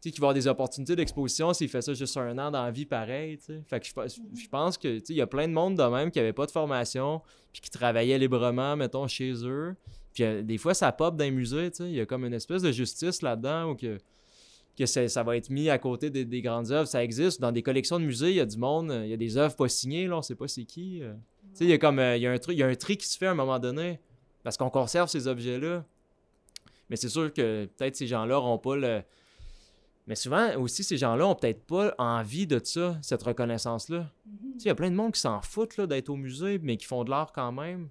[0.00, 2.70] sais, qui va avoir des opportunités d'exposition s'il fait ça juste un an dans la
[2.70, 3.38] vie pareil.
[3.66, 6.10] Fait que je, pense- je pense que, il y a plein de monde de même
[6.10, 7.20] qui n'avait pas de formation
[7.52, 9.74] puis qui travaillait librement, mettons, chez eux.
[10.14, 11.70] Puis euh, des fois, ça pop dans les musées.
[11.80, 13.98] Il y a comme une espèce de justice là-dedans où que,
[14.76, 16.88] que ça, ça va être mis à côté des, des grandes œuvres.
[16.88, 17.40] Ça existe.
[17.40, 19.56] Dans des collections de musées, il y a du monde, il y a des œuvres
[19.56, 21.02] pas signées, là, on sait pas c'est qui.
[21.02, 21.12] euh.
[21.52, 22.66] Tu sais, il y a comme, euh, il y a un truc, il y a
[22.66, 23.98] un tri qui se fait à un moment donné
[24.44, 25.84] parce qu'on conserve ces objets-là.
[26.90, 29.02] Mais c'est sûr que peut-être ces gens-là n'auront pas le...
[30.08, 34.10] Mais souvent aussi, ces gens-là ont peut-être pas envie de ça, cette reconnaissance-là.
[34.24, 34.30] Tu
[34.60, 36.86] sais, il y a plein de monde qui s'en foutent d'être au musée, mais qui
[36.86, 37.90] font de l'art quand même.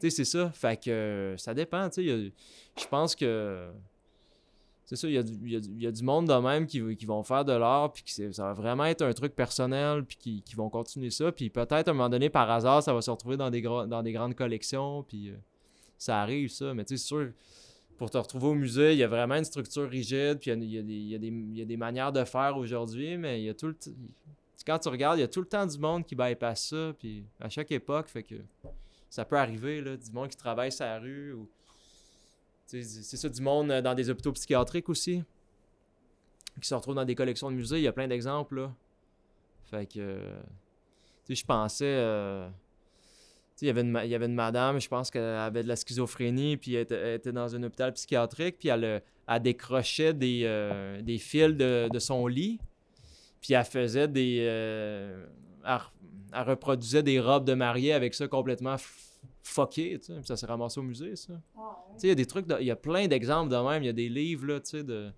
[0.00, 0.50] Tu sais, c'est ça.
[0.52, 1.90] Fait que euh, ça dépend.
[1.90, 2.32] Tu sais,
[2.80, 3.68] je pense que.
[4.84, 6.28] C'est ça, il y, a du, il y a du- il y a du monde
[6.28, 9.12] de même qui, qui vont faire de l'art, puis que ça va vraiment être un
[9.12, 11.30] truc personnel, puis qui, qui vont continuer ça.
[11.30, 14.02] Puis peut-être à un moment donné, par hasard, ça va se retrouver dans des, dans
[14.02, 15.34] des grandes collections, puis euh,
[15.98, 16.72] ça arrive, ça.
[16.72, 17.32] Mais tu sais, c'est sûr,
[17.98, 21.14] pour te retrouver au musée, il y a vraiment une structure rigide, puis il y
[21.14, 23.76] a, des, manières de faire aujourd'hui, mais il y a tout le
[24.64, 27.24] Quand tu regardes, il y a tout le temps du monde qui bypass ça, puis
[27.40, 28.36] à chaque époque, fait que
[29.10, 31.36] ça peut arriver, là, du monde qui travaille la rue,
[32.66, 35.24] C'est ça, du monde dans des hôpitaux psychiatriques aussi,
[36.60, 37.78] qui se retrouvent dans des collections de musées.
[37.78, 38.74] Il y a plein d'exemples, là.
[39.66, 40.20] Fait que.
[41.28, 41.84] je pensais.
[41.84, 42.48] euh,
[43.62, 45.76] il y avait une, il y avait une madame, je pense qu'elle avait de la
[45.76, 50.14] schizophrénie, puis elle était, elle était dans un hôpital psychiatrique, puis elle, euh, elle décrochait
[50.14, 52.58] des, euh, des fils de, de son lit,
[53.40, 54.38] puis elle faisait des...
[54.42, 55.26] euh,
[55.64, 55.90] elle, re-
[56.32, 58.76] elle reproduisait des robes de mariée avec ça complètement
[59.42, 61.32] fucké, tu sais, puis ça s'est ramassé au musée, ça.
[61.94, 63.82] Tu sais, il y a des trucs, de- il y a plein d'exemples de même,
[63.82, 65.10] il y a des livres, là, tu sais, de...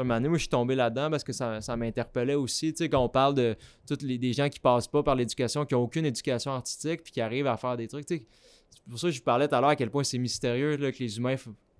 [0.00, 2.72] Un moment donné, moi, je suis tombé là-dedans parce que ça, ça m'interpellait aussi.
[2.72, 3.56] Tu sais, quand on parle de
[3.86, 7.12] tous les des gens qui passent pas par l'éducation, qui ont aucune éducation artistique, puis
[7.12, 8.06] qui arrivent à faire des trucs.
[8.06, 8.26] Tu sais,
[8.70, 10.76] c'est pour ça que je vous parlais tout à l'heure à quel point c'est mystérieux
[10.76, 11.36] là, que les humains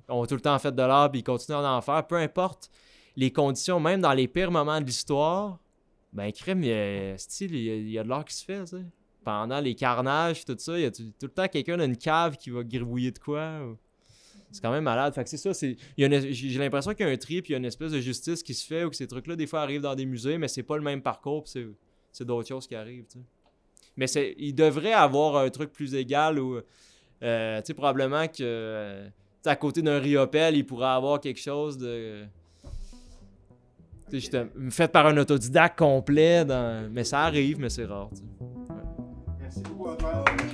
[0.08, 2.06] ont tout le temps fait de l'art, puis ils continuent d'en faire.
[2.06, 2.70] Peu importe
[3.16, 5.58] les conditions, même dans les pires moments de l'histoire,
[6.12, 8.76] ben, crème, il y a, style, il y a, de l'art qui se fait, tu
[8.78, 8.84] sais.
[9.24, 12.36] Pendant les carnages, tout ça, il y a tout, le temps quelqu'un dans une cave
[12.36, 13.58] qui va gribouiller de quoi.
[14.54, 15.12] C'est quand même malade.
[15.12, 17.56] Fait que c'est ça, c'est, j'ai l'impression qu'il y a un tri, puis il y
[17.56, 19.80] a une espèce de justice qui se fait, ou que ces trucs-là, des fois, arrivent
[19.80, 21.66] dans des musées, mais c'est pas le même parcours, puis
[22.12, 23.04] c'est, d'autres choses qui arrivent.
[23.96, 26.60] Mais c'est, il devrait avoir un truc plus égal, ou,
[27.24, 29.08] euh, tu sais, probablement que,
[29.44, 32.22] à côté d'un Riopel, il pourrait avoir quelque chose de...
[34.12, 36.44] justement, fait par un autodidacte complet,
[36.92, 38.10] mais ça arrive, mais c'est rare.
[39.40, 40.53] Merci beaucoup.